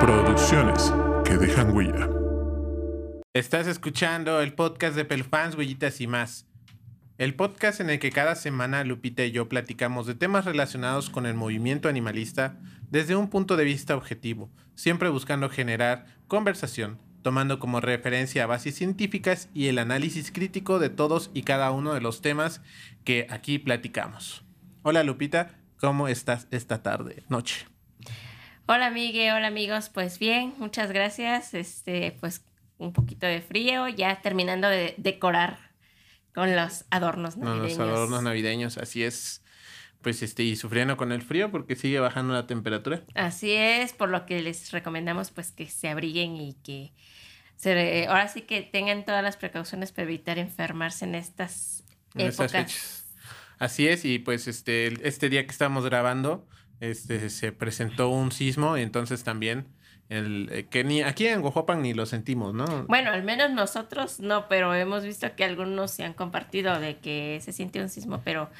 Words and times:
Producciones 0.00 0.94
que 1.26 1.36
dejan 1.36 1.76
huella. 1.76 2.08
Estás 3.34 3.66
escuchando 3.66 4.40
el 4.40 4.54
podcast 4.54 4.96
de 4.96 5.04
Pelfans, 5.04 5.56
Huellitas 5.56 6.00
y 6.00 6.06
más. 6.06 6.46
El 7.18 7.34
podcast 7.34 7.80
en 7.80 7.90
el 7.90 7.98
que 7.98 8.10
cada 8.10 8.34
semana 8.34 8.82
Lupita 8.82 9.26
y 9.26 9.30
yo 9.30 9.50
platicamos 9.50 10.06
de 10.06 10.14
temas 10.14 10.46
relacionados 10.46 11.10
con 11.10 11.26
el 11.26 11.34
movimiento 11.34 11.90
animalista 11.90 12.58
desde 12.88 13.14
un 13.14 13.28
punto 13.28 13.58
de 13.58 13.64
vista 13.64 13.94
objetivo, 13.94 14.50
siempre 14.74 15.10
buscando 15.10 15.50
generar 15.50 16.06
conversación, 16.28 16.98
tomando 17.20 17.58
como 17.58 17.82
referencia 17.82 18.46
bases 18.46 18.74
científicas 18.74 19.50
y 19.52 19.66
el 19.66 19.78
análisis 19.78 20.32
crítico 20.32 20.78
de 20.78 20.88
todos 20.88 21.30
y 21.34 21.42
cada 21.42 21.72
uno 21.72 21.92
de 21.92 22.00
los 22.00 22.22
temas 22.22 22.62
que 23.04 23.26
aquí 23.28 23.58
platicamos. 23.58 24.46
Hola 24.80 25.04
Lupita, 25.04 25.58
¿cómo 25.78 26.08
estás 26.08 26.48
esta 26.50 26.82
tarde, 26.82 27.24
noche? 27.28 27.69
Hola 28.72 28.88
Miguel, 28.90 29.34
hola 29.34 29.48
amigos, 29.48 29.88
pues 29.88 30.20
bien, 30.20 30.54
muchas 30.58 30.92
gracias. 30.92 31.54
Este, 31.54 32.16
pues 32.20 32.44
un 32.78 32.92
poquito 32.92 33.26
de 33.26 33.40
frío, 33.40 33.88
ya 33.88 34.22
terminando 34.22 34.68
de 34.68 34.94
decorar 34.96 35.58
con 36.32 36.54
los 36.54 36.84
adornos 36.88 37.36
navideños. 37.36 37.78
los 37.78 37.88
adornos 37.88 38.22
navideños, 38.22 38.78
así 38.78 39.02
es. 39.02 39.42
Pues 40.02 40.22
este, 40.22 40.44
y 40.44 40.54
sufriendo 40.54 40.96
con 40.96 41.10
el 41.10 41.20
frío 41.20 41.50
porque 41.50 41.74
sigue 41.74 41.98
bajando 41.98 42.32
la 42.32 42.46
temperatura. 42.46 43.02
Así 43.16 43.50
es, 43.50 43.92
por 43.92 44.08
lo 44.08 44.24
que 44.24 44.40
les 44.40 44.70
recomendamos 44.70 45.32
pues 45.32 45.50
que 45.50 45.66
se 45.66 45.88
abriguen 45.88 46.36
y 46.36 46.54
que 46.62 46.92
se, 47.56 48.06
ahora 48.06 48.28
sí 48.28 48.42
que 48.42 48.62
tengan 48.62 49.04
todas 49.04 49.24
las 49.24 49.36
precauciones 49.36 49.90
para 49.90 50.04
evitar 50.04 50.38
enfermarse 50.38 51.06
en 51.06 51.16
estas 51.16 51.82
épocas. 52.14 53.04
Así 53.58 53.88
es, 53.88 54.04
y 54.04 54.20
pues 54.20 54.46
este, 54.46 54.94
este 55.06 55.28
día 55.28 55.44
que 55.44 55.50
estamos 55.50 55.84
grabando, 55.84 56.46
este, 56.80 57.30
se 57.30 57.52
presentó 57.52 58.08
un 58.08 58.32
sismo 58.32 58.76
entonces 58.76 59.22
también 59.22 59.66
el, 60.10 60.48
eh, 60.50 60.66
que 60.68 60.82
ni 60.82 61.02
aquí 61.02 61.28
en 61.28 61.40
Guajopan 61.40 61.82
ni 61.82 61.94
lo 61.94 62.04
sentimos, 62.04 62.52
¿no? 62.52 62.84
Bueno, 62.88 63.12
al 63.12 63.22
menos 63.22 63.52
nosotros 63.52 64.18
no, 64.18 64.48
pero 64.48 64.74
hemos 64.74 65.04
visto 65.04 65.34
que 65.36 65.44
algunos 65.44 65.92
se 65.92 66.04
han 66.04 66.14
compartido 66.14 66.78
de 66.80 66.98
que 66.98 67.40
se 67.42 67.52
siente 67.52 67.80
un 67.80 67.88
sismo, 67.88 68.20
pero 68.24 68.50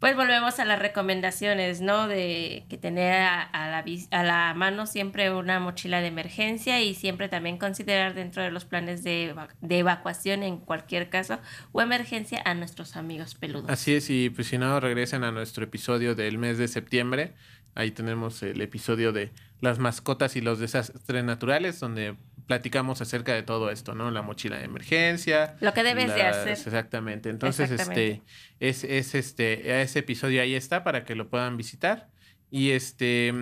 pues 0.00 0.14
volvemos 0.14 0.60
a 0.60 0.64
las 0.64 0.78
recomendaciones, 0.78 1.80
¿no? 1.80 2.06
De 2.06 2.64
que 2.68 2.78
tener 2.78 3.14
a, 3.14 3.48
la, 3.52 3.84
a 4.10 4.22
la 4.22 4.54
mano 4.54 4.86
siempre 4.86 5.32
una 5.32 5.58
mochila 5.58 6.00
de 6.00 6.06
emergencia 6.06 6.80
y 6.80 6.94
siempre 6.94 7.28
también 7.28 7.58
considerar 7.58 8.14
dentro 8.14 8.42
de 8.42 8.50
los 8.50 8.64
planes 8.64 9.02
de, 9.02 9.34
de, 9.60 9.78
evacuación 9.78 10.42
en 10.42 10.58
cualquier 10.58 11.10
caso 11.10 11.38
o 11.72 11.80
emergencia 11.80 12.40
a 12.44 12.54
nuestros 12.54 12.96
amigos 12.96 13.34
peludos. 13.34 13.70
Así 13.70 13.94
es, 13.94 14.08
y 14.08 14.30
pues 14.30 14.46
si 14.46 14.58
no, 14.58 14.78
regresen 14.78 15.24
a 15.24 15.32
nuestro 15.32 15.64
episodio 15.64 16.14
del 16.14 16.38
mes 16.38 16.58
de 16.58 16.68
septiembre. 16.68 17.32
Ahí 17.74 17.90
tenemos 17.90 18.42
el 18.42 18.60
episodio 18.60 19.12
de 19.12 19.30
las 19.60 19.78
mascotas 19.78 20.36
y 20.36 20.40
los 20.40 20.58
desastres 20.58 21.24
naturales, 21.24 21.80
donde 21.80 22.16
platicamos 22.48 23.00
acerca 23.02 23.34
de 23.34 23.44
todo 23.44 23.70
esto, 23.70 23.94
¿no? 23.94 24.10
La 24.10 24.22
mochila 24.22 24.56
de 24.56 24.64
emergencia. 24.64 25.56
Lo 25.60 25.74
que 25.74 25.84
debes 25.84 26.12
de 26.12 26.22
hacer. 26.22 26.48
Exactamente. 26.48 27.28
Entonces, 27.28 27.70
este, 27.70 28.22
es, 28.58 28.82
es 28.82 29.14
este, 29.14 29.82
ese 29.82 29.98
episodio 30.00 30.42
ahí 30.42 30.54
está 30.54 30.82
para 30.82 31.04
que 31.04 31.14
lo 31.14 31.28
puedan 31.28 31.58
visitar. 31.58 32.08
Y 32.50 32.70
este, 32.70 33.34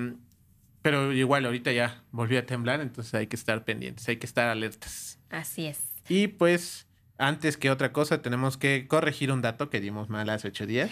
pero 0.82 1.12
igual 1.12 1.46
ahorita 1.46 1.70
ya 1.72 2.02
volvió 2.10 2.40
a 2.40 2.42
temblar, 2.42 2.80
entonces 2.80 3.14
hay 3.14 3.28
que 3.28 3.36
estar 3.36 3.64
pendientes, 3.64 4.08
hay 4.08 4.16
que 4.16 4.26
estar 4.26 4.48
alertas. 4.48 5.20
Así 5.30 5.66
es. 5.66 5.78
Y 6.08 6.26
pues 6.26 6.85
antes 7.18 7.56
que 7.56 7.70
otra 7.70 7.92
cosa, 7.92 8.20
tenemos 8.20 8.56
que 8.56 8.86
corregir 8.86 9.32
un 9.32 9.40
dato 9.40 9.70
que 9.70 9.80
dimos 9.80 10.10
mal 10.10 10.28
hace 10.28 10.48
ocho 10.48 10.66
días. 10.66 10.90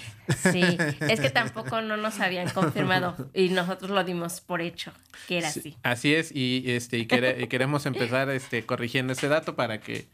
Sí, 0.52 0.62
es 1.00 1.20
que 1.20 1.30
tampoco 1.30 1.82
no 1.82 1.96
nos 1.96 2.20
habían 2.20 2.48
confirmado 2.50 3.14
y 3.34 3.50
nosotros 3.50 3.90
lo 3.90 4.02
dimos 4.04 4.40
por 4.40 4.62
hecho 4.62 4.92
que 5.28 5.38
era 5.38 5.48
así. 5.48 5.76
así 5.82 6.14
es, 6.14 6.34
y 6.34 6.64
este 6.66 6.98
y, 6.98 7.06
queremos 7.06 7.86
empezar 7.86 8.30
este 8.30 8.64
corrigiendo 8.64 9.12
ese 9.12 9.28
dato 9.28 9.54
para 9.54 9.80
que, 9.80 10.06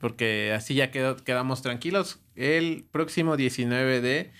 porque 0.00 0.52
así 0.54 0.74
ya 0.74 0.90
quedamos 0.90 1.62
tranquilos. 1.62 2.20
El 2.34 2.86
próximo 2.90 3.36
19 3.36 4.00
de 4.00 4.32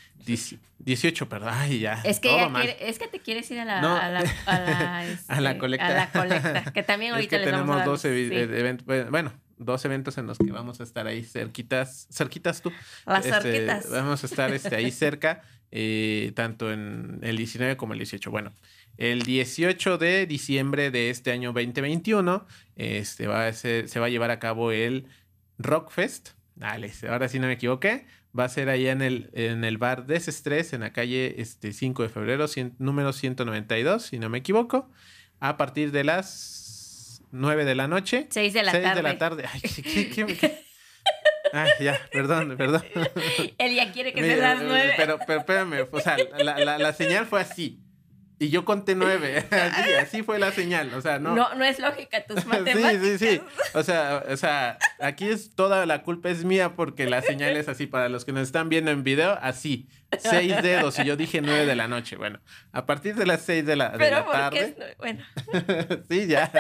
18, 0.79 1.29
perdón, 1.29 1.51
ay, 1.53 1.81
ya. 1.81 2.01
Es 2.05 2.21
que, 2.21 2.77
es 2.81 2.99
que 2.99 3.09
te 3.09 3.21
quieres 3.21 3.51
ir 3.51 3.61
a 3.61 3.65
la, 3.65 3.79
a 3.79 4.09
la, 4.11 4.25
a 4.47 4.61
la, 4.61 5.19
a 5.29 5.41
la 5.41 5.59
colecta. 5.59 5.87
A 5.87 5.91
la 5.93 6.11
colecta, 6.11 6.73
que 6.73 6.83
también 6.83 7.13
ahorita 7.15 7.37
es 7.37 7.43
que 7.43 7.51
tenemos 7.51 7.85
dos 7.85 8.05
eventos, 8.05 9.11
bueno 9.11 9.33
dos 9.59 9.85
eventos 9.85 10.19
en 10.19 10.27
los 10.27 10.39
que 10.39 10.51
vamos 10.51 10.81
a 10.81 10.85
estar 10.85 11.07
ahí 11.07 11.23
cerquitas, 11.23 12.07
cerquitas 12.11 12.63
tú. 12.63 12.73
Las 13.07 13.27
este, 13.27 13.41
cerquitas. 13.41 13.91
Vamos 13.91 14.23
a 14.23 14.27
estar 14.27 14.53
este, 14.53 14.77
ahí 14.77 14.91
cerca, 14.93 15.43
eh, 15.71 16.33
tanto 16.35 16.73
en 16.73 17.19
el 17.23 17.37
19 17.37 17.77
como 17.77 17.93
el 17.93 17.99
18. 17.99 18.31
Bueno, 18.31 18.53
el 18.97 19.23
18 19.23 19.99
de 19.99 20.27
diciembre 20.27 20.91
de 20.91 21.11
este 21.11 21.31
año 21.31 21.53
2021 21.53 22.47
este, 22.77 23.27
va 23.27 23.47
a 23.47 23.53
ser, 23.53 23.89
se 23.89 24.01
va 24.01 24.07
a 24.07 24.09
llevar 24.11 24.31
a 24.31 24.39
cabo 24.39 24.73
el 24.73 25.07
Rockfest. 25.59 26.31
Dale, 26.55 26.93
ahora 27.09 27.29
sí 27.29 27.39
no 27.39 27.47
me 27.47 27.53
equivoqué. 27.55 28.07
Va 28.39 28.45
a 28.45 28.49
ser 28.49 28.69
ahí 28.69 28.89
en 28.89 29.01
el, 29.01 29.31
en 29.33 29.65
el 29.65 29.79
bar 29.79 30.07
Desestrés, 30.07 30.73
en 30.73 30.81
la 30.81 30.93
calle 30.93 31.41
este, 31.41 31.73
5 31.73 32.03
de 32.03 32.09
febrero, 32.09 32.47
número 32.79 33.13
192, 33.13 34.03
si 34.03 34.19
no 34.19 34.29
me 34.29 34.39
equivoco, 34.39 34.91
a 35.41 35.57
partir 35.57 35.93
de 35.93 36.05
las 36.05 36.68
9 37.31 37.65
de 37.65 37.75
la 37.75 37.89
noche. 37.89 38.27
6 38.31 38.53
de 38.53 38.63
la 38.63 38.73
6 38.73 38.95
de 38.95 39.03
la 39.03 39.19
tarde. 39.19 39.45
Ay, 39.53 39.61
¿qué, 39.61 40.09
qué, 40.11 40.27
qué? 40.27 40.65
Ay, 41.53 41.71
ya, 41.81 42.01
perdón, 42.13 42.57
perdón. 42.57 42.85
Él 43.59 43.75
ya 43.75 43.91
quiere 43.93 44.13
que 44.13 44.23
sean 44.23 44.41
las 44.41 44.63
9. 44.63 44.95
Pero, 44.97 45.19
pero 45.27 45.41
espérame, 45.41 45.89
o 45.91 46.01
sea, 46.01 46.17
la, 46.39 46.59
la, 46.59 46.79
la 46.79 46.93
señal 46.93 47.27
fue 47.27 47.41
así. 47.41 47.81
Y 48.41 48.51
yo 48.51 48.65
conté 48.65 48.95
nueve. 48.95 49.45
Así, 49.51 49.93
así 49.95 50.23
fue 50.23 50.39
la 50.39 50.53
señal. 50.53 50.95
O 50.95 51.01
sea, 51.01 51.19
no. 51.19 51.35
No, 51.35 51.55
no 51.55 51.65
es 51.65 51.81
lógica 51.81 52.25
tus 52.25 52.47
matemáticas. 52.47 52.93
sí, 53.03 53.19
sí, 53.19 53.29
sí. 53.37 53.41
O 53.75 53.83
sea, 53.83 54.25
o 54.29 54.37
sea, 54.37 54.79
aquí 55.01 55.29
es 55.29 55.55
toda 55.55 55.87
la 55.87 56.03
culpa 56.03 56.31
es 56.31 56.45
mía 56.45 56.77
porque 56.77 57.09
la 57.09 57.21
señal 57.21 57.57
es 57.57 57.69
así. 57.69 57.87
Para 57.87 58.09
los 58.09 58.25
que 58.25 58.33
nos 58.33 58.43
están 58.43 58.69
viendo 58.69 58.93
en 58.93 59.03
video, 59.03 59.37
así. 59.43 59.89
Seis 60.19 60.63
dedos. 60.63 60.99
Y 61.01 61.05
yo 61.05 61.17
dije 61.17 61.41
nueve 61.41 61.67
de 61.67 61.75
la 61.75 61.89
noche. 61.89 62.17
Bueno, 62.17 62.41
a 62.71 62.87
partir 62.87 63.17
de 63.17 63.27
las 63.27 63.43
seis 63.43 63.67
de 63.67 63.75
la, 63.75 63.91
de 63.91 64.11
la 64.11 64.25
tarde. 64.25 64.77
Es, 64.79 64.97
bueno. 64.99 65.25
sí, 66.09 66.29
ya. 66.29 66.51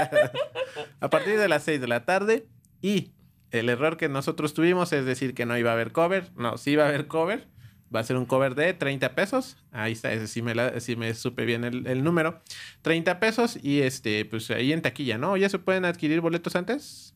A 1.00 1.10
partir 1.10 1.38
de 1.38 1.48
las 1.48 1.62
seis 1.62 1.80
de 1.80 1.86
la 1.86 2.04
tarde. 2.04 2.46
Y 2.82 3.12
el 3.52 3.68
error 3.68 3.96
que 3.96 4.08
nosotros 4.08 4.52
tuvimos 4.52 4.92
es 4.92 5.04
decir 5.04 5.32
que 5.34 5.46
no 5.46 5.56
iba 5.56 5.70
a 5.70 5.74
haber 5.74 5.92
cover. 5.92 6.32
No, 6.34 6.58
sí 6.58 6.72
iba 6.72 6.84
a 6.84 6.88
haber 6.88 7.06
cover 7.06 7.46
va 7.94 8.00
a 8.00 8.04
ser 8.04 8.16
un 8.16 8.26
cover 8.26 8.54
de 8.54 8.74
30 8.74 9.14
pesos. 9.14 9.56
Ahí 9.72 9.92
está, 9.92 10.12
ese 10.12 10.26
sí 10.26 10.42
me, 10.42 10.54
la, 10.54 10.72
me 10.96 11.14
supe 11.14 11.44
bien 11.44 11.64
el, 11.64 12.04
número. 12.04 12.42
30 12.82 13.20
pesos 13.20 13.58
y 13.62 13.80
este, 13.80 14.24
pues 14.24 14.50
ahí 14.50 14.72
en 14.72 14.82
taquilla, 14.82 15.18
¿no? 15.18 15.36
¿Ya 15.36 15.48
se 15.48 15.58
pueden 15.58 15.84
adquirir 15.84 16.20
boletos 16.20 16.56
antes? 16.56 17.14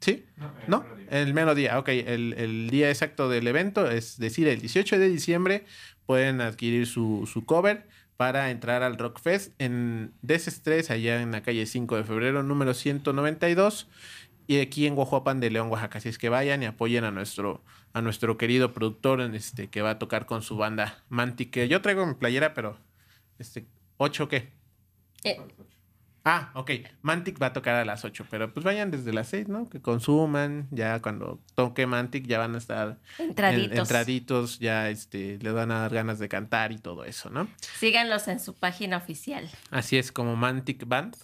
¿Sí? 0.00 0.24
No, 0.66 0.84
el 1.10 1.34
menos 1.34 1.56
día. 1.56 1.78
Ok, 1.78 1.88
el, 1.88 2.68
día 2.70 2.88
exacto 2.88 3.28
del 3.28 3.46
evento, 3.46 3.90
es 3.90 4.18
decir, 4.18 4.48
el 4.48 4.60
18 4.60 4.98
de 4.98 5.08
diciembre, 5.08 5.66
pueden 6.06 6.40
adquirir 6.40 6.86
su, 6.86 7.28
su 7.30 7.44
cover 7.44 7.86
para 8.16 8.50
entrar 8.50 8.82
al 8.82 8.98
Rockfest 8.98 9.52
en 9.58 10.12
Desestrés, 10.22 10.90
allá 10.90 11.22
en 11.22 11.32
la 11.32 11.42
calle 11.42 11.66
5 11.66 11.96
de 11.96 12.04
febrero, 12.04 12.42
número 12.42 12.74
192 12.74 13.88
y 14.50 14.58
aquí 14.58 14.88
en 14.88 14.96
Guajuapan 14.96 15.38
de 15.38 15.48
León, 15.48 15.70
Oaxaca. 15.70 15.98
Así 15.98 16.08
es 16.08 16.18
que 16.18 16.28
vayan 16.28 16.60
y 16.64 16.66
apoyen 16.66 17.04
a 17.04 17.12
nuestro, 17.12 17.62
a 17.92 18.02
nuestro 18.02 18.36
querido 18.36 18.72
productor 18.72 19.20
este, 19.20 19.70
que 19.70 19.80
va 19.80 19.90
a 19.90 19.98
tocar 20.00 20.26
con 20.26 20.42
su 20.42 20.56
banda 20.56 21.04
Mantic. 21.08 21.56
yo 21.68 21.80
traigo 21.80 22.04
mi 22.04 22.14
playera, 22.14 22.52
pero 22.52 22.76
este, 23.38 23.68
¿ocho 23.96 24.28
qué? 24.28 24.52
Eh. 25.22 25.40
Ah, 26.24 26.50
ok. 26.54 26.72
Mantic 27.00 27.40
va 27.40 27.46
a 27.46 27.52
tocar 27.52 27.76
a 27.76 27.84
las 27.84 28.04
8, 28.04 28.26
pero 28.28 28.52
pues 28.52 28.64
vayan 28.64 28.90
desde 28.90 29.12
las 29.12 29.28
6, 29.28 29.46
¿no? 29.46 29.68
Que 29.68 29.80
consuman, 29.80 30.66
ya 30.72 31.00
cuando 31.00 31.40
toque 31.54 31.86
Mantic 31.86 32.26
ya 32.26 32.40
van 32.40 32.56
a 32.56 32.58
estar 32.58 32.98
entraditos, 33.20 33.78
entraditos 33.78 34.58
ya 34.58 34.90
este, 34.90 35.38
les 35.38 35.52
van 35.52 35.70
a 35.70 35.78
dar 35.82 35.94
ganas 35.94 36.18
de 36.18 36.28
cantar 36.28 36.72
y 36.72 36.78
todo 36.78 37.04
eso, 37.04 37.30
¿no? 37.30 37.46
Síganlos 37.78 38.26
en 38.26 38.40
su 38.40 38.54
página 38.54 38.96
oficial. 38.96 39.48
Así 39.70 39.96
es, 39.96 40.10
como 40.10 40.34
Mantic 40.34 40.88
Band 40.88 41.16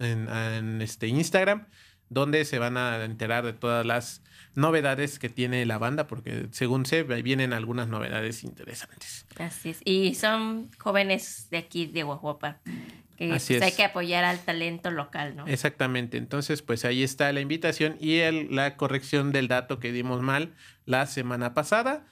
en, 0.00 0.28
en 0.28 0.82
este 0.82 1.06
Instagram 1.06 1.68
donde 2.12 2.44
se 2.44 2.58
van 2.58 2.76
a 2.76 3.04
enterar 3.04 3.44
de 3.44 3.52
todas 3.52 3.86
las 3.86 4.22
novedades 4.54 5.18
que 5.18 5.28
tiene 5.28 5.64
la 5.64 5.78
banda, 5.78 6.06
porque 6.06 6.48
según 6.50 6.84
sé, 6.84 7.02
vienen 7.04 7.52
algunas 7.52 7.88
novedades 7.88 8.44
interesantes. 8.44 9.26
Así 9.38 9.70
es. 9.70 9.80
Y 9.84 10.14
son 10.14 10.70
jóvenes 10.78 11.48
de 11.50 11.58
aquí, 11.58 11.86
de 11.86 12.02
Guajuapa. 12.02 12.60
Que 13.16 13.32
Así 13.32 13.54
pues, 13.54 13.62
hay 13.62 13.72
que 13.72 13.84
apoyar 13.84 14.24
al 14.24 14.38
talento 14.40 14.90
local, 14.90 15.36
¿no? 15.36 15.46
Exactamente. 15.46 16.18
Entonces, 16.18 16.62
pues 16.62 16.84
ahí 16.84 17.02
está 17.02 17.32
la 17.32 17.40
invitación 17.40 17.96
y 18.00 18.18
el, 18.18 18.54
la 18.54 18.76
corrección 18.76 19.32
del 19.32 19.48
dato 19.48 19.78
que 19.78 19.92
dimos 19.92 20.22
mal 20.22 20.54
la 20.84 21.06
semana 21.06 21.54
pasada. 21.54 22.06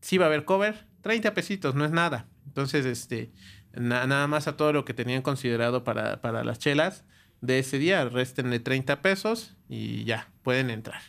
Sí 0.00 0.18
va 0.18 0.26
a 0.26 0.28
haber 0.28 0.44
cover, 0.44 0.86
30 1.02 1.34
pesitos, 1.34 1.74
no 1.74 1.84
es 1.84 1.90
nada. 1.90 2.26
Entonces, 2.46 2.86
este, 2.86 3.32
nada 3.74 4.26
más 4.26 4.48
a 4.48 4.56
todo 4.56 4.72
lo 4.72 4.84
que 4.84 4.94
tenían 4.94 5.22
considerado 5.22 5.84
para, 5.84 6.20
para 6.20 6.42
las 6.42 6.58
chelas 6.58 7.04
de 7.40 7.58
ese 7.58 7.78
día, 7.78 8.04
restenle 8.04 8.60
30 8.60 9.02
pesos 9.02 9.56
y 9.68 10.04
ya, 10.04 10.30
pueden 10.42 10.70
entrar. 10.70 11.00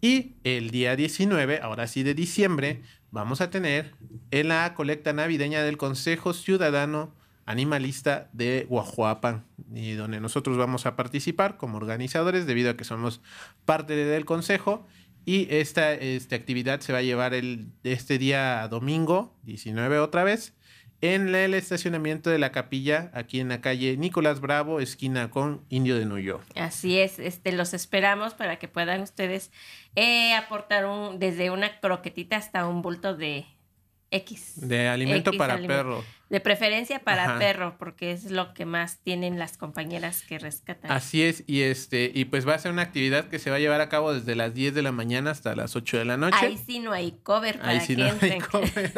Y 0.00 0.34
el 0.44 0.70
día 0.70 0.96
19, 0.96 1.60
ahora 1.62 1.86
sí 1.86 2.02
de 2.02 2.14
diciembre, 2.14 2.82
vamos 3.10 3.40
a 3.40 3.50
tener 3.50 3.94
en 4.30 4.48
la 4.48 4.74
colecta 4.74 5.12
navideña 5.12 5.62
del 5.62 5.76
Consejo 5.76 6.34
Ciudadano 6.34 7.14
Animalista 7.46 8.30
de 8.32 8.66
Guajuapan, 8.68 9.44
y 9.74 9.92
donde 9.92 10.20
nosotros 10.20 10.56
vamos 10.56 10.86
a 10.86 10.96
participar 10.96 11.58
como 11.58 11.76
organizadores 11.76 12.46
debido 12.46 12.70
a 12.70 12.76
que 12.76 12.84
somos 12.84 13.20
parte 13.64 13.94
del 13.94 14.24
consejo. 14.24 14.86
Y 15.26 15.46
esta, 15.54 15.92
esta 15.92 16.36
actividad 16.36 16.80
se 16.80 16.92
va 16.92 16.98
a 16.98 17.02
llevar 17.02 17.34
el, 17.34 17.68
este 17.82 18.18
día 18.18 18.66
domingo, 18.68 19.34
19 19.44 19.98
otra 19.98 20.24
vez, 20.24 20.53
en 21.12 21.34
el 21.34 21.52
estacionamiento 21.52 22.30
de 22.30 22.38
la 22.38 22.50
capilla, 22.50 23.10
aquí 23.12 23.38
en 23.38 23.50
la 23.50 23.60
calle 23.60 23.98
Nicolás 23.98 24.40
Bravo, 24.40 24.80
esquina 24.80 25.28
con 25.28 25.60
Indio 25.68 25.98
de 25.98 26.06
Nuyo. 26.06 26.40
Así 26.56 26.98
es, 26.98 27.18
este, 27.18 27.52
los 27.52 27.74
esperamos 27.74 28.32
para 28.32 28.56
que 28.56 28.68
puedan 28.68 29.02
ustedes 29.02 29.50
eh, 29.96 30.32
aportar 30.32 30.86
un, 30.86 31.18
desde 31.18 31.50
una 31.50 31.78
croquetita 31.78 32.36
hasta 32.36 32.66
un 32.66 32.80
bulto 32.80 33.14
de 33.14 33.44
X. 34.14 34.68
De 34.68 34.88
alimento 34.88 35.30
X 35.30 35.38
para 35.38 35.54
alimento. 35.54 35.74
perro. 35.76 36.04
De 36.30 36.40
preferencia 36.40 37.00
para 37.00 37.24
Ajá. 37.24 37.38
perro, 37.38 37.76
porque 37.78 38.10
es 38.10 38.30
lo 38.30 38.54
que 38.54 38.64
más 38.64 38.98
tienen 38.98 39.38
las 39.38 39.56
compañeras 39.56 40.22
que 40.22 40.38
rescatan. 40.38 40.90
Así 40.90 41.22
es, 41.22 41.44
y 41.46 41.62
este, 41.62 42.10
y 42.14 42.24
pues 42.24 42.48
va 42.48 42.54
a 42.54 42.58
ser 42.58 42.72
una 42.72 42.82
actividad 42.82 43.28
que 43.28 43.38
se 43.38 43.50
va 43.50 43.56
a 43.56 43.58
llevar 43.58 43.80
a 43.80 43.88
cabo 43.88 44.14
desde 44.14 44.34
las 44.34 44.54
10 44.54 44.74
de 44.74 44.82
la 44.82 44.92
mañana 44.92 45.30
hasta 45.30 45.54
las 45.54 45.76
8 45.76 45.98
de 45.98 46.04
la 46.04 46.16
noche. 46.16 46.38
Ahí 46.40 46.58
sí 46.58 46.80
no 46.80 46.92
hay 46.92 47.18
cover 47.22 47.58
para 47.58 47.70
Ahí 47.70 47.80
sí 47.80 47.96
no 47.96 48.06
hay 48.06 48.38
comer. 48.40 48.92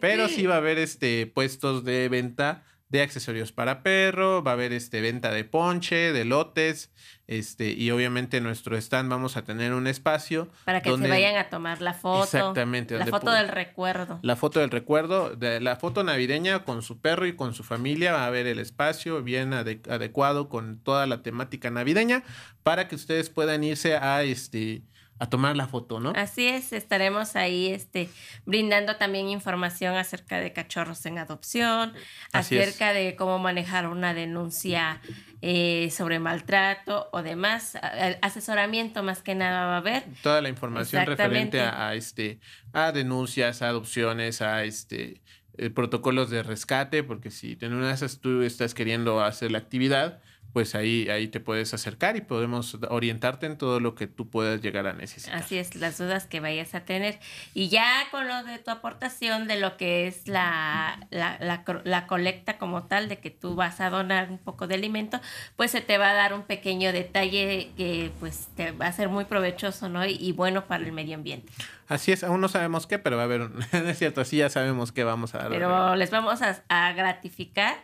Pero 0.00 0.28
sí 0.28 0.46
va 0.46 0.54
a 0.54 0.58
haber 0.58 0.78
este 0.78 1.26
puestos 1.26 1.84
de 1.84 2.08
venta 2.08 2.64
de 2.88 3.02
accesorios 3.02 3.50
para 3.50 3.82
perro, 3.82 4.44
va 4.44 4.52
a 4.52 4.54
haber 4.54 4.72
este 4.72 5.00
venta 5.00 5.32
de 5.32 5.42
ponche, 5.42 6.12
de 6.12 6.24
lotes, 6.24 6.92
este, 7.26 7.72
y 7.72 7.90
obviamente 7.90 8.36
en 8.36 8.44
nuestro 8.44 8.76
stand 8.76 9.10
vamos 9.10 9.36
a 9.36 9.42
tener 9.42 9.72
un 9.72 9.88
espacio 9.88 10.48
Para 10.64 10.80
que 10.80 10.90
donde- 10.90 11.06
se 11.08 11.10
vayan 11.10 11.36
a 11.36 11.48
tomar 11.48 11.80
la 11.82 11.94
foto. 11.94 12.22
Exactamente, 12.22 12.96
La 12.96 13.06
foto 13.06 13.32
del 13.32 13.48
recuerdo. 13.48 14.20
la 14.22 14.36
foto 14.36 14.60
del 14.60 14.70
recuerdo, 14.70 15.34
de 15.34 15.60
la 15.60 15.74
foto 15.74 16.04
navideña 16.04 16.62
con 16.64 16.82
su 16.82 17.00
perro 17.00 17.26
y 17.26 17.34
con 17.34 17.54
su 17.54 17.64
familia, 17.64 18.12
va 18.12 18.22
a 18.22 18.26
haber 18.28 18.46
el 18.46 18.60
espacio 18.60 19.20
bien 19.22 19.52
ade- 19.52 19.80
adecuado 19.90 20.48
con 20.48 20.78
toda 20.78 21.06
la 21.06 21.22
temática 21.24 21.70
navideña 21.72 22.22
para 22.62 22.86
que 22.86 22.94
ustedes 22.94 23.30
puedan 23.30 23.64
irse 23.64 23.96
a 23.96 24.22
este 24.22 24.82
a 25.18 25.28
tomar 25.28 25.56
la 25.56 25.66
foto, 25.66 25.98
¿no? 26.00 26.12
Así 26.14 26.46
es, 26.46 26.72
estaremos 26.72 27.36
ahí 27.36 27.68
este, 27.68 28.08
brindando 28.44 28.96
también 28.96 29.28
información 29.28 29.96
acerca 29.96 30.40
de 30.40 30.52
cachorros 30.52 31.06
en 31.06 31.18
adopción, 31.18 31.94
Así 32.32 32.56
es. 32.56 32.68
acerca 32.68 32.92
de 32.92 33.16
cómo 33.16 33.38
manejar 33.38 33.86
una 33.88 34.12
denuncia 34.12 35.00
eh, 35.42 35.90
sobre 35.90 36.18
maltrato 36.18 37.08
o 37.12 37.22
demás. 37.22 37.78
Asesoramiento 38.20 39.02
más 39.02 39.22
que 39.22 39.34
nada 39.34 39.66
va 39.66 39.74
a 39.74 39.78
haber. 39.78 40.04
toda 40.22 40.42
la 40.42 40.48
información 40.48 41.06
referente 41.06 41.60
a, 41.60 41.88
a, 41.88 41.94
este 41.94 42.38
a 42.72 42.92
denuncias, 42.92 43.62
a 43.62 43.68
adopciones, 43.68 44.42
a 44.42 44.64
este 44.64 45.22
eh, 45.58 45.70
protocolos 45.70 46.28
de 46.28 46.42
rescate, 46.42 47.02
porque 47.02 47.30
si 47.30 47.56
en 47.62 47.72
una 47.72 47.88
de 47.88 47.94
esas 47.94 48.20
tú 48.20 48.42
estás 48.42 48.74
queriendo 48.74 49.22
hacer 49.22 49.50
la 49.50 49.58
actividad, 49.58 50.20
pues 50.56 50.74
ahí, 50.74 51.06
ahí 51.10 51.28
te 51.28 51.38
puedes 51.38 51.74
acercar 51.74 52.16
y 52.16 52.22
podemos 52.22 52.78
orientarte 52.88 53.44
en 53.44 53.58
todo 53.58 53.78
lo 53.78 53.94
que 53.94 54.06
tú 54.06 54.30
puedas 54.30 54.62
llegar 54.62 54.86
a 54.86 54.94
necesitar. 54.94 55.34
Así 55.36 55.58
es, 55.58 55.74
las 55.76 55.98
dudas 55.98 56.24
que 56.24 56.40
vayas 56.40 56.74
a 56.74 56.80
tener. 56.86 57.18
Y 57.52 57.68
ya 57.68 58.04
con 58.10 58.26
lo 58.26 58.42
de 58.42 58.58
tu 58.58 58.70
aportación 58.70 59.48
de 59.48 59.60
lo 59.60 59.76
que 59.76 60.06
es 60.06 60.26
la, 60.28 61.06
la, 61.10 61.36
la 61.84 62.06
colecta 62.06 62.56
como 62.56 62.84
tal, 62.84 63.10
de 63.10 63.18
que 63.18 63.28
tú 63.30 63.54
vas 63.54 63.82
a 63.82 63.90
donar 63.90 64.30
un 64.30 64.38
poco 64.38 64.66
de 64.66 64.76
alimento, 64.76 65.20
pues 65.56 65.72
se 65.72 65.82
te 65.82 65.98
va 65.98 66.08
a 66.08 66.14
dar 66.14 66.32
un 66.32 66.44
pequeño 66.44 66.90
detalle 66.90 67.72
que 67.76 68.10
pues 68.18 68.48
te 68.56 68.72
va 68.72 68.86
a 68.86 68.92
ser 68.92 69.10
muy 69.10 69.26
provechoso, 69.26 69.90
¿no? 69.90 70.06
Y, 70.06 70.12
y 70.18 70.32
bueno 70.32 70.64
para 70.64 70.82
el 70.86 70.92
medio 70.92 71.16
ambiente. 71.16 71.52
Así 71.86 72.12
es, 72.12 72.24
aún 72.24 72.40
no 72.40 72.48
sabemos 72.48 72.86
qué, 72.86 72.98
pero 72.98 73.16
va 73.18 73.24
a 73.24 73.26
haber, 73.26 73.42
un- 73.42 73.62
es 73.72 73.98
cierto, 73.98 74.24
sí 74.24 74.38
ya 74.38 74.48
sabemos 74.48 74.90
qué 74.90 75.04
vamos 75.04 75.34
a 75.34 75.38
dar. 75.40 75.48
Pero 75.50 75.96
les 75.96 76.10
vamos 76.10 76.40
a, 76.40 76.62
a 76.70 76.94
gratificar 76.94 77.76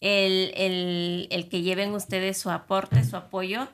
el, 0.00 0.52
el- 0.56 1.28
el 1.30 1.48
que 1.48 1.62
lleven 1.62 1.92
ustedes 1.94 2.38
su 2.38 2.50
aporte, 2.50 3.04
su 3.04 3.16
apoyo. 3.16 3.68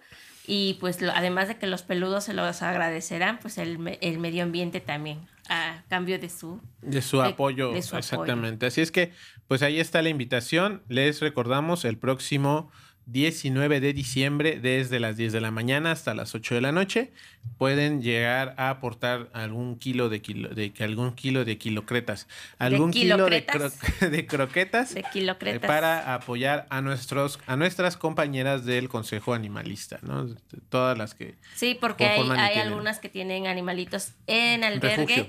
Y 0.46 0.75
pues 0.81 1.00
lo- 1.00 1.12
además 1.12 1.46
de 1.49 1.56
que 1.58 1.67
los 1.67 1.82
peludos 1.82 2.25
se 2.25 2.34
los 2.34 2.62
agradecerán, 2.62 3.38
pues 3.40 3.56
el, 3.58 3.99
el 4.00 4.19
medio 4.19 4.43
ambiente 4.43 4.81
también, 4.81 5.20
a 5.49 5.84
cambio 5.88 6.19
de 6.19 6.28
su 6.28 6.61
De 6.82 7.02
su 7.02 7.19
de- 7.20 7.28
apoyo, 7.28 7.72
de 7.72 7.82
su 7.82 7.88
apoyo. 7.96 7.99
exactamente. 7.99 8.67
Así 8.67 8.81
es 8.81 8.90
que, 8.90 9.12
pues 9.46 9.62
ahí 9.62 9.78
está 9.78 10.02
la 10.02 10.08
invitación. 10.08 10.82
Les 10.88 11.20
recordamos 11.20 11.84
el 11.84 11.99
próximo 11.99 12.70
19 13.06 13.81
de 13.81 13.93
diciembre, 13.93 14.61
desde 14.61 15.00
las 15.00 15.17
10 15.17 15.32
de 15.32 15.41
la 15.41 15.50
mañana 15.50 15.91
hasta 15.91 16.14
las 16.14 16.35
8 16.35 16.55
de 16.55 16.61
la 16.61 16.70
noche, 16.70 17.12
pueden 17.58 18.02
llegar 18.02 18.55
a 18.56 18.70
aportar 18.70 19.29
algún 19.32 19.79
kilo 19.79 20.08
de 20.08 20.23
kilo, 20.23 20.49
de 20.50 20.73
algún 20.81 21.14
kilo 21.14 21.44
de 21.44 21.58
kilocretas, 21.58 22.29
algún 22.58 22.93
kilo 22.93 23.17
de, 23.26 23.47
cro- 23.47 24.08
de 24.11 24.26
croquetas. 24.26 24.94
de 24.94 25.00
eh, 25.00 25.05
kilocretas. 25.12 25.67
para 25.67 26.14
apoyar 26.14 26.67
a 26.70 26.81
nuestros 26.82 27.41
a 27.47 27.56
nuestras 27.56 27.97
compañeras 27.97 28.64
del 28.64 28.88
Consejo 28.88 29.35
Animalista, 29.35 29.99
¿no? 30.03 30.29
Todas 30.69 30.96
las 30.96 31.14
que 31.14 31.35
Sí, 31.56 31.76
porque 31.81 32.06
hay, 32.06 32.29
hay 32.31 32.58
algunas 32.61 33.00
que 33.00 33.08
tienen 33.08 33.46
animalitos 33.49 34.12
en 34.29 34.62
albergue, 34.62 35.06
Refugio. 35.17 35.26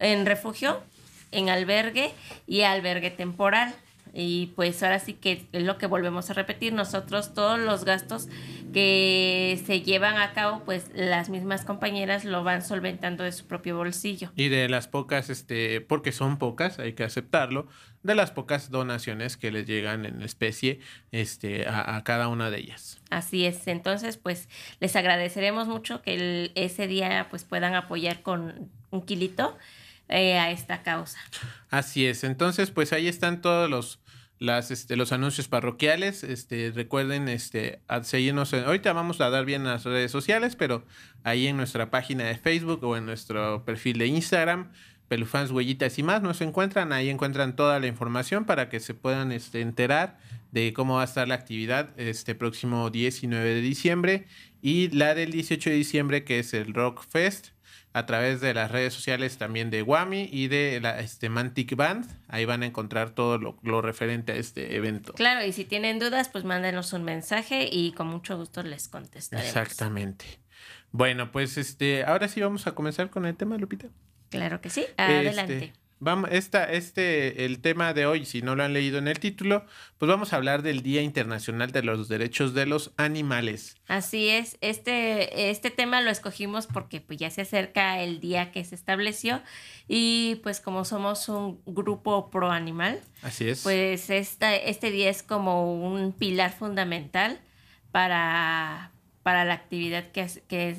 en 0.00 0.26
refugio, 0.26 0.82
en 1.30 1.48
albergue 1.48 2.10
y 2.48 2.62
albergue 2.62 3.10
temporal. 3.10 3.72
Y 4.12 4.46
pues 4.56 4.82
ahora 4.82 4.98
sí 4.98 5.14
que 5.14 5.46
es 5.52 5.62
lo 5.62 5.78
que 5.78 5.86
volvemos 5.86 6.30
a 6.30 6.34
repetir, 6.34 6.72
nosotros 6.72 7.34
todos 7.34 7.58
los 7.58 7.84
gastos 7.84 8.28
que 8.72 9.60
se 9.66 9.80
llevan 9.82 10.16
a 10.16 10.32
cabo, 10.32 10.62
pues 10.64 10.86
las 10.94 11.28
mismas 11.28 11.64
compañeras 11.64 12.24
lo 12.24 12.42
van 12.44 12.62
solventando 12.62 13.24
de 13.24 13.32
su 13.32 13.46
propio 13.46 13.76
bolsillo. 13.76 14.32
Y 14.36 14.48
de 14.48 14.68
las 14.68 14.88
pocas, 14.88 15.30
este, 15.30 15.80
porque 15.80 16.12
son 16.12 16.38
pocas, 16.38 16.78
hay 16.78 16.94
que 16.94 17.04
aceptarlo, 17.04 17.66
de 18.02 18.14
las 18.14 18.30
pocas 18.30 18.70
donaciones 18.70 19.36
que 19.36 19.50
les 19.50 19.66
llegan 19.66 20.06
en 20.06 20.22
especie 20.22 20.80
este, 21.12 21.66
a, 21.68 21.96
a 21.96 22.04
cada 22.04 22.28
una 22.28 22.50
de 22.50 22.58
ellas. 22.58 22.98
Así 23.10 23.44
es, 23.44 23.66
entonces 23.68 24.16
pues 24.16 24.48
les 24.80 24.96
agradeceremos 24.96 25.68
mucho 25.68 26.00
que 26.02 26.14
el- 26.14 26.52
ese 26.54 26.86
día 26.86 27.26
pues 27.30 27.44
puedan 27.44 27.74
apoyar 27.74 28.22
con 28.22 28.70
un 28.90 29.02
kilito 29.02 29.56
eh, 30.08 30.38
a 30.38 30.50
esta 30.50 30.82
causa. 30.82 31.18
Así 31.68 32.04
es. 32.04 32.24
Entonces, 32.24 32.72
pues 32.72 32.92
ahí 32.92 33.06
están 33.06 33.40
todos 33.40 33.70
los, 33.70 33.99
las, 34.40 34.70
este, 34.70 34.96
los 34.96 35.12
anuncios 35.12 35.46
parroquiales. 35.46 36.24
Este, 36.24 36.72
recuerden 36.74 37.28
este, 37.28 37.80
seguirnos. 38.02 38.52
ahorita 38.52 38.92
vamos 38.92 39.20
a 39.20 39.30
dar 39.30 39.44
bien 39.44 39.62
las 39.62 39.84
redes 39.84 40.10
sociales, 40.10 40.56
pero 40.56 40.84
ahí 41.22 41.46
en 41.46 41.56
nuestra 41.56 41.90
página 41.90 42.24
de 42.24 42.36
Facebook 42.36 42.82
o 42.82 42.96
en 42.96 43.06
nuestro 43.06 43.64
perfil 43.64 43.98
de 43.98 44.06
Instagram, 44.08 44.72
Pelufans, 45.08 45.50
Huellitas 45.50 45.98
y 45.98 46.02
más, 46.02 46.22
nos 46.22 46.40
encuentran. 46.40 46.92
Ahí 46.92 47.10
encuentran 47.10 47.54
toda 47.54 47.78
la 47.78 47.86
información 47.86 48.46
para 48.46 48.68
que 48.68 48.80
se 48.80 48.94
puedan 48.94 49.30
este, 49.30 49.60
enterar 49.60 50.18
de 50.52 50.72
cómo 50.72 50.96
va 50.96 51.02
a 51.02 51.04
estar 51.04 51.28
la 51.28 51.34
actividad 51.34 51.90
este 51.96 52.34
próximo 52.34 52.90
19 52.90 53.54
de 53.54 53.60
diciembre 53.60 54.26
y 54.62 54.88
la 54.88 55.14
del 55.14 55.32
18 55.32 55.70
de 55.70 55.76
diciembre, 55.76 56.24
que 56.24 56.38
es 56.38 56.54
el 56.54 56.74
Rock 56.74 57.04
Fest 57.08 57.48
a 57.92 58.06
través 58.06 58.40
de 58.40 58.54
las 58.54 58.70
redes 58.70 58.94
sociales 58.94 59.36
también 59.38 59.70
de 59.70 59.82
Wami 59.82 60.28
y 60.30 60.48
de 60.48 60.80
la 60.80 61.00
este, 61.00 61.28
Mantic 61.28 61.74
Band. 61.74 62.06
Ahí 62.28 62.44
van 62.44 62.62
a 62.62 62.66
encontrar 62.66 63.10
todo 63.10 63.38
lo, 63.38 63.58
lo 63.62 63.82
referente 63.82 64.32
a 64.32 64.36
este 64.36 64.76
evento. 64.76 65.12
Claro, 65.14 65.44
y 65.44 65.52
si 65.52 65.64
tienen 65.64 65.98
dudas, 65.98 66.28
pues 66.28 66.44
mándenos 66.44 66.92
un 66.92 67.04
mensaje 67.04 67.68
y 67.70 67.92
con 67.92 68.06
mucho 68.06 68.36
gusto 68.36 68.62
les 68.62 68.88
contestaremos. 68.88 69.48
Exactamente. 69.48 70.24
Bueno, 70.92 71.30
pues 71.32 71.56
este, 71.56 72.04
ahora 72.04 72.28
sí 72.28 72.40
vamos 72.40 72.66
a 72.66 72.72
comenzar 72.72 73.10
con 73.10 73.26
el 73.26 73.36
tema, 73.36 73.56
Lupita. 73.58 73.88
Claro 74.30 74.60
que 74.60 74.70
sí. 74.70 74.86
Adelante. 74.96 75.64
Este, 75.64 75.79
vamos, 76.00 76.30
esta, 76.32 76.64
este, 76.64 77.44
el 77.44 77.60
tema 77.60 77.94
de 77.94 78.06
hoy, 78.06 78.24
si 78.26 78.42
no 78.42 78.56
lo 78.56 78.64
han 78.64 78.72
leído 78.72 78.98
en 78.98 79.06
el 79.06 79.20
título, 79.20 79.64
pues 79.98 80.08
vamos 80.08 80.32
a 80.32 80.36
hablar 80.36 80.62
del 80.62 80.82
Día 80.82 81.02
Internacional 81.02 81.70
de 81.70 81.82
los 81.82 82.08
Derechos 82.08 82.54
de 82.54 82.66
los 82.66 82.92
Animales. 82.96 83.76
Así 83.86 84.28
es. 84.28 84.58
Este, 84.60 85.50
este 85.50 85.70
tema 85.70 86.00
lo 86.00 86.10
escogimos 86.10 86.66
porque 86.66 87.00
pues, 87.00 87.18
ya 87.18 87.30
se 87.30 87.42
acerca 87.42 88.00
el 88.02 88.18
día 88.20 88.50
que 88.50 88.64
se 88.64 88.74
estableció 88.74 89.42
y 89.86 90.40
pues 90.42 90.60
como 90.60 90.84
somos 90.84 91.28
un 91.28 91.60
grupo 91.66 92.30
pro 92.30 92.50
animal, 92.50 93.00
Así 93.22 93.48
es. 93.48 93.62
pues 93.62 94.10
esta, 94.10 94.56
este 94.56 94.90
día 94.90 95.10
es 95.10 95.22
como 95.22 95.72
un 95.72 96.12
pilar 96.12 96.52
fundamental 96.52 97.40
para, 97.92 98.92
para 99.22 99.44
la 99.44 99.54
actividad 99.54 100.10
que, 100.12 100.26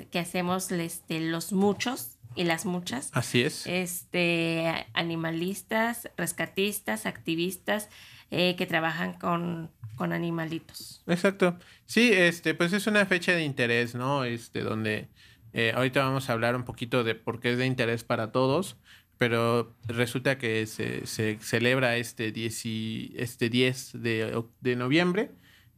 que 0.10 0.20
hacemos 0.20 0.72
este, 0.72 1.20
los 1.20 1.54
muchos 1.54 2.18
y 2.36 2.44
las 2.46 2.66
muchas. 2.66 3.10
Así 3.14 3.42
es. 3.42 3.66
este, 3.68 4.88
animalistas, 4.94 6.10
rescatistas, 6.18 7.06
activistas 7.06 7.90
eh, 8.32 8.56
que 8.56 8.66
trabajan 8.66 9.14
con, 9.14 9.70
con 9.96 10.14
animalitos. 10.14 11.04
Exacto. 11.08 11.58
Sí, 11.86 12.12
este, 12.14 12.54
pues 12.54 12.74
es 12.74 12.88
una 12.88 13.06
fecha 13.06 13.34
de 13.34 13.44
interés, 13.44 13.96
¿no? 13.96 14.24
Este, 14.24 14.62
donde 14.62 15.10
eh, 15.54 15.74
ahorita 15.76 16.04
vamos 16.04 16.30
a 16.30 16.34
hablar 16.34 16.56
un 16.56 16.64
poquito 16.64 17.04
de 17.04 17.16
por 17.16 17.40
qué 17.40 17.52
es 17.52 17.58
de 17.58 17.66
interés 17.66 18.04
para 18.04 18.32
todos, 18.32 18.78
pero 19.18 19.76
resulta 19.86 20.38
que 20.38 20.66
se, 20.66 21.06
se 21.06 21.38
celebra 21.42 21.98
este 21.98 22.32
10, 22.32 22.66
y- 22.66 23.14
este 23.18 23.50
10 23.50 23.92
de, 24.02 24.44
de 24.62 24.76
noviembre. 24.76 25.32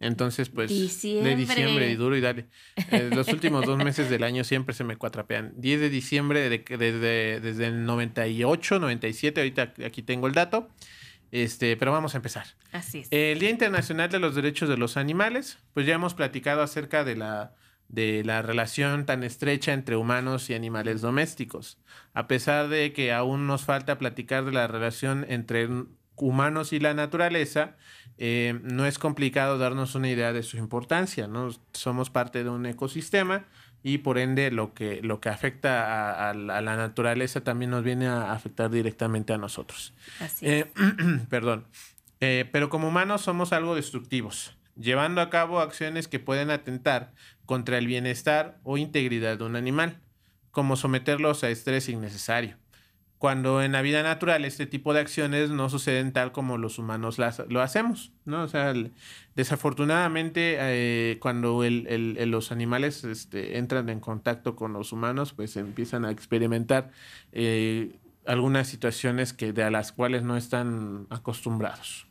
Entonces, 0.03 0.49
pues, 0.49 0.69
Diciembre. 0.69 1.31
de 1.31 1.35
diciembre 1.35 1.91
y 1.91 1.95
duro 1.95 2.15
y 2.15 2.21
dale. 2.21 2.45
Eh, 2.91 3.09
los 3.13 3.27
últimos 3.29 3.65
dos 3.65 3.77
meses 3.77 4.09
del 4.09 4.23
año 4.23 4.43
siempre 4.43 4.75
se 4.75 4.83
me 4.83 4.97
cuatrapean. 4.97 5.53
10 5.57 5.79
de 5.79 5.89
diciembre 5.89 6.49
de, 6.49 6.63
que 6.63 6.77
desde, 6.77 7.39
desde 7.39 7.67
el 7.67 7.85
98, 7.85 8.79
97, 8.79 9.41
ahorita 9.41 9.73
aquí 9.85 10.03
tengo 10.03 10.27
el 10.27 10.33
dato. 10.33 10.69
Este, 11.31 11.75
pero 11.77 11.91
vamos 11.91 12.13
a 12.13 12.17
empezar. 12.17 12.45
Así 12.71 12.99
es. 12.99 13.07
El 13.09 13.39
Día 13.39 13.49
Internacional 13.49 14.09
de 14.09 14.19
los 14.19 14.35
Derechos 14.35 14.69
de 14.69 14.77
los 14.77 14.97
Animales, 14.97 15.57
pues 15.73 15.87
ya 15.87 15.95
hemos 15.95 16.13
platicado 16.13 16.61
acerca 16.61 17.03
de 17.03 17.15
la, 17.15 17.55
de 17.87 18.23
la 18.23 18.43
relación 18.43 19.05
tan 19.05 19.23
estrecha 19.23 19.73
entre 19.73 19.95
humanos 19.95 20.49
y 20.49 20.53
animales 20.53 21.01
domésticos. 21.01 21.79
A 22.13 22.27
pesar 22.27 22.67
de 22.67 22.93
que 22.93 23.11
aún 23.11 23.47
nos 23.47 23.63
falta 23.63 23.97
platicar 23.97 24.45
de 24.45 24.51
la 24.51 24.67
relación 24.67 25.25
entre 25.27 25.67
humanos 26.15 26.73
y 26.73 26.79
la 26.79 26.93
naturaleza, 26.93 27.75
eh, 28.17 28.59
no 28.63 28.85
es 28.85 28.99
complicado 28.99 29.57
darnos 29.57 29.95
una 29.95 30.09
idea 30.09 30.33
de 30.33 30.43
su 30.43 30.57
importancia, 30.57 31.27
¿no? 31.27 31.49
Somos 31.73 32.09
parte 32.09 32.43
de 32.43 32.49
un 32.49 32.65
ecosistema 32.65 33.45
y 33.83 33.99
por 33.99 34.17
ende 34.17 34.49
lo 34.51 34.73
que, 34.73 35.01
lo 35.01 35.19
que 35.19 35.29
afecta 35.29 36.11
a, 36.11 36.29
a 36.29 36.33
la 36.33 36.77
naturaleza 36.77 37.41
también 37.41 37.71
nos 37.71 37.83
viene 37.83 38.07
a 38.07 38.31
afectar 38.31 38.69
directamente 38.69 39.33
a 39.33 39.37
nosotros. 39.37 39.93
Así 40.19 40.47
Eh, 40.47 40.71
perdón. 41.29 41.65
Eh, 42.21 42.47
pero 42.53 42.69
como 42.69 42.87
humanos 42.87 43.21
somos 43.21 43.51
algo 43.51 43.75
destructivos, 43.75 44.55
llevando 44.77 45.19
a 45.19 45.29
cabo 45.29 45.59
acciones 45.59 46.07
que 46.07 46.19
pueden 46.19 46.51
atentar 46.51 47.11
contra 47.45 47.77
el 47.77 47.87
bienestar 47.87 48.59
o 48.63 48.77
integridad 48.77 49.37
de 49.37 49.43
un 49.43 49.57
animal, 49.57 49.99
como 50.51 50.77
someterlos 50.77 51.43
a 51.43 51.49
estrés 51.49 51.89
innecesario. 51.89 52.57
Cuando 53.23 53.63
en 53.63 53.71
la 53.71 53.81
vida 53.81 54.03
natural 54.03 54.43
este 54.43 54.65
tipo 54.65 54.93
de 54.93 54.99
acciones 54.99 55.49
no 55.49 55.69
suceden 55.69 56.11
tal 56.11 56.33
como 56.33 56.57
los 56.57 56.77
humanos 56.77 57.17
las- 57.19 57.41
lo 57.47 57.61
hacemos, 57.61 58.11
¿no? 58.25 58.43
O 58.43 58.49
sea, 58.49 58.73
desafortunadamente 59.33 60.57
eh, 60.59 61.19
cuando 61.21 61.63
el- 61.63 62.17
los 62.29 62.51
animales 62.51 63.05
este, 63.05 63.59
entran 63.59 63.87
en 63.87 64.01
contacto 64.01 64.57
con 64.57 64.73
los 64.73 64.91
humanos, 64.91 65.31
pues 65.31 65.55
empiezan 65.55 66.03
a 66.03 66.11
experimentar 66.11 66.91
eh, 67.31 67.95
algunas 68.25 68.67
situaciones 68.67 69.31
que, 69.31 69.53
de 69.53 69.63
a 69.63 69.71
las 69.71 69.93
cuales 69.93 70.23
no 70.23 70.35
están 70.35 71.07
acostumbrados. 71.09 72.07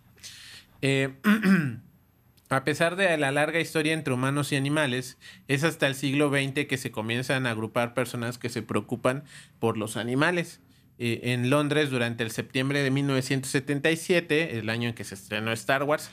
Eh, 0.80 1.12
a 2.48 2.64
pesar 2.64 2.96
de 2.96 3.18
la 3.18 3.32
larga 3.32 3.60
historia 3.60 3.92
entre 3.92 4.14
humanos 4.14 4.50
y 4.52 4.56
animales, 4.56 5.18
es 5.46 5.62
hasta 5.62 5.86
el 5.88 5.94
siglo 5.94 6.30
XX 6.30 6.66
que 6.66 6.78
se 6.78 6.90
comienzan 6.90 7.46
a 7.46 7.50
agrupar 7.50 7.92
personas 7.92 8.38
que 8.38 8.48
se 8.48 8.62
preocupan 8.62 9.24
por 9.58 9.76
los 9.76 9.98
animales. 9.98 10.62
Eh, 11.04 11.32
en 11.32 11.50
Londres, 11.50 11.90
durante 11.90 12.22
el 12.22 12.30
septiembre 12.30 12.80
de 12.80 12.92
1977, 12.92 14.60
el 14.60 14.70
año 14.70 14.90
en 14.90 14.94
que 14.94 15.02
se 15.02 15.16
estrenó 15.16 15.50
Star 15.50 15.82
Wars, 15.82 16.12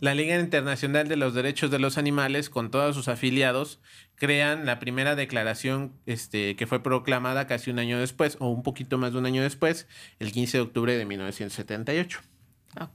la 0.00 0.14
Liga 0.14 0.40
Internacional 0.40 1.06
de 1.06 1.16
los 1.16 1.34
Derechos 1.34 1.70
de 1.70 1.78
los 1.78 1.98
Animales, 1.98 2.48
con 2.48 2.70
todos 2.70 2.96
sus 2.96 3.08
afiliados, 3.08 3.78
crean 4.14 4.64
la 4.64 4.78
primera 4.78 5.16
declaración 5.16 5.92
este, 6.06 6.56
que 6.56 6.66
fue 6.66 6.82
proclamada 6.82 7.46
casi 7.46 7.70
un 7.70 7.78
año 7.78 7.98
después, 7.98 8.38
o 8.40 8.48
un 8.48 8.62
poquito 8.62 8.96
más 8.96 9.12
de 9.12 9.18
un 9.18 9.26
año 9.26 9.42
después, 9.42 9.86
el 10.18 10.32
15 10.32 10.56
de 10.56 10.62
octubre 10.62 10.96
de 10.96 11.04
1978. 11.04 12.20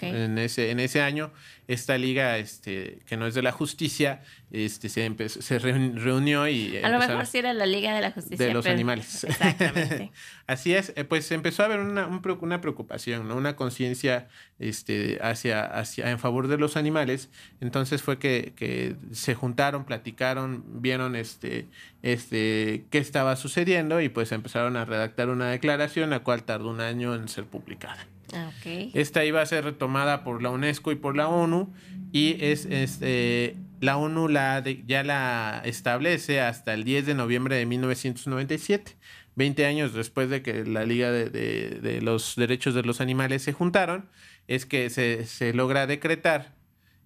En 0.01 0.37
ese, 0.37 0.71
en 0.71 0.79
ese 0.79 1.01
año, 1.01 1.31
esta 1.67 1.97
liga, 1.97 2.37
este, 2.37 2.99
que 3.07 3.17
no 3.17 3.25
es 3.27 3.33
de 3.33 3.41
la 3.41 3.51
justicia, 3.51 4.21
este, 4.51 4.89
se, 4.89 5.05
empezó- 5.05 5.41
se 5.41 5.59
reun- 5.59 5.95
reunió 5.95 6.47
y... 6.47 6.77
A 6.83 6.89
lo 6.89 6.99
mejor 6.99 7.25
sí 7.25 7.37
era 7.39 7.53
la 7.53 7.65
Liga 7.65 7.93
de 7.95 8.01
la 8.01 8.11
Justicia. 8.11 8.45
de 8.45 8.53
los 8.53 8.63
pero- 8.63 8.73
animales. 8.75 9.23
Exactamente. 9.23 10.11
Así 10.47 10.73
es, 10.75 10.91
eh, 10.97 11.03
pues 11.05 11.31
empezó 11.31 11.63
a 11.63 11.67
haber 11.67 11.79
una, 11.79 12.07
un 12.07 12.21
una 12.41 12.59
preocupación, 12.61 13.27
¿no? 13.27 13.35
Una 13.35 13.55
conciencia 13.55 14.27
este, 14.59 15.17
hacia, 15.21 15.63
hacia, 15.63 16.11
en 16.11 16.19
favor 16.19 16.47
de 16.47 16.57
los 16.57 16.75
animales. 16.77 17.29
Entonces 17.61 18.01
fue 18.01 18.19
que, 18.19 18.53
que 18.55 18.95
se 19.11 19.33
juntaron, 19.33 19.85
platicaron, 19.85 20.63
vieron 20.81 21.15
este, 21.15 21.67
este, 22.03 22.85
qué 22.89 22.97
estaba 22.97 23.35
sucediendo 23.37 24.01
y 24.01 24.09
pues 24.09 24.31
empezaron 24.31 24.75
a 24.75 24.85
redactar 24.85 25.29
una 25.29 25.49
declaración, 25.51 26.09
la 26.09 26.19
cual 26.19 26.43
tardó 26.43 26.69
un 26.69 26.81
año 26.81 27.15
en 27.15 27.27
ser 27.29 27.45
publicada. 27.45 28.05
Ah, 28.33 28.49
Ok. 28.49 28.91
Esta 28.93 29.25
iba 29.25 29.41
a 29.41 29.45
ser 29.45 29.63
retomada 29.65 30.23
por 30.23 30.41
la 30.41 30.49
UNESCO 30.51 30.91
y 30.91 30.95
por 30.95 31.15
la 31.17 31.27
ONU 31.27 31.73
y 32.13 32.37
es, 32.43 32.65
este, 32.65 33.55
la 33.81 33.97
ONU 33.97 34.27
la 34.29 34.63
ya 34.85 35.03
la 35.03 35.61
establece 35.65 36.39
hasta 36.41 36.73
el 36.73 36.83
10 36.83 37.05
de 37.05 37.13
noviembre 37.15 37.55
de 37.57 37.65
1997, 37.65 38.95
20 39.35 39.65
años 39.65 39.93
después 39.93 40.29
de 40.29 40.41
que 40.41 40.63
la 40.65 40.85
Liga 40.85 41.11
de, 41.11 41.29
de- 41.29 41.79
de 41.81 42.01
los 42.01 42.35
Derechos 42.35 42.73
de 42.73 42.83
los 42.83 43.01
Animales 43.01 43.41
se 43.43 43.53
juntaron, 43.53 44.09
es 44.47 44.65
que 44.65 44.89
se, 44.89 45.25
se 45.25 45.53
logra 45.53 45.87
decretar 45.87 46.55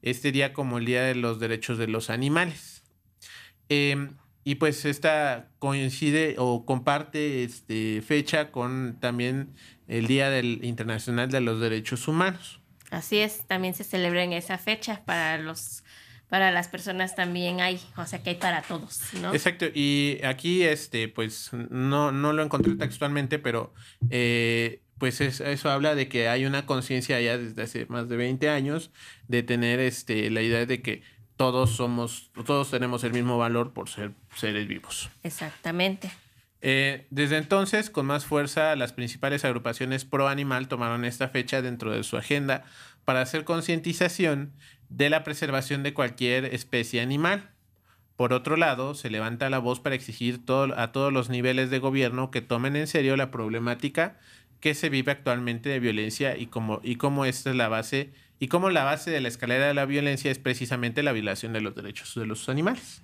este 0.02 0.32
día 0.32 0.54
como 0.54 0.78
el 0.78 0.86
Día 0.86 1.04
de 1.04 1.16
los 1.16 1.40
Derechos 1.40 1.78
de 1.78 1.88
los 1.88 2.10
Animales. 2.10 2.84
Em, 3.70 4.12
y 4.48 4.56
pues 4.56 4.86
esta 4.86 5.50
coincide 5.60 6.36
o 6.38 6.66
comparte 6.66 7.44
este, 7.44 8.02
fecha 8.02 8.52
con 8.52 8.98
también 9.02 9.50
el 9.88 10.06
Día 10.08 10.30
del 10.30 10.64
Internacional 10.64 11.30
de 11.32 11.42
los 11.42 11.60
Derechos 11.60 12.08
Humanos. 12.08 12.62
Así 12.92 13.18
es, 13.18 13.46
también 13.48 13.74
se 13.74 13.84
celebra 13.84 14.24
en 14.24 14.32
esa 14.34 14.58
fecha 14.58 15.02
para 15.04 15.38
los 15.40 15.84
para 16.30 16.52
las 16.52 16.68
personas 16.68 17.16
también 17.16 17.62
hay, 17.62 17.80
o 17.98 18.06
sea 18.06 18.22
que 18.24 18.32
hay 18.32 18.36
para 18.36 18.64
todos, 18.64 19.00
¿no? 19.22 19.32
Exacto, 19.34 19.66
y 19.74 20.20
aquí 20.24 20.64
este, 20.64 21.08
pues 21.08 21.52
no, 21.70 22.12
no 22.12 22.34
lo 22.34 22.42
encontré 22.44 22.76
textualmente, 22.76 23.38
pero 23.38 23.74
eh, 24.10 24.82
pues 24.98 25.22
es- 25.22 25.40
eso 25.40 25.70
habla 25.70 25.94
de 25.94 26.08
que 26.08 26.28
hay 26.28 26.46
una 26.46 26.66
conciencia 26.66 27.22
ya 27.22 27.38
desde 27.38 27.62
hace 27.62 27.86
más 27.88 28.10
de 28.10 28.18
20 28.18 28.50
años 28.50 28.92
de 29.28 29.44
tener 29.44 29.80
este, 29.80 30.30
la 30.32 30.42
idea 30.42 30.66
de 30.66 30.82
que 30.82 31.04
todos 31.38 31.76
somos, 31.76 32.32
todos 32.46 32.72
tenemos 32.72 33.04
el 33.04 33.14
mismo 33.14 33.38
valor 33.38 33.74
por 33.74 33.88
ser 33.88 34.12
seres 34.36 34.68
vivos. 34.68 35.10
Exactamente. 35.24 36.12
Eh, 36.62 37.06
desde 37.10 37.38
entonces, 37.38 37.90
con 37.90 38.06
más 38.06 38.26
fuerza, 38.26 38.76
las 38.76 38.94
principales 38.94 39.46
agrupaciones 39.46 40.06
pro 40.06 40.28
animal 40.28 40.68
tomaron 40.68 41.06
esta 41.06 41.28
fecha 41.30 41.62
dentro 41.62 41.92
de 41.92 42.04
su 42.04 42.18
agenda 42.18 42.64
para 43.04 43.22
hacer 43.22 43.44
concientización 43.44 44.54
de 44.90 45.10
la 45.10 45.24
preservación 45.24 45.84
de 45.84 45.94
cualquier 45.94 46.46
especie 46.46 47.02
animal. 47.02 47.52
Por 48.16 48.34
otro 48.34 48.56
lado, 48.56 48.96
se 48.96 49.10
levanta 49.10 49.50
la 49.50 49.60
voz 49.60 49.80
para 49.80 49.96
exigir 49.96 50.44
todo- 50.46 50.78
a 50.80 50.92
todos 50.92 51.12
los 51.12 51.30
niveles 51.30 51.70
de 51.70 51.80
gobierno 51.80 52.32
que 52.32 52.42
tomen 52.42 52.76
en 52.76 52.88
serio 52.88 53.18
la 53.18 53.30
problemática 53.30 54.18
que 54.62 54.74
se 54.74 54.90
vive 54.90 55.12
actualmente 55.12 55.70
de 55.70 55.80
violencia 55.80 56.38
y 56.38 56.48
cómo, 56.48 56.80
y 56.84 56.96
cómo 56.96 57.26
esta 57.26 57.50
es 57.52 57.56
la 57.56 57.68
base 57.68 58.12
y 58.40 58.48
cómo 58.48 58.70
la 58.70 58.84
base 58.86 59.12
de 59.12 59.22
la 59.22 59.28
escalera 59.28 59.68
de 59.68 59.74
la 59.74 59.86
violencia 59.86 60.32
es 60.32 60.40
precisamente 60.40 61.04
la 61.04 61.12
violación 61.12 61.54
de 61.54 61.62
los 61.62 61.76
derechos 61.76 62.16
de 62.16 62.26
los 62.26 62.48
animales. 62.50 63.04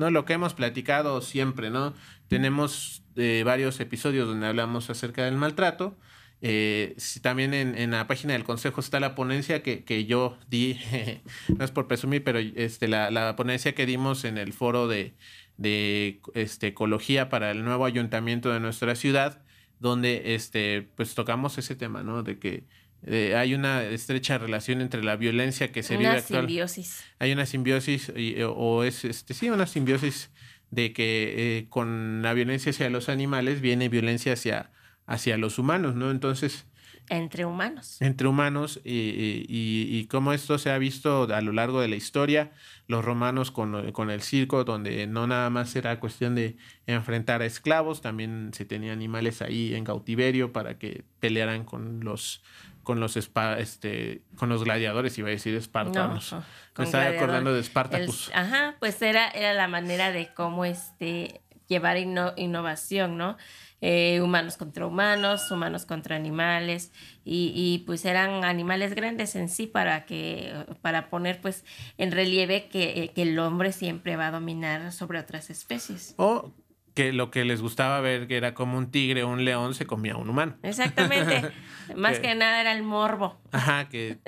¿No? 0.00 0.10
Lo 0.10 0.24
que 0.24 0.32
hemos 0.32 0.54
platicado 0.54 1.20
siempre, 1.20 1.70
¿no? 1.70 1.94
Tenemos 2.26 3.04
eh, 3.16 3.42
varios 3.44 3.78
episodios 3.80 4.26
donde 4.26 4.46
hablamos 4.46 4.88
acerca 4.88 5.26
del 5.26 5.36
maltrato. 5.36 5.98
Eh, 6.40 6.94
si 6.96 7.20
también 7.20 7.52
en, 7.52 7.76
en 7.76 7.90
la 7.90 8.06
página 8.06 8.32
del 8.32 8.44
consejo 8.44 8.80
está 8.80 8.98
la 8.98 9.14
ponencia 9.14 9.62
que, 9.62 9.84
que 9.84 10.06
yo 10.06 10.38
di, 10.48 10.80
no 11.58 11.64
es 11.64 11.70
por 11.70 11.86
presumir, 11.86 12.24
pero 12.24 12.38
este, 12.38 12.88
la, 12.88 13.10
la 13.10 13.36
ponencia 13.36 13.74
que 13.74 13.84
dimos 13.84 14.24
en 14.24 14.38
el 14.38 14.54
foro 14.54 14.88
de, 14.88 15.14
de 15.58 16.22
este, 16.32 16.68
ecología 16.68 17.28
para 17.28 17.50
el 17.50 17.62
nuevo 17.62 17.84
ayuntamiento 17.84 18.50
de 18.50 18.60
nuestra 18.60 18.94
ciudad, 18.94 19.42
donde 19.80 20.34
este, 20.34 20.88
pues 20.96 21.14
tocamos 21.14 21.58
ese 21.58 21.76
tema, 21.76 22.02
¿no? 22.02 22.22
De 22.22 22.38
que 22.38 22.64
eh, 23.06 23.34
hay 23.36 23.54
una 23.54 23.82
estrecha 23.84 24.36
relación 24.38 24.80
entre 24.80 25.02
la 25.02 25.16
violencia 25.16 25.72
que 25.72 25.82
se 25.82 25.96
vive 25.96 26.10
Una 26.10 26.18
actual 26.18 26.42
simbiosis. 26.42 27.04
hay 27.18 27.32
una 27.32 27.46
simbiosis 27.46 28.12
y- 28.14 28.36
o 28.42 28.84
es 28.84 29.04
este 29.04 29.32
sí 29.34 29.48
una 29.50 29.66
simbiosis 29.66 30.30
de 30.70 30.92
que 30.92 31.58
eh, 31.58 31.66
con 31.68 32.22
la 32.22 32.32
violencia 32.34 32.70
hacia 32.70 32.90
los 32.90 33.08
animales 33.08 33.60
viene 33.60 33.88
violencia 33.88 34.34
hacia 34.34 34.70
hacia 35.06 35.36
los 35.38 35.58
humanos 35.58 35.94
no 35.96 36.10
entonces 36.10 36.66
Entre 37.10 37.44
humanos. 37.44 37.96
entre 38.00 38.28
humanos 38.28 38.80
y, 38.84 39.44
y, 39.48 40.06
cómo 40.06 40.32
esto 40.32 40.58
se 40.58 40.70
ha 40.70 40.78
visto 40.78 41.24
a 41.34 41.40
lo 41.40 41.52
largo 41.52 41.80
de 41.80 41.88
la 41.88 41.96
historia 41.96 42.52
los 42.86 43.04
romanos 43.04 43.50
con, 43.50 43.90
con 43.92 44.10
el 44.10 44.22
circo 44.22 44.62
donde 44.64 45.06
no 45.08 45.26
nada 45.26 45.50
más 45.50 45.74
era 45.76 45.98
cuestión 46.00 46.34
de 46.36 46.56
enfrentar 46.86 47.42
a 47.42 47.46
esclavos 47.46 48.00
también 48.00 48.50
se 48.54 48.64
tenía 48.64 48.92
animales 48.92 49.42
ahí 49.42 49.74
en 49.74 49.84
cautiverio 49.84 50.52
para 50.52 50.78
que 50.78 51.04
pelearan 51.18 51.64
con 51.64 52.00
los 52.04 52.42
con 52.84 52.98
los 53.00 53.16
espa- 53.16 53.58
este 53.58 54.22
con 54.36 54.48
los 54.48 54.62
gladiadores 54.64 55.18
iba 55.18 55.28
a 55.28 55.32
decir 55.32 55.54
espartanos 55.56 56.32
No, 56.32 56.44
me 56.78 56.84
estaba 56.84 57.04
gladiador. 57.04 57.16
acordando 57.24 57.52
de 57.52 57.58
El- 57.58 57.64
Spartacus 57.64 58.30
ajá, 58.34 58.76
pues 58.78 59.02
era, 59.02 59.28
era 59.30 59.52
la 59.52 59.66
manera 59.68 60.12
de 60.12 60.32
cómo 60.34 60.64
este, 60.64 61.40
llevar 61.68 61.96
inno- 61.98 62.32
innovación, 62.36 63.16
¿no? 63.18 63.36
Eh, 63.82 64.20
humanos 64.20 64.56
contra 64.58 64.86
humanos, 64.86 65.50
humanos 65.50 65.86
contra 65.86 66.14
animales, 66.16 66.92
y, 67.24 67.52
y, 67.54 67.78
pues 67.86 68.04
eran 68.04 68.44
animales 68.44 68.94
grandes 68.94 69.36
en 69.36 69.48
sí 69.48 69.66
para 69.66 70.04
que, 70.04 70.52
para 70.82 71.08
poner 71.08 71.40
pues 71.40 71.64
en 71.96 72.12
relieve 72.12 72.68
que, 72.68 73.04
eh, 73.04 73.12
que 73.14 73.22
el 73.22 73.38
hombre 73.38 73.72
siempre 73.72 74.16
va 74.16 74.26
a 74.28 74.30
dominar 74.32 74.92
sobre 74.92 75.18
otras 75.18 75.48
especies. 75.48 76.14
O 76.18 76.52
que 76.94 77.12
lo 77.12 77.30
que 77.30 77.44
les 77.44 77.62
gustaba 77.62 78.00
ver 78.00 78.26
que 78.26 78.36
era 78.36 78.52
como 78.52 78.76
un 78.76 78.90
tigre 78.90 79.22
o 79.22 79.28
un 79.28 79.44
león 79.44 79.74
se 79.74 79.86
comía 79.86 80.14
a 80.14 80.16
un 80.16 80.28
humano. 80.28 80.56
Exactamente. 80.62 81.50
Más 81.96 82.16
Que- 82.18 82.22
que 82.28 82.34
nada 82.34 82.60
era 82.60 82.72
el 82.72 82.82
morbo. 82.82 83.40
Ajá, 83.52 83.88
que, 83.88 84.18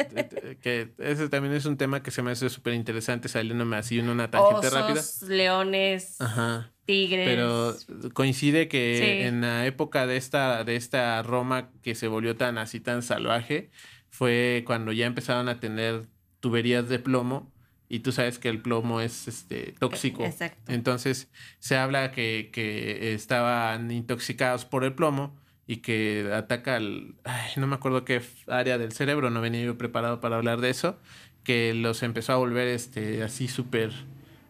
que 0.63 0.95
ese 0.99 1.29
también 1.29 1.55
es 1.55 1.67
un 1.67 1.77
tema 1.77 2.03
que 2.03 2.11
se 2.11 2.23
me 2.23 2.31
hace 2.31 2.49
súper 2.49 2.75
interesante 2.75 3.29
saliéndome 3.29 3.77
así 3.77 3.99
en 3.99 4.09
una 4.09 4.29
rápida. 4.29 4.93
Osos, 4.93 5.23
leones, 5.29 6.21
Ajá. 6.21 6.72
Tigres. 6.87 7.29
Pero 7.29 7.75
coincide 8.13 8.69
que 8.69 8.99
Sí. 8.99 9.27
en 9.29 9.41
la 9.43 9.67
época 9.67 10.07
de 10.07 10.17
esta, 10.17 10.65
de 10.65 10.77
esta 10.77 11.23
Roma 11.23 11.71
que 11.83 11.95
se 11.95 12.09
volvió 12.09 12.37
tan 12.37 12.59
así 12.59 12.81
tan 12.81 13.03
salvaje, 13.03 13.71
fue 14.11 14.63
cuando 14.67 14.93
ya 14.93 15.07
empezaron 15.07 15.49
a 15.49 15.61
tener 15.61 16.07
tuberías 16.41 16.89
de 16.89 16.99
plomo 16.99 17.51
y 17.89 18.01
tú 18.01 18.11
sabes 18.13 18.39
que 18.39 18.49
el 18.49 18.61
plomo 18.63 19.01
es 19.01 19.29
este 19.29 19.75
tóxico. 19.79 20.25
Exacto. 20.25 20.73
Entonces 20.73 21.31
se 21.59 21.77
habla 21.77 22.11
que, 22.13 22.51
que 22.53 23.15
estaban 23.15 23.91
intoxicados 23.91 24.65
por 24.65 24.85
el 24.85 24.95
plomo 24.95 25.37
y 25.67 25.77
que 25.77 26.31
ataca 26.35 26.77
al... 26.77 27.15
ay, 27.25 27.53
no 27.57 27.67
me 27.67 27.77
acuerdo 27.77 28.05
qué 28.05 28.21
área 28.49 28.79
del 28.79 28.93
cerebro, 28.93 29.31
no 29.31 29.41
venía 29.41 29.63
yo 29.63 29.79
preparado 29.79 30.21
para 30.21 30.37
hablar 30.37 30.61
de 30.61 30.71
eso, 30.71 30.99
que 31.45 31.73
los 31.75 32.03
empezó 32.03 32.33
a 32.33 32.37
volver 32.37 32.69
este, 32.69 33.23
así 33.23 33.47
súper 33.49 33.93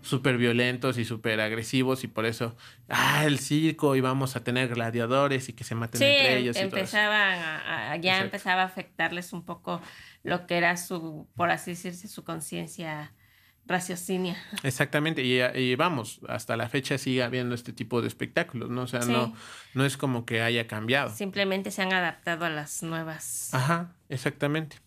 súper 0.02 0.36
violentos 0.36 0.98
y 0.98 1.04
súper 1.04 1.40
agresivos 1.40 2.04
y 2.04 2.08
por 2.08 2.26
eso, 2.26 2.56
ah, 2.88 3.24
el 3.24 3.38
circo 3.38 3.96
y 3.96 4.00
vamos 4.00 4.36
a 4.36 4.44
tener 4.44 4.68
gladiadores 4.74 5.48
y 5.48 5.52
que 5.52 5.64
se 5.64 5.74
maten 5.74 5.98
Sí, 5.98 6.04
entre 6.04 6.32
em- 6.34 6.38
ellos. 6.42 6.56
y 6.56 6.60
todo 6.60 6.66
eso. 6.68 6.76
empezaban 6.76 7.38
a- 7.38 7.92
a- 7.92 7.96
ya 7.96 8.10
Exacto. 8.12 8.24
empezaba 8.24 8.62
a 8.62 8.66
afectarles 8.66 9.32
un 9.32 9.44
poco 9.44 9.80
lo 10.24 10.46
que 10.46 10.56
era 10.56 10.76
su, 10.76 11.28
por 11.36 11.50
así 11.50 11.70
decirse, 11.72 12.08
su 12.08 12.24
conciencia 12.24 13.12
raciocinia. 13.64 14.36
Exactamente, 14.64 15.22
y, 15.22 15.40
y 15.40 15.76
vamos, 15.76 16.20
hasta 16.28 16.56
la 16.56 16.68
fecha 16.68 16.98
sigue 16.98 17.22
habiendo 17.22 17.54
este 17.54 17.72
tipo 17.72 18.02
de 18.02 18.08
espectáculos, 18.08 18.70
¿no? 18.70 18.82
O 18.82 18.86
sea, 18.88 19.02
Sí. 19.02 19.12
no, 19.12 19.34
no 19.74 19.84
es 19.84 19.96
como 19.96 20.26
que 20.26 20.42
haya 20.42 20.66
cambiado. 20.66 21.14
Simplemente 21.14 21.70
se 21.70 21.82
han 21.82 21.92
adaptado 21.92 22.44
a 22.44 22.50
las 22.50 22.82
nuevas. 22.82 23.54
Ajá, 23.54 23.94
exactamente. 24.08 24.78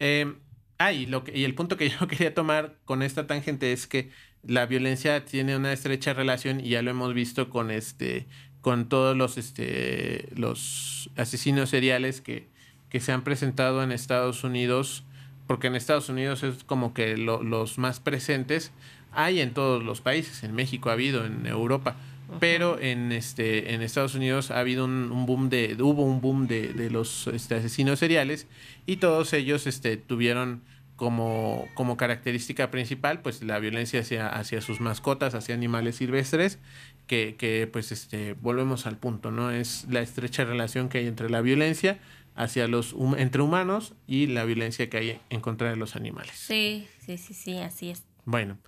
Eh, 0.00 0.34
ah, 0.78 0.92
y, 0.92 1.06
lo 1.06 1.22
que, 1.24 1.36
y 1.38 1.44
el 1.44 1.54
punto 1.54 1.76
que 1.76 1.88
yo 2.00 2.08
quería 2.08 2.34
tomar 2.34 2.78
con 2.84 3.02
esta 3.02 3.26
tangente 3.28 3.72
es 3.72 3.86
que 3.86 4.10
la 4.46 4.66
violencia 4.66 5.24
tiene 5.24 5.56
una 5.56 5.72
estrecha 5.72 6.14
relación, 6.14 6.60
y 6.60 6.70
ya 6.70 6.82
lo 6.82 6.90
hemos 6.90 7.14
visto 7.14 7.48
con 7.50 7.70
este, 7.70 8.26
con 8.60 8.88
todos 8.88 9.16
los, 9.16 9.38
este, 9.38 10.28
los 10.36 11.10
asesinos 11.16 11.70
seriales 11.70 12.20
que, 12.20 12.46
que 12.90 13.00
se 13.00 13.12
han 13.12 13.22
presentado 13.22 13.82
en 13.82 13.92
Estados 13.92 14.44
Unidos, 14.44 15.04
porque 15.46 15.66
en 15.68 15.74
Estados 15.74 16.08
Unidos 16.08 16.42
es 16.42 16.64
como 16.64 16.92
que 16.94 17.16
lo- 17.16 17.42
los 17.42 17.78
más 17.78 18.00
presentes. 18.00 18.70
Hay 19.12 19.40
en 19.40 19.54
todos 19.54 19.82
los 19.82 20.00
países, 20.00 20.42
en 20.44 20.54
México 20.54 20.90
ha 20.90 20.92
habido, 20.94 21.24
en 21.24 21.46
Europa, 21.46 21.96
pero 22.40 22.78
en 22.78 23.10
este 23.10 23.72
en 23.72 23.80
Estados 23.80 24.14
Unidos 24.14 24.50
ha 24.50 24.58
habido 24.60 24.84
un, 24.84 25.10
un 25.10 25.24
boom 25.24 25.48
de 25.48 25.74
hubo 25.80 26.02
un 26.04 26.20
boom 26.20 26.46
de, 26.46 26.74
de 26.74 26.90
los 26.90 27.26
este, 27.28 27.54
asesinos 27.54 27.98
seriales 28.00 28.46
y 28.84 28.96
todos 28.96 29.32
ellos 29.32 29.66
este 29.66 29.96
tuvieron 29.96 30.60
como, 30.98 31.66
como 31.74 31.96
característica 31.96 32.70
principal 32.70 33.22
pues 33.22 33.42
la 33.42 33.58
violencia 33.60 34.00
hacia, 34.00 34.28
hacia 34.28 34.60
sus 34.60 34.80
mascotas 34.80 35.34
hacia 35.34 35.54
animales 35.54 35.96
silvestres 35.96 36.58
que, 37.06 37.36
que 37.38 37.66
pues 37.72 37.92
este 37.92 38.34
volvemos 38.34 38.84
al 38.84 38.98
punto 38.98 39.30
no 39.30 39.50
es 39.50 39.86
la 39.88 40.00
estrecha 40.00 40.44
relación 40.44 40.88
que 40.90 40.98
hay 40.98 41.06
entre 41.06 41.30
la 41.30 41.40
violencia 41.40 41.98
hacia 42.34 42.66
los 42.68 42.94
entre 43.16 43.42
humanos 43.42 43.94
y 44.06 44.26
la 44.26 44.44
violencia 44.44 44.90
que 44.90 44.96
hay 44.98 45.20
en 45.30 45.40
contra 45.40 45.70
de 45.70 45.76
los 45.76 45.96
animales 45.96 46.32
Sí, 46.34 46.88
sí, 46.98 47.16
sí, 47.16 47.32
sí, 47.32 47.58
así 47.58 47.90
es. 47.90 48.02
bueno, 48.24 48.58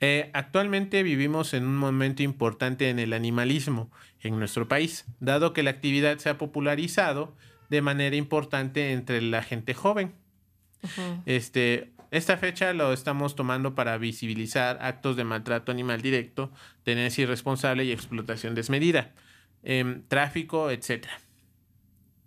eh, 0.00 0.28
actualmente 0.34 1.02
vivimos 1.04 1.54
en 1.54 1.64
un 1.64 1.76
momento 1.76 2.22
importante 2.22 2.90
en 2.90 2.98
el 2.98 3.12
animalismo 3.12 3.90
en 4.20 4.38
nuestro 4.38 4.66
país, 4.66 5.06
dado 5.20 5.52
que 5.52 5.62
la 5.62 5.70
actividad 5.70 6.18
se 6.18 6.28
ha 6.28 6.36
popularizado 6.36 7.34
de 7.70 7.80
manera 7.80 8.16
importante 8.16 8.92
entre 8.92 9.22
la 9.22 9.42
gente 9.42 9.72
joven. 9.72 10.12
Este, 11.26 11.92
esta 12.10 12.36
fecha 12.36 12.72
lo 12.72 12.92
estamos 12.92 13.34
tomando 13.34 13.74
para 13.74 13.98
visibilizar 13.98 14.78
actos 14.80 15.16
de 15.16 15.24
maltrato 15.24 15.72
animal 15.72 16.02
directo, 16.02 16.50
tenencia 16.84 17.22
irresponsable 17.22 17.84
y 17.84 17.92
explotación 17.92 18.54
desmedida, 18.54 19.12
em, 19.62 20.02
tráfico, 20.08 20.70
etc. 20.70 21.06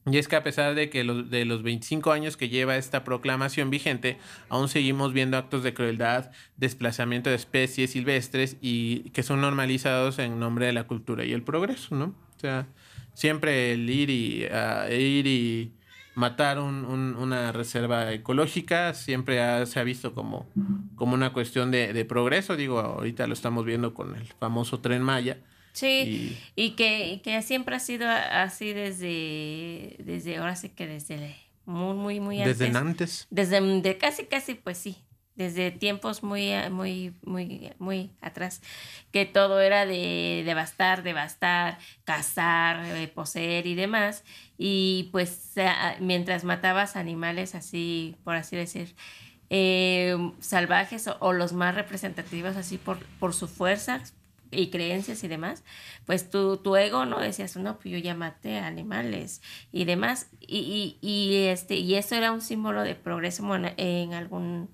Y 0.06 0.18
es 0.18 0.28
que 0.28 0.36
a 0.36 0.44
pesar 0.44 0.76
de 0.76 0.90
que 0.90 1.04
los, 1.04 1.30
de 1.30 1.46
los 1.46 1.64
25 1.64 2.12
años 2.12 2.38
que 2.38 2.50
lleva 2.50 2.78
esta 2.78 3.04
proclamación 3.04 3.70
vigente, 3.70 4.18
aún 4.50 4.70
seguimos 4.70 5.14
viendo 5.14 5.38
actos 5.38 5.64
de 5.64 5.74
crueldad, 5.74 6.32
desplazamiento 6.58 7.30
de 7.30 7.36
especies 7.36 7.92
silvestres 7.92 8.58
y 8.62 9.10
que 9.12 9.24
son 9.24 9.42
normalizados 9.42 10.20
en 10.20 10.40
nombre 10.40 10.66
de 10.66 10.74
la 10.74 10.86
cultura 10.86 11.26
y 11.26 11.34
el 11.34 11.44
progreso, 11.44 11.96
¿no? 11.96 12.16
O 12.38 12.40
sea, 12.40 12.68
siempre 13.14 13.74
el 13.74 13.90
ir 13.90 14.10
y, 14.10 14.46
ah, 14.52 14.88
ir 14.90 15.28
y 15.28 15.74
matar 16.16 16.60
un- 16.60 16.86
un- 16.86 17.16
una 17.16 17.52
reserva 17.52 18.12
ecológica 18.12 18.94
siempre 18.94 19.42
ha- 19.42 19.66
se 19.66 19.80
ha 19.80 19.84
visto 19.84 20.14
como, 20.14 20.48
como 20.96 21.14
una 21.14 21.32
cuestión 21.34 21.72
de, 21.72 21.94
de 21.94 22.06
progreso. 22.06 22.56
Digo, 22.56 22.80
ahorita 22.80 23.28
lo 23.28 23.34
estamos 23.34 23.66
viendo 23.66 23.94
con 23.94 24.16
el 24.16 24.26
famoso 24.40 24.80
tren 24.80 25.02
Maya. 25.02 25.38
Sí, 25.72 26.36
y, 26.56 26.72
que, 26.72 27.22
que 27.24 27.42
siempre 27.42 27.76
ha 27.76 27.80
sido 27.80 28.10
así 28.10 28.74
desde, 28.74 29.96
desde 30.04 30.38
ahora 30.38 30.56
sí 30.56 30.70
que 30.70 30.88
desde 30.88 31.36
muy, 31.66 31.96
muy, 31.96 32.20
muy 32.20 32.42
antes. 32.42 32.58
Desde 32.60 32.78
antes. 32.78 33.28
Desde 33.30 33.62
de 33.82 33.98
casi, 33.98 34.26
casi, 34.26 34.56
pues 34.56 34.78
sí, 34.78 34.98
desde 35.40 35.72
tiempos 35.72 36.22
muy, 36.22 36.50
eh, 36.50 36.70
muy, 36.70 37.14
muy, 37.24 37.72
muy 37.80 38.12
atrás, 38.22 38.62
que 39.12 39.26
todo 39.26 39.62
era 39.62 39.86
de 39.86 40.44
devastar, 40.46 41.02
devastar, 41.02 41.78
cazar, 42.04 42.86
eh, 42.86 43.08
poseer 43.08 43.66
y 43.66 43.74
demás. 43.74 44.26
Y 44.58 45.08
pues 45.14 45.54
a- 45.58 45.96
mientras 46.02 46.44
matabas 46.44 46.98
animales 46.98 47.56
así, 47.56 48.18
por 48.26 48.36
así 48.36 48.58
decir, 48.58 48.96
eh, 49.50 50.16
salvajes 50.40 51.10
o, 51.20 51.34
los 51.34 51.54
más 51.54 51.74
representativos 51.74 52.58
así 52.58 52.78
por, 52.78 53.00
por 53.20 53.34
su 53.34 53.48
fuerza 53.48 54.02
y 54.52 54.70
creencias 54.72 55.24
y 55.24 55.28
demás, 55.28 55.64
pues 56.06 56.30
tu, 56.30 56.58
tu 56.58 56.76
ego 56.76 57.06
no 57.06 57.20
decías, 57.20 57.56
no, 57.56 57.78
pues 57.80 57.92
yo 57.94 57.98
ya 58.00 58.16
maté 58.16 58.58
animales 58.58 59.42
y 59.72 59.86
demás, 59.86 60.28
y, 60.40 60.98
y, 61.02 61.08
y, 61.08 61.46
este, 61.48 61.76
y 61.76 61.96
eso 61.96 62.16
era 62.16 62.32
un 62.32 62.42
símbolo 62.42 62.82
de 62.84 62.96
progreso 62.96 63.44
en 63.56 64.14
algún, 64.14 64.70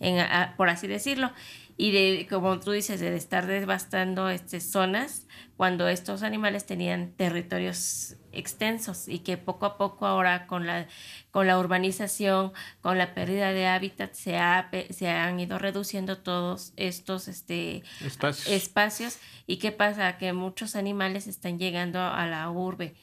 en, 0.00 0.18
a- 0.18 0.54
por 0.56 0.68
así 0.68 0.86
decirlo, 0.86 1.30
y 1.76 1.92
de, 1.92 2.26
como 2.28 2.60
tú 2.60 2.72
dices, 2.72 3.00
de 3.00 3.16
estar 3.16 3.46
devastando 3.46 4.28
este, 4.28 4.60
zonas 4.60 5.26
cuando 5.56 5.88
estos 5.88 6.22
animales 6.22 6.66
tenían 6.66 7.12
territorios 7.12 8.16
extensos 8.32 9.08
y 9.08 9.20
que 9.20 9.38
poco 9.38 9.64
a 9.66 9.78
poco 9.78 10.06
ahora 10.06 10.46
con 10.46 10.66
la, 10.66 10.86
con 11.30 11.46
la 11.46 11.58
urbanización, 11.58 12.52
con 12.82 12.98
la 12.98 13.14
pérdida 13.14 13.52
de 13.52 13.66
hábitat, 13.66 14.12
se, 14.12 14.36
ha, 14.36 14.70
se 14.90 15.08
han 15.08 15.40
ido 15.40 15.58
reduciendo 15.58 16.18
todos 16.18 16.72
estos 16.76 17.28
este, 17.28 17.82
Espacios. 18.04 18.46
espacios. 18.48 19.18
¿Y 19.46 19.56
qué 19.56 19.72
pasa? 19.72 20.18
Que 20.18 20.32
muchos 20.34 20.76
animales 20.76 21.26
están 21.26 21.58
llegando 21.58 21.98
a 22.00 22.26
la 22.26 22.50
urbe, 22.50 22.94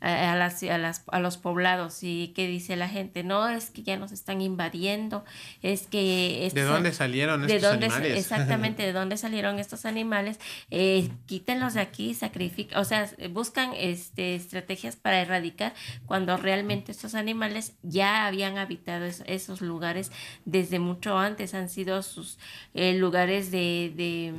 a, 0.00 0.32
a 0.32 0.36
las, 0.36 0.62
a, 0.62 0.78
las, 0.78 1.02
a 1.10 1.18
los 1.20 1.36
poblados. 1.36 2.02
¿Y 2.02 2.32
qué 2.34 2.46
dice 2.46 2.76
la 2.76 2.88
gente? 2.88 3.24
No, 3.24 3.48
es 3.48 3.70
que 3.70 3.82
ya 3.82 3.96
nos 3.96 4.12
están 4.12 4.40
invadiendo, 4.40 5.24
es 5.62 5.86
que... 5.86 6.50
¿De 6.52 6.62
dónde 6.62 6.92
salieron 6.92 7.46
de 7.46 7.56
estos 7.56 7.70
dónde, 7.70 7.86
animales? 7.86 8.18
exactamente, 8.18 8.82
de 8.82 8.92
dónde 8.92 9.16
salieron 9.16 9.58
estos 9.58 9.84
animales, 9.86 10.38
eh, 10.70 11.08
quítenlos 11.26 11.74
de 11.74 11.80
aquí, 11.80 12.14
sacrifican, 12.14 12.78
o 12.80 12.84
sea, 12.84 13.10
buscan 13.30 13.72
este, 13.76 14.34
estrategias 14.34 14.96
para 14.96 15.20
erradicar 15.20 15.74
cuando 16.06 16.36
realmente 16.36 16.92
estos 16.92 17.14
animales 17.14 17.72
ya 17.82 18.26
habían 18.26 18.58
habitado 18.58 19.04
es- 19.04 19.22
esos 19.26 19.60
lugares 19.60 20.10
desde 20.44 20.78
mucho 20.78 21.18
antes, 21.18 21.54
han 21.54 21.68
sido 21.68 22.02
sus 22.02 22.38
eh, 22.74 22.94
lugares 22.94 23.50
de, 23.50 23.92
de, 23.96 24.34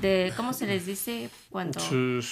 de, 0.00 0.32
¿cómo 0.36 0.52
se 0.52 0.66
les 0.66 0.86
dice? 0.86 1.30
Cuando... 1.52 1.78
sus 1.78 2.24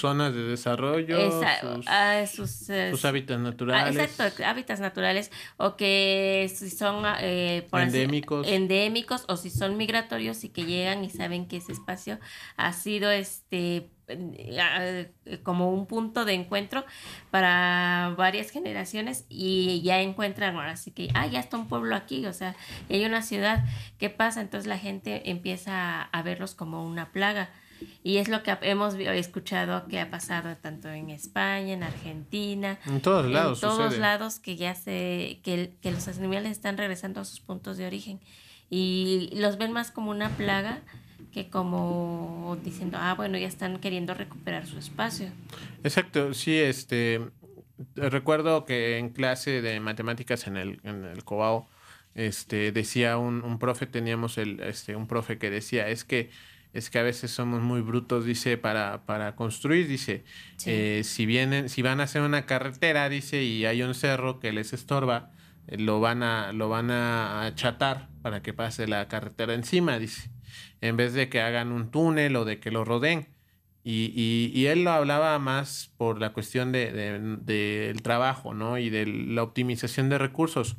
zonas 0.00 0.32
de 0.32 0.44
desarrollo, 0.44 1.18
Esa- 1.18 1.60
sus, 1.60 1.86
ah, 1.88 2.24
sus, 2.32 2.70
eh, 2.70 2.90
sus 2.92 3.04
hábitats 3.04 3.40
Ah, 3.40 3.42
naturales. 3.42 3.96
exacto, 3.96 4.44
hábitats 4.46 4.80
naturales 4.80 5.30
o 5.56 5.76
que 5.76 6.48
si 6.54 6.70
son 6.70 7.04
eh, 7.20 7.66
por 7.70 7.80
así- 7.80 7.98
Endémicos. 8.44 9.24
o 9.28 9.36
si 9.36 9.50
son 9.50 9.76
migratorios 9.76 10.44
y 10.44 10.48
que 10.50 10.64
llegan 10.64 11.02
y 11.04 11.10
saben 11.10 11.48
que 11.48 11.56
ese 11.56 11.72
espacio 11.72 12.18
ha 12.56 12.72
sido 12.72 13.10
este 13.10 13.90
eh, 14.10 15.10
como 15.42 15.70
un 15.72 15.86
punto 15.86 16.24
de 16.24 16.32
encuentro 16.34 16.84
para 17.30 18.14
varias 18.16 18.50
generaciones 18.50 19.26
y 19.28 19.82
ya 19.82 20.00
encuentran 20.00 20.56
ahora 20.56 20.76
sí 20.76 20.92
que 20.92 21.08
ah 21.14 21.26
ya 21.26 21.40
está 21.40 21.56
un 21.58 21.68
pueblo 21.68 21.94
aquí 21.94 22.24
o 22.26 22.32
sea 22.32 22.54
y 22.88 22.94
hay 22.94 23.04
una 23.04 23.22
ciudad 23.22 23.64
qué 23.98 24.08
pasa 24.08 24.40
entonces 24.40 24.66
la 24.66 24.78
gente 24.78 25.30
empieza 25.30 26.02
a 26.02 26.22
verlos 26.22 26.54
como 26.54 26.86
una 26.86 27.12
plaga 27.12 27.50
y 28.02 28.16
es 28.18 28.28
lo 28.28 28.42
que 28.42 28.56
hemos 28.62 28.94
escuchado 28.94 29.86
que 29.88 30.00
ha 30.00 30.10
pasado 30.10 30.56
tanto 30.56 30.88
en 30.88 31.10
España, 31.10 31.72
en 31.74 31.82
Argentina, 31.82 32.78
En 32.86 33.00
todos 33.00 33.26
lados 33.30 33.62
en 33.62 33.68
todos 33.68 33.84
sucede. 33.84 34.00
lados 34.00 34.38
que 34.38 34.56
ya 34.56 34.74
se 34.74 35.40
que, 35.42 35.74
que 35.80 35.90
los 35.90 36.08
animales 36.08 36.52
están 36.52 36.76
regresando 36.76 37.20
a 37.20 37.24
sus 37.24 37.40
puntos 37.40 37.76
de 37.76 37.86
origen. 37.86 38.20
Y 38.70 39.30
los 39.34 39.56
ven 39.58 39.72
más 39.72 39.90
como 39.90 40.10
una 40.10 40.30
plaga 40.30 40.82
que 41.32 41.48
como 41.50 42.56
diciendo 42.64 42.98
ah 43.00 43.14
bueno 43.14 43.36
ya 43.38 43.46
están 43.46 43.78
queriendo 43.78 44.14
recuperar 44.14 44.66
su 44.66 44.78
espacio 44.78 45.28
Exacto, 45.84 46.32
sí, 46.34 46.56
este 46.56 47.20
recuerdo 47.96 48.64
que 48.64 48.98
en 48.98 49.10
clase 49.10 49.62
de 49.62 49.78
matemáticas 49.80 50.46
en 50.46 50.56
el, 50.56 50.80
en 50.82 51.04
el 51.04 51.24
Cobao, 51.24 51.68
este, 52.14 52.72
decía 52.72 53.18
un, 53.18 53.42
un 53.44 53.58
profe, 53.58 53.86
teníamos 53.86 54.38
el, 54.38 54.60
este, 54.60 54.96
un 54.96 55.06
profe 55.06 55.38
que 55.38 55.50
decía, 55.50 55.88
es 55.88 56.04
que 56.04 56.30
es 56.72 56.90
que 56.90 56.98
a 56.98 57.02
veces 57.02 57.30
somos 57.30 57.62
muy 57.62 57.80
brutos, 57.80 58.24
dice, 58.24 58.56
para, 58.58 59.04
para 59.06 59.34
construir, 59.36 59.88
dice, 59.88 60.24
Sí. 60.56 60.70
eh, 60.70 61.00
si 61.04 61.26
vienen, 61.26 61.68
si 61.68 61.82
van 61.82 62.00
a 62.00 62.04
hacer 62.04 62.22
una 62.22 62.46
carretera, 62.46 63.08
dice, 63.08 63.42
y 63.42 63.64
hay 63.64 63.82
un 63.82 63.94
cerro 63.94 64.38
que 64.40 64.52
les 64.52 64.72
estorba, 64.72 65.32
lo 65.66 66.00
van 66.00 66.22
a, 66.22 66.52
lo 66.52 66.68
van 66.68 66.90
a 66.90 67.44
achatar 67.46 68.08
para 68.22 68.42
que 68.42 68.52
pase 68.52 68.86
la 68.86 69.08
carretera 69.08 69.54
encima, 69.54 69.98
dice, 69.98 70.30
en 70.80 70.96
vez 70.96 71.12
de 71.14 71.28
que 71.28 71.40
hagan 71.40 71.72
un 71.72 71.90
túnel 71.90 72.36
o 72.36 72.44
de 72.44 72.60
que 72.60 72.70
lo 72.70 72.84
rodeen. 72.84 73.28
Y, 73.84 74.12
y, 74.14 74.52
y 74.58 74.66
él 74.66 74.84
lo 74.84 74.90
hablaba 74.90 75.38
más 75.38 75.92
por 75.96 76.20
la 76.20 76.32
cuestión 76.34 76.72
de, 76.72 76.92
de- 76.92 77.36
del 77.38 78.02
trabajo, 78.02 78.52
¿no? 78.52 78.76
Y 78.76 78.90
de 78.90 79.06
la 79.06 79.42
optimización 79.42 80.10
de 80.10 80.18
recursos. 80.18 80.76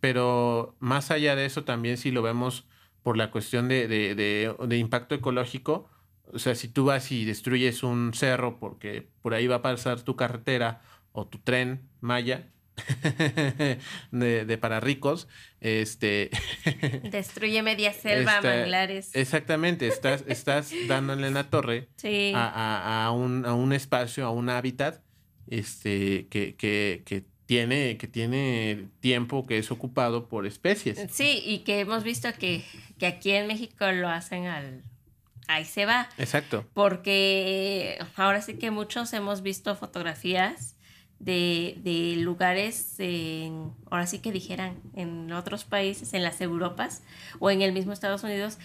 Pero 0.00 0.76
más 0.78 1.10
allá 1.10 1.34
de 1.34 1.46
eso, 1.46 1.64
también 1.64 1.96
si 1.96 2.10
lo 2.10 2.22
vemos 2.22 2.66
por 3.02 3.16
la 3.16 3.30
cuestión 3.30 3.68
de, 3.68 3.88
de- 3.88 4.14
de- 4.14 4.54
de 4.66 4.76
impacto 4.78 5.14
ecológico, 5.14 5.88
o 6.32 6.38
sea, 6.38 6.54
si 6.54 6.68
tú 6.68 6.84
vas 6.86 7.10
y 7.10 7.24
destruyes 7.24 7.82
un 7.82 8.12
cerro 8.14 8.58
porque 8.58 9.08
por 9.22 9.32
ahí 9.34 9.46
va 9.46 9.56
a 9.56 9.62
pasar 9.62 10.02
tu 10.02 10.14
carretera 10.16 10.82
o 11.12 11.26
tu 11.26 11.38
tren 11.38 11.88
Maya 12.00 12.50
de, 14.12 14.44
de 14.44 14.58
para 14.58 14.80
ricos, 14.80 15.26
este, 15.60 16.30
Destruye 17.10 17.62
media 17.62 17.92
selva, 17.92 18.36
Este, 18.36 18.48
manglares. 18.48 19.10
exactamente, 19.14 19.86
estás, 19.88 20.24
estás 20.28 20.72
dándole 20.86 21.26
en 21.28 21.34
la 21.34 21.50
torre 21.50 21.88
sí. 21.96 22.32
a, 22.34 22.46
a- 22.48 23.06
a 23.06 23.10
un, 23.10 23.44
a 23.46 23.54
un 23.54 23.72
espacio, 23.72 24.26
a 24.26 24.30
un 24.30 24.48
hábitat 24.50 25.02
este, 25.48 26.28
que, 26.28 26.54
que, 26.56 27.02
que 27.06 27.24
tiene, 27.48 27.96
que 27.96 28.06
tiene 28.06 28.88
tiempo 29.00 29.46
que 29.46 29.56
es 29.56 29.70
ocupado 29.70 30.28
por 30.28 30.44
especies. 30.44 31.06
Sí, 31.10 31.42
y 31.46 31.60
que 31.60 31.80
hemos 31.80 32.04
visto 32.04 32.28
que, 32.38 32.62
que 32.98 33.06
aquí 33.06 33.30
en 33.30 33.46
México 33.46 33.90
lo 33.90 34.10
hacen 34.10 34.44
al... 34.44 34.82
Ahí 35.46 35.64
se 35.64 35.86
va. 35.86 36.10
Exacto. 36.18 36.66
Porque 36.74 37.98
ahora 38.16 38.42
sí 38.42 38.58
que 38.58 38.70
muchos 38.70 39.14
hemos 39.14 39.40
visto 39.40 39.74
fotografías 39.76 40.76
de, 41.20 41.78
de 41.82 42.16
lugares, 42.16 42.96
en, 42.98 43.72
ahora 43.90 44.06
sí 44.06 44.18
que 44.18 44.30
dijeran, 44.30 44.76
en 44.94 45.32
otros 45.32 45.64
países, 45.64 46.12
en 46.12 46.24
las 46.24 46.42
Europas 46.42 47.02
o 47.38 47.50
en 47.50 47.62
el 47.62 47.72
mismo 47.72 47.94
Estados 47.94 48.24
Unidos, 48.24 48.58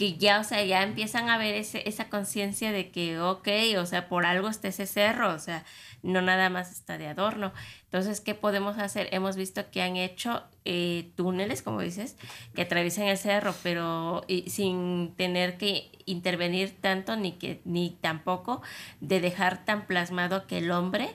que 0.00 0.16
ya, 0.16 0.40
o 0.40 0.44
sea, 0.44 0.64
ya 0.64 0.82
empiezan 0.82 1.28
a 1.28 1.36
ver 1.36 1.54
ese, 1.54 1.86
esa 1.86 2.08
conciencia 2.08 2.72
de 2.72 2.90
que, 2.90 3.20
ok, 3.20 3.48
o 3.78 3.84
sea, 3.84 4.08
por 4.08 4.24
algo 4.24 4.48
está 4.48 4.68
ese 4.68 4.86
cerro, 4.86 5.30
o 5.34 5.38
sea, 5.38 5.62
no 6.02 6.22
nada 6.22 6.48
más 6.48 6.72
está 6.72 6.96
de 6.96 7.06
adorno. 7.06 7.52
Entonces, 7.84 8.22
¿qué 8.22 8.34
podemos 8.34 8.78
hacer? 8.78 9.10
Hemos 9.12 9.36
visto 9.36 9.70
que 9.70 9.82
han 9.82 9.98
hecho 9.98 10.42
eh, 10.64 11.10
túneles, 11.16 11.60
como 11.60 11.82
dices, 11.82 12.16
que 12.54 12.62
atraviesan 12.62 13.08
el 13.08 13.18
cerro, 13.18 13.54
pero 13.62 14.24
sin 14.46 15.12
tener 15.18 15.58
que 15.58 15.92
intervenir 16.06 16.80
tanto 16.80 17.16
ni 17.16 17.32
que 17.32 17.60
ni 17.66 17.90
tampoco 17.90 18.62
de 19.02 19.20
dejar 19.20 19.66
tan 19.66 19.86
plasmado 19.86 20.46
que 20.46 20.56
el 20.56 20.70
hombre 20.70 21.10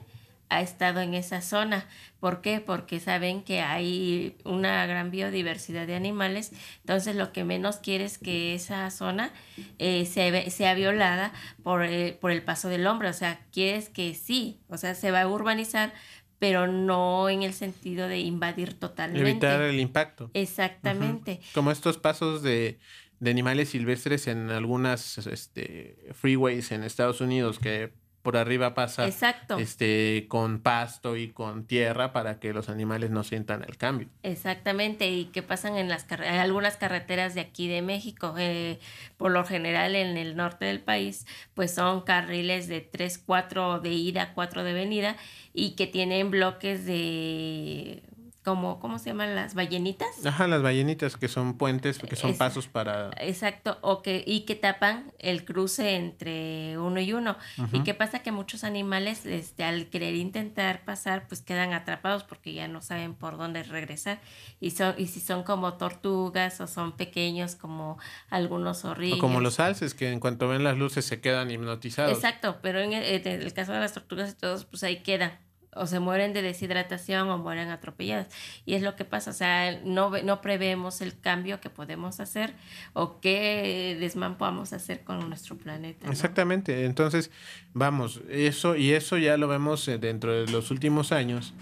ha 0.50 0.62
estado 0.62 1.02
en 1.02 1.14
esa 1.14 1.42
zona. 1.42 1.88
¿Por 2.20 2.42
qué? 2.42 2.60
Porque 2.60 3.00
saben 3.00 3.44
que 3.44 3.62
hay 3.62 4.36
una 4.44 4.86
gran 4.86 5.12
biodiversidad 5.12 5.88
de 5.88 5.96
animales, 5.96 6.52
entonces 6.80 7.16
lo 7.16 7.32
que 7.32 7.44
menos 7.44 7.78
quiere 7.78 8.06
es 8.06 8.18
que 8.18 8.56
esa 8.56 8.90
zona 8.90 9.32
eh, 9.80 10.06
se 10.06 10.50
sea 10.50 10.74
violada 10.74 11.34
por, 11.64 11.84
eh, 11.84 12.18
por 12.20 12.32
el 12.32 12.42
paso 12.44 12.70
del 12.70 12.88
hombre, 12.88 13.10
o 13.10 13.14
sea, 13.14 13.42
quieres 13.52 13.90
que 13.90 14.14
sí, 14.16 14.60
o 14.70 14.78
sea, 14.78 14.96
se 14.96 15.12
va 15.12 15.22
a 15.22 15.28
urbanizar, 15.28 15.94
pero 16.40 16.68
no 16.68 17.30
en 17.30 17.44
el 17.44 17.54
sentido 17.54 18.08
de 18.08 18.20
invadir 18.20 18.74
totalmente. 18.74 19.30
Evitar 19.30 19.62
el 19.62 19.80
impacto. 19.80 20.30
Exactamente. 20.34 21.40
Como 21.54 21.72
estos 21.72 21.98
pasos 21.98 22.44
de, 22.44 22.78
de 23.20 23.32
animales 23.32 23.70
silvestres 23.70 24.28
en 24.28 24.50
algunas 24.50 25.18
este, 25.28 26.10
freeways 26.14 26.72
en 26.72 26.84
Estados 26.84 27.22
Unidos 27.22 27.60
que 27.60 27.94
por 28.26 28.38
arriba 28.38 28.74
pasa 28.74 29.06
Exacto. 29.06 29.60
este, 29.60 30.26
con 30.28 30.60
pasto 30.60 31.16
y 31.16 31.30
con 31.30 31.66
tierra 31.68 32.12
para 32.12 32.40
que 32.40 32.54
los 32.54 32.70
animales 32.70 33.12
no 33.12 33.24
sientan 33.24 33.64
el 33.64 33.78
cambio. 33.78 34.10
Exactamente, 34.24 35.08
y 35.10 35.26
que 35.26 35.44
pasan 35.44 35.78
en 35.78 35.90
las 35.90 36.04
carre- 36.06 36.28
algunas 36.28 36.76
carreteras 36.76 37.36
de 37.36 37.42
aquí 37.42 37.68
de 37.68 37.82
México. 37.84 38.34
eh, 38.40 38.80
por 39.18 39.32
lo 39.32 39.46
general 39.46 39.96
en 39.96 40.18
el 40.18 40.36
norte 40.36 40.66
del 40.66 40.82
país, 40.82 41.26
pues 41.54 41.74
son 41.76 42.02
carriles 42.02 42.68
de 42.68 42.82
3, 42.82 43.20
4 43.24 43.80
de 43.80 43.92
ida, 43.94 44.34
4 44.34 44.64
de 44.64 44.74
venida, 44.74 45.16
y 45.54 45.76
que 45.76 45.86
tienen 45.88 46.32
bloques 46.32 46.86
de 46.86 48.02
como, 48.46 48.80
¿cómo 48.80 49.00
se 49.00 49.10
llaman 49.10 49.36
las 49.36 49.56
ballenitas? 49.56 50.26
Ajá, 50.26 50.48
las 50.48 50.62
ballenitas 50.62 51.18
que 51.18 51.28
son 51.28 51.58
puentes, 51.58 51.98
que 52.00 52.16
son 52.16 52.30
Es- 52.32 52.38
pasos 52.38 52.68
para... 52.70 53.10
Exacto, 53.20 53.78
o 53.82 54.02
que, 54.02 54.24
y 54.26 54.42
que 54.46 54.56
tapan 54.56 55.12
el 55.20 55.44
cruce 55.44 55.96
entre 55.96 56.78
uno 56.78 57.02
y 57.02 57.12
uno. 57.12 57.36
¿Y 57.74 57.82
qué 57.84 57.94
pasa? 57.94 58.20
Que 58.20 58.32
muchos 58.32 58.64
animales, 58.64 59.26
este, 59.26 59.64
al 59.66 59.88
querer 59.88 60.16
intentar 60.16 60.86
pasar, 60.86 61.28
pues 61.28 61.42
quedan 61.42 61.74
atrapados 61.74 62.24
porque 62.24 62.54
ya 62.54 62.68
no 62.70 62.82
saben 62.82 63.16
por 63.16 63.38
dónde 63.38 63.64
regresar. 63.64 64.22
Y, 64.62 64.72
son, 64.72 64.96
y 64.98 65.08
si 65.08 65.20
son 65.20 65.44
como 65.44 65.74
tortugas 65.74 66.62
o 66.62 66.68
son 66.68 66.96
pequeños 66.96 67.56
como 67.56 67.98
algunos 68.30 68.78
O 68.78 68.82
zorrillos. 68.90 69.20
como 69.20 69.42
los 69.42 69.60
alces, 69.60 69.94
que 69.96 70.12
en 70.12 70.20
cuanto 70.20 70.48
ven 70.48 70.64
las 70.64 70.78
luces 70.78 71.04
se 71.06 71.20
quedan 71.20 71.50
hipnotizados. 71.50 72.14
Exacto, 72.14 72.60
pero 72.62 72.80
en 72.80 72.94
el, 72.94 73.04
en 73.04 73.42
el 73.42 73.54
caso 73.54 73.74
de 73.74 73.80
las 73.80 73.94
tortugas 73.94 74.32
y 74.32 74.36
todos, 74.36 74.66
pues 74.66 74.84
ahí 74.84 74.98
quedan. 75.02 75.44
O 75.76 75.88
se 75.88 76.00
mueren 76.00 76.34
de 76.34 76.42
deshidratación 76.42 77.30
o 77.30 77.38
mueren 77.38 77.70
atropelladas. 77.70 78.28
Y 78.66 78.74
es 78.76 78.82
lo 78.82 78.96
que 78.96 79.06
pasa, 79.06 79.32
o 79.32 79.34
sea, 79.34 79.80
no, 79.84 80.10
no 80.24 80.42
prevemos 80.42 81.02
el 81.02 81.20
cambio 81.20 81.60
que 81.62 81.70
podemos 81.70 82.20
hacer 82.20 82.54
o 82.94 83.20
qué 83.20 83.98
desmán 84.00 84.38
podamos 84.38 84.74
hacer 84.74 85.04
con 85.04 85.28
nuestro 85.28 85.58
planeta. 85.58 86.06
¿no? 86.06 86.12
Exactamente. 86.12 86.86
Entonces, 86.86 87.32
vamos, 87.74 88.22
eso 88.30 88.76
y 88.76 88.94
eso 88.94 89.18
ya 89.18 89.38
lo 89.38 89.48
vemos 89.48 89.88
eh, 89.88 89.98
dentro 89.98 90.34
de 90.34 90.52
los 90.52 90.72
últimos 90.72 91.12
años, 91.12 91.54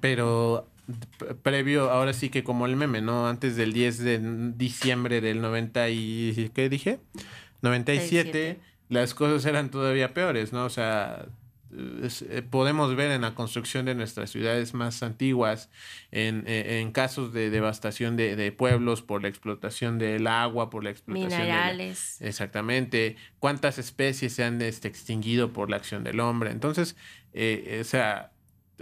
pero 0.00 0.66
previo, 1.42 1.90
ahora 1.90 2.12
sí 2.12 2.30
que 2.30 2.44
como 2.44 2.66
el 2.66 2.76
meme, 2.76 3.00
¿no? 3.00 3.28
Antes 3.28 3.56
del 3.56 3.72
10 3.72 3.98
de 3.98 4.52
diciembre 4.56 5.20
del 5.20 5.40
90 5.40 5.90
y 5.90 6.50
¿qué 6.54 6.68
dije? 6.68 6.98
97, 7.62 8.58
97. 8.58 8.60
las 8.88 9.14
cosas 9.14 9.44
eran 9.44 9.70
todavía 9.70 10.14
peores, 10.14 10.52
¿no? 10.52 10.64
O 10.64 10.70
sea, 10.70 11.26
es- 12.02 12.22
eh, 12.22 12.42
podemos 12.42 12.94
ver 12.96 13.10
en 13.10 13.20
la 13.22 13.34
construcción 13.34 13.84
de 13.86 13.94
nuestras 13.94 14.30
ciudades 14.30 14.74
más 14.74 15.02
antiguas, 15.02 15.70
en, 16.10 16.44
eh, 16.46 16.80
en 16.80 16.92
casos 16.92 17.32
de 17.32 17.50
devastación 17.50 18.16
de, 18.16 18.36
de 18.36 18.52
pueblos 18.52 19.02
por 19.02 19.22
la 19.22 19.28
explotación 19.28 19.98
del 19.98 20.26
agua, 20.26 20.70
por 20.70 20.84
la 20.84 20.90
explotación 20.90 21.30
de 21.30 21.36
la- 21.38 21.44
Minerales. 21.54 22.20
Exactamente. 22.20 23.16
¿Cuántas 23.38 23.78
especies 23.78 24.32
se 24.34 24.44
han 24.44 24.60
este, 24.62 24.88
extinguido 24.88 25.52
por 25.52 25.70
la 25.70 25.76
acción 25.76 26.04
del 26.04 26.20
hombre? 26.20 26.50
Entonces, 26.50 26.96
eh, 27.32 27.78
o 27.80 27.84
sea, 27.84 28.32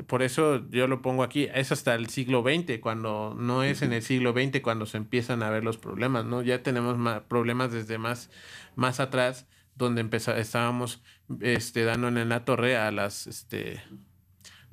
por 0.06 0.22
eso 0.22 0.68
yo 0.70 0.86
lo 0.88 1.00
pongo 1.00 1.22
aquí, 1.22 1.48
es 1.54 1.72
hasta 1.72 1.94
el 1.94 2.08
siglo 2.10 2.42
XX, 2.42 2.80
cuando 2.80 3.34
no 3.38 3.62
es 3.64 3.80
en 3.80 3.94
el 3.94 4.02
siglo 4.02 4.32
XX 4.34 4.60
cuando 4.60 4.84
se 4.84 4.98
empiezan 4.98 5.42
a 5.42 5.48
ver 5.48 5.64
los 5.64 5.78
problemas, 5.78 6.26
¿no? 6.26 6.42
Ya 6.42 6.62
tenemos 6.62 6.98
ma- 6.98 7.24
problemas 7.24 7.72
desde 7.72 7.96
más, 7.96 8.28
más 8.74 9.00
atrás, 9.00 9.46
donde 9.76 10.06
estábamos 10.36 11.02
este, 11.40 11.84
dándole 11.84 12.22
en 12.22 12.28
la 12.28 12.44
torre 12.44 12.76
a 12.76 12.90
las, 12.90 13.26
este, 13.26 13.80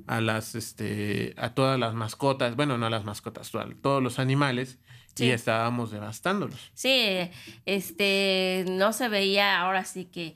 a 0.07 0.21
las, 0.21 0.55
este, 0.55 1.33
a 1.37 1.53
todas 1.53 1.79
las 1.79 1.93
mascotas, 1.93 2.55
bueno, 2.55 2.77
no 2.77 2.87
a 2.87 2.89
las 2.89 3.03
mascotas, 3.03 3.53
a 3.55 3.67
todos 3.81 4.01
los 4.01 4.19
animales, 4.19 4.79
Sí. 5.15 5.25
y 5.25 5.29
estábamos 5.29 5.91
devastándolos. 5.91 6.71
Sí, 6.73 7.29
este, 7.67 8.65
no 8.67 8.93
se 8.93 9.09
veía 9.09 9.59
ahora 9.59 9.85
sí 9.85 10.05
que... 10.05 10.35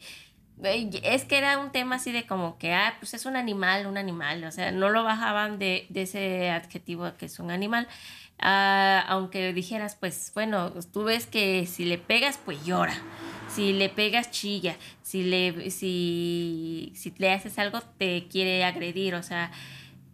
Es 0.63 1.25
que 1.25 1.38
era 1.38 1.60
un 1.60 1.71
tema 1.71 1.95
así 1.97 2.12
de 2.12 2.25
como 2.25 2.58
que, 2.58 2.73
ah, 2.73 2.95
pues 2.99 3.13
es 3.13 3.25
un 3.27 3.36
animal, 3.36 3.86
un 3.86 3.97
animal, 3.97 4.43
o 4.43 4.51
sea, 4.51 4.71
no 4.71 4.89
lo 4.89 5.03
bajaban 5.03 5.60
de, 5.60 5.86
de 5.89 6.03
ese 6.03 6.49
adjetivo 6.49 7.12
que 7.17 7.27
es 7.27 7.39
un 7.39 7.51
animal, 7.51 7.88
Ah, 8.39 9.04
aunque 9.08 9.52
dijeras, 9.54 9.95
pues 9.95 10.32
bueno, 10.36 10.71
tú 10.93 11.06
ves 11.06 11.26
que 11.26 11.65
si 11.65 11.86
le 11.86 11.97
pegas, 11.97 12.39
pues 12.43 12.63
llora, 12.65 12.93
si 13.50 13.73
le 13.73 13.89
pegas, 13.89 14.30
chilla, 14.30 14.76
si 15.02 15.23
le, 15.23 15.71
si, 15.71 16.91
si 16.95 17.13
le 17.17 17.32
haces 17.32 17.58
algo, 17.58 17.82
te 17.97 18.28
quiere 18.28 18.63
agredir, 18.63 19.15
o 19.15 19.23
sea, 19.23 19.52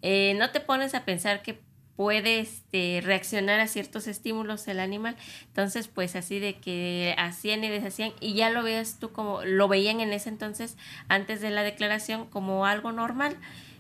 eh, 0.02 0.36
no 0.38 0.52
te 0.52 0.62
pones 0.62 0.96
a 0.96 1.04
pensar 1.04 1.42
que 1.42 1.60
puede 1.96 2.40
este, 2.40 3.02
reaccionar 3.04 3.60
a 3.60 3.68
ciertos 3.68 4.08
estímulos 4.08 4.68
el 4.68 4.80
animal. 4.80 5.16
Entonces, 5.48 5.88
pues 5.88 6.16
así 6.16 6.40
de 6.40 6.56
que 6.56 7.16
hacían 7.18 7.64
y 7.64 7.70
deshacían 7.70 8.14
y 8.20 8.34
ya 8.34 8.50
lo 8.50 8.64
veas 8.64 9.00
tú 9.00 9.12
como, 9.12 9.44
lo 9.44 9.68
veían 9.68 10.00
en 10.00 10.14
ese 10.14 10.30
entonces, 10.30 10.78
antes 11.08 11.42
de 11.42 11.52
la 11.52 11.64
declaración, 11.64 12.26
como 12.28 12.66
algo 12.66 12.92
normal. 12.92 13.38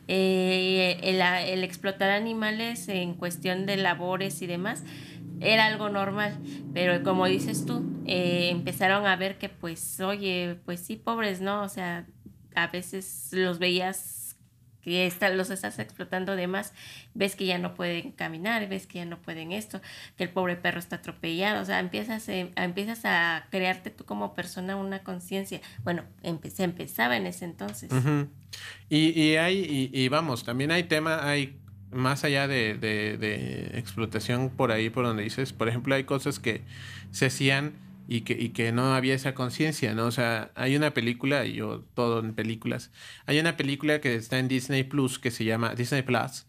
Eh, 0.08 1.00
el, 1.04 1.22
el 1.22 1.64
explotar 1.64 2.10
animales 2.10 2.90
en 2.90 3.14
cuestión 3.14 3.66
de 3.66 3.78
labores 3.78 4.42
y 4.42 4.48
demás 4.48 4.84
era 5.40 5.66
algo 5.66 5.90
normal, 5.90 6.38
pero 6.74 7.04
como 7.04 7.26
dices 7.26 7.66
tú, 7.66 7.84
eh, 8.06 8.50
empezaron 8.50 9.06
a 9.06 9.16
ver 9.16 9.38
que 9.38 9.50
pues, 9.50 10.00
oye, 10.00 10.58
pues 10.66 10.80
sí, 10.80 10.96
pobres, 10.96 11.42
¿no? 11.42 11.64
O 11.64 11.70
sea, 11.70 12.06
a 12.56 12.68
veces 12.68 13.30
los 13.32 13.60
veías 13.60 14.23
que 14.84 15.08
está- 15.08 15.30
los 15.30 15.50
estás 15.50 15.80
explotando 15.80 16.36
de 16.36 16.48
más, 16.48 16.74
ves 17.14 17.36
que 17.36 17.46
ya 17.46 17.58
no 17.58 17.74
pueden 17.74 18.12
caminar, 18.12 18.68
ves 18.68 18.86
que 18.86 19.00
ya 19.00 19.06
no 19.06 19.18
pueden 19.22 19.52
esto, 19.52 19.82
que 20.18 20.26
el 20.26 20.30
pobre 20.30 20.56
perro 20.56 20.80
está 20.80 20.98
atropellado, 20.98 21.62
o 21.62 21.66
sea, 21.66 21.80
empiezas, 21.80 22.28
eh, 22.30 22.52
a- 22.56 22.64
empiezas 22.66 23.02
a 23.06 23.48
crearte 23.50 23.90
tú 23.90 24.04
como 24.06 24.34
persona 24.36 24.76
una 24.76 25.04
conciencia. 25.04 25.62
Bueno, 25.84 26.04
empe- 26.24 26.50
se 26.50 26.64
empezaba 26.64 27.16
en 27.18 27.26
ese 27.28 27.46
entonces. 27.46 27.90
Y, 28.90 29.20
y 29.20 29.38
hay, 29.38 29.90
y, 29.94 29.98
y 30.00 30.10
vamos, 30.10 30.44
también 30.44 30.72
hay 30.72 30.84
tema, 30.84 31.28
hay 31.28 31.58
más 31.92 32.24
allá 32.24 32.48
de, 32.48 32.74
de, 32.76 33.18
de 33.18 33.78
explotación 33.78 34.50
por 34.50 34.72
ahí, 34.72 34.90
por 34.90 35.06
donde 35.06 35.24
dices, 35.24 35.54
por 35.54 35.70
ejemplo, 35.70 35.96
hay 35.96 36.04
cosas 36.04 36.40
que 36.40 36.62
se 37.12 37.28
hacían 37.28 37.74
y 38.08 38.22
que, 38.22 38.34
y 38.34 38.50
que 38.50 38.72
no 38.72 38.94
había 38.94 39.16
esa 39.16 39.34
conciencia, 39.34 39.94
¿no? 39.94 40.06
O 40.06 40.12
sea, 40.12 40.52
hay 40.56 40.76
una 40.76 40.94
película, 40.94 41.46
y 41.46 41.54
yo 41.54 41.84
todo 41.94 42.20
en 42.20 42.34
películas, 42.34 42.92
hay 43.26 43.40
una 43.40 43.58
película 43.58 44.02
que 44.02 44.16
está 44.16 44.40
en 44.40 44.48
Disney 44.48 44.84
Plus 44.84 45.20
que 45.20 45.32
se 45.32 45.46
llama, 45.46 45.76
Disney 45.76 46.02
Plus, 46.02 46.46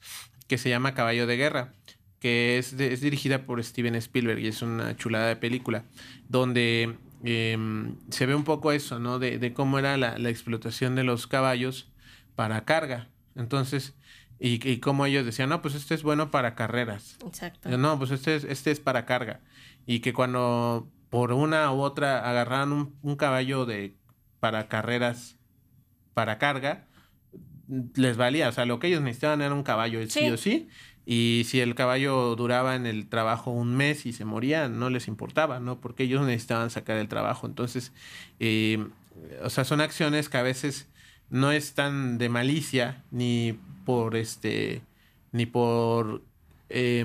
que 0.49 0.59
se 0.59 0.69
llama 0.69 0.95
Caballo 0.95 1.27
de 1.27 1.37
Guerra, 1.37 1.73
que 2.21 2.59
es, 2.59 2.73
es 2.73 3.01
dirigida 3.01 3.45
por 3.45 3.63
Steven 3.63 3.95
Spielberg 3.97 4.41
y 4.41 4.49
es 4.49 4.63
una 4.63 4.97
chulada 4.97 5.29
de 5.29 5.37
película, 5.37 5.85
donde 6.29 6.97
em, 7.23 7.97
se 8.11 8.27
ve 8.27 8.35
un 8.35 8.45
poco 8.45 8.73
eso, 8.73 8.99
¿no? 8.99 9.19
De, 9.19 9.39
de 9.39 9.53
cómo 9.53 9.79
era 9.79 9.97
la, 9.97 10.19
la, 10.19 10.31
explotación 10.31 10.95
de 10.95 11.05
los 11.05 11.27
caballos 11.27 11.93
para 12.35 12.65
carga. 12.65 13.09
Entonces, 13.37 13.95
y, 14.41 14.67
y 14.69 14.79
cómo 14.79 15.07
ellos 15.07 15.25
decían, 15.25 15.49
no, 15.49 15.63
pues 15.63 15.75
este 15.75 15.95
es 15.95 16.03
bueno 16.03 16.31
para 16.31 16.55
carreras. 16.55 17.17
Exacto. 17.25 17.77
No, 17.77 17.99
pues 17.99 18.11
este 18.11 18.37
es, 18.37 18.45
este 18.45 18.71
es 18.71 18.81
para 18.81 19.07
carga. 19.07 19.41
Y 19.87 20.01
que 20.01 20.13
cuando 20.13 20.91
por 21.15 21.33
una 21.33 21.71
u 21.71 21.81
otra 21.81 22.29
agarraban 22.29 22.73
un, 22.73 22.99
un 23.03 23.15
caballo 23.15 23.67
de 23.67 23.95
para 24.41 24.67
carreras 24.67 25.39
para 26.13 26.39
carga, 26.39 26.89
les 27.95 28.17
valía. 28.17 28.49
O 28.49 28.53
sea, 28.53 28.67
lo 28.67 28.81
que 28.81 28.89
ellos 28.89 29.01
necesitaban 29.01 29.41
era 29.41 29.55
un 29.55 29.63
caballo, 29.63 30.03
sí, 30.03 30.09
sí 30.11 30.31
o 30.31 30.37
sí. 30.37 30.69
Y 31.07 31.43
si 31.47 31.61
el 31.61 31.77
caballo 31.77 32.35
duraba 32.35 32.75
en 32.75 32.85
el 32.85 33.09
trabajo 33.09 33.53
un 33.53 33.77
mes 33.77 34.07
y 34.07 34.13
se 34.13 34.25
moría, 34.25 34.69
no 34.69 34.91
les 34.91 35.07
importaba, 35.07 35.61
¿no? 35.61 35.81
Porque 35.81 36.03
ellos 36.03 36.27
necesitaban 36.27 36.71
sacar 36.71 36.97
el 36.97 37.07
trabajo. 37.07 37.47
Entonces, 37.47 37.93
eh, 38.41 38.85
o 39.41 39.51
sea, 39.51 39.63
son 39.63 39.81
acciones 39.81 40.29
que 40.29 40.39
a 40.39 40.43
veces 40.43 40.89
no 41.31 41.53
están 41.53 42.19
de 42.19 42.29
malicia 42.29 43.05
ni 43.13 43.57
por 43.85 44.17
este 44.17 44.83
ni 45.31 45.47
por 45.47 46.25
eh, 46.69 47.05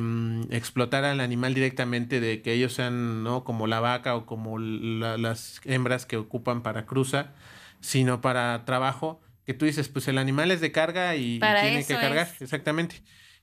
explotar 0.49 1.03
al 1.05 1.19
animal 1.19 1.53
directamente 1.53 2.19
de 2.19 2.41
que 2.41 2.53
ellos 2.53 2.73
sean 2.73 3.23
no 3.23 3.43
como 3.43 3.67
la 3.67 3.79
vaca 3.79 4.15
o 4.15 4.25
como 4.25 4.57
la, 4.57 5.17
las 5.17 5.61
hembras 5.65 6.05
que 6.05 6.17
ocupan 6.17 6.63
para 6.63 6.85
cruza 6.85 7.33
sino 7.81 8.21
para 8.21 8.65
trabajo 8.65 9.21
que 9.49 9.55
tú 9.55 9.65
dices 9.65 9.89
pues 9.89 10.07
el 10.07 10.19
animal 10.19 10.51
es 10.51 10.61
de 10.61 10.71
carga 10.71 11.15
y, 11.15 11.37
y 11.37 11.39
tiene 11.39 11.83
que 11.83 11.95
cargar. 11.95 12.27
es. 12.27 12.39
exactamente. 12.39 13.01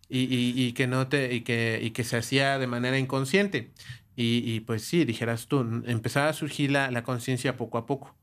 Y, 0.09 0.21
y, 0.21 0.53
y, 0.55 0.73
que 0.73 0.87
no 0.87 1.09
te 1.09 1.35
y 1.35 1.41
que, 1.41 1.81
y 1.83 1.91
que 1.91 2.05
se 2.05 2.17
hacía 2.17 2.61
de 2.61 2.69
manera 2.69 2.97
inconsciente. 2.97 3.73
Y, 4.15 4.45
y 4.47 4.61
pues 4.61 4.83
sí 4.83 5.05
dijeras 5.05 5.49
tú 5.49 5.83
empezaba 5.85 6.29
a 6.29 6.33
surgir 6.33 6.71
la, 6.71 6.93
la 6.93 7.03
conciencia 7.03 7.57
poco 7.57 7.77
a 7.77 7.87
poco. 7.87 8.15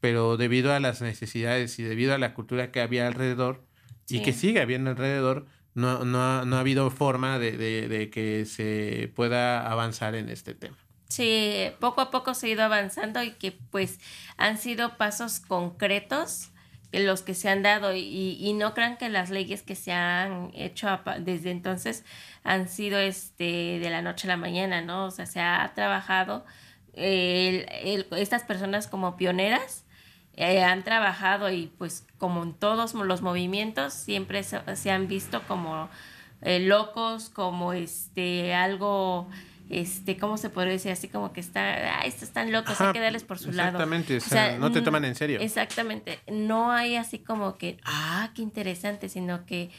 Pero 0.00 0.36
debido 0.36 0.74
a 0.74 0.80
las 0.80 1.00
necesidades 1.00 1.78
y 1.78 1.82
debido 1.82 2.12
a 2.14 2.18
la 2.18 2.34
cultura 2.34 2.70
que 2.70 2.82
había 2.82 3.06
alrededor 3.06 3.64
sí. 4.04 4.18
y 4.18 4.22
que 4.22 4.34
sigue 4.34 4.60
habiendo 4.60 4.90
alrededor 4.90 5.46
no, 5.74 6.04
no, 6.04 6.22
ha, 6.22 6.44
no 6.44 6.56
ha 6.56 6.60
habido 6.60 6.90
forma 6.90 7.38
de, 7.38 7.56
de, 7.56 8.10
que 8.10 8.44
se 8.46 9.12
pueda 9.14 9.70
avanzar 9.70 10.14
en 10.14 10.28
este 10.28 10.54
tema. 10.54 10.76
Sí, 11.08 11.70
poco 11.80 12.00
a 12.00 12.10
poco 12.10 12.34
se 12.34 12.46
ha 12.46 12.50
ido 12.50 12.62
avanzando 12.62 13.22
y 13.22 13.32
que 13.32 13.52
pues 13.52 13.98
han 14.36 14.58
sido 14.58 14.96
pasos 14.96 15.40
concretos 15.40 16.50
los 16.92 17.22
que 17.22 17.34
se 17.34 17.48
han 17.48 17.62
dado 17.62 17.94
y, 17.94 18.36
y 18.40 18.52
no 18.52 18.74
crean 18.74 18.96
que 18.96 19.08
las 19.08 19.30
leyes 19.30 19.62
que 19.62 19.76
se 19.76 19.92
han 19.92 20.50
hecho 20.54 20.88
desde 21.20 21.50
entonces 21.50 22.04
han 22.42 22.68
sido 22.68 22.98
este 22.98 23.78
de 23.78 23.90
la 23.90 24.02
noche 24.02 24.26
a 24.26 24.30
la 24.30 24.36
mañana, 24.36 24.82
¿no? 24.82 25.06
O 25.06 25.10
sea, 25.10 25.26
se 25.26 25.40
ha 25.40 25.70
trabajado 25.74 26.44
el, 26.94 28.06
estas 28.16 28.44
personas 28.44 28.88
como 28.88 29.16
pioneras 29.16 29.84
eh, 30.36 30.62
han 30.62 30.84
trabajado 30.84 31.50
y 31.50 31.66
pues 31.78 32.06
como 32.18 32.42
en 32.42 32.54
todos 32.54 32.94
los 32.94 33.22
movimientos 33.22 33.92
siempre 33.92 34.42
se, 34.42 34.60
se 34.76 34.90
han 34.90 35.08
visto 35.08 35.42
como 35.46 35.88
eh, 36.42 36.60
locos, 36.60 37.28
como 37.30 37.72
este 37.72 38.54
algo 38.54 39.28
este, 39.70 40.16
¿cómo 40.16 40.36
se 40.36 40.50
podría 40.50 40.72
decir? 40.72 40.90
Así 40.90 41.08
como 41.08 41.32
que 41.32 41.40
está, 41.40 42.00
ah, 42.00 42.02
estos 42.04 42.24
están 42.24 42.50
locos, 42.50 42.72
Ajá, 42.72 42.88
hay 42.88 42.92
que 42.92 43.00
darles 43.00 43.22
por 43.22 43.38
su 43.38 43.50
exactamente, 43.50 44.14
lado. 44.14 44.16
Exactamente, 44.16 44.16
o 44.16 44.28
sea, 44.28 44.58
no 44.58 44.72
te 44.72 44.82
toman 44.82 45.04
en 45.04 45.14
serio. 45.14 45.38
Exactamente, 45.40 46.18
no 46.26 46.72
hay 46.72 46.96
así 46.96 47.20
como 47.20 47.56
que, 47.56 47.78
ah, 47.84 48.30
qué 48.34 48.42
interesante, 48.42 49.08
sino 49.08 49.46
que 49.46 49.70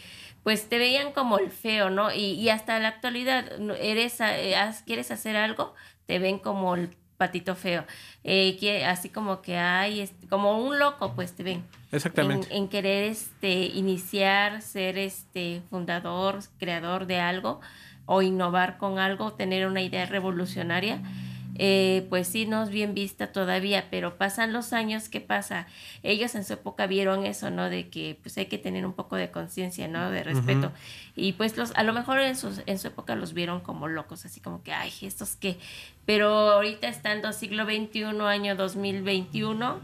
pues 0.44 0.70
te 0.70 0.80
veían 0.80 1.12
como 1.12 1.38
el 1.38 1.52
feo, 1.52 1.90
¿no? 1.90 2.12
Y, 2.12 2.34
y 2.34 2.50
hasta 2.50 2.80
la 2.80 2.88
actualidad, 2.88 3.46
eres, 3.80 4.22
eh, 4.22 4.56
quieres 4.86 5.12
hacer 5.12 5.36
algo, 5.36 5.76
te 6.06 6.20
ven 6.20 6.40
como 6.40 6.74
el 6.76 6.96
patito 7.22 7.54
feo. 7.54 7.84
Eh, 8.24 8.58
que, 8.60 8.84
así 8.84 9.10
como 9.10 9.44
que 9.44 9.56
hay, 9.56 10.10
como 10.28 10.58
un 10.58 10.80
loco, 10.80 11.14
pues 11.14 11.34
te 11.36 11.44
ven. 11.44 11.64
Exactamente. 11.92 12.48
En, 12.50 12.64
en, 12.64 12.68
querer 12.68 13.04
este, 13.12 13.66
iniciar, 13.66 14.64
ser 14.64 14.98
este, 14.98 15.62
fundador, 15.70 16.40
creador 16.58 17.06
de 17.06 17.20
algo 17.20 17.62
o 18.08 18.24
innovar 18.24 18.80
con 18.80 18.98
algo, 18.98 19.34
tener 19.34 19.68
una 19.68 19.82
idea 19.82 20.08
revolucionaria. 20.08 21.00
Eh, 21.64 22.08
pues 22.10 22.28
sí, 22.28 22.48
no 22.48 22.64
es 22.64 22.70
bien 22.70 22.96
vista 22.96 23.32
todavía, 23.32 23.86
pero 23.92 24.18
pasan 24.18 24.52
los 24.52 24.74
años, 24.74 25.10
¿qué 25.10 25.22
pasa? 25.22 25.68
Ellos 26.02 26.34
en 26.34 26.44
su 26.44 26.54
época 26.54 26.88
vieron 26.88 27.24
eso, 27.24 27.52
¿no? 27.52 27.70
De 27.70 27.88
que 27.88 28.18
pues 28.20 28.36
hay 28.40 28.48
que 28.48 28.58
tener 28.58 28.84
un 28.84 28.94
poco 28.94 29.16
de 29.16 29.30
conciencia, 29.30 29.88
¿no? 29.88 30.10
De 30.10 30.24
respeto. 30.24 30.70
Uh 30.70 30.72
-huh. 30.72 31.14
Y 31.16 31.34
pues 31.34 31.58
los, 31.58 31.72
a 31.76 31.84
lo 31.84 31.94
mejor 31.94 32.20
en 32.20 32.36
su, 32.36 32.64
en 32.66 32.80
su 32.80 32.88
época 32.88 33.14
los 33.14 33.36
vieron 33.36 33.60
como 33.60 33.88
locos, 33.88 34.26
así 34.26 34.40
como 34.40 34.64
que, 34.64 34.74
ay, 34.74 34.92
estos 35.04 35.36
qué. 35.36 35.60
Pero 36.08 36.30
ahorita 36.30 36.88
estando 36.88 37.32
siglo 37.32 37.66
XXI, 37.66 38.06
año 38.26 38.56
2021, 38.56 39.82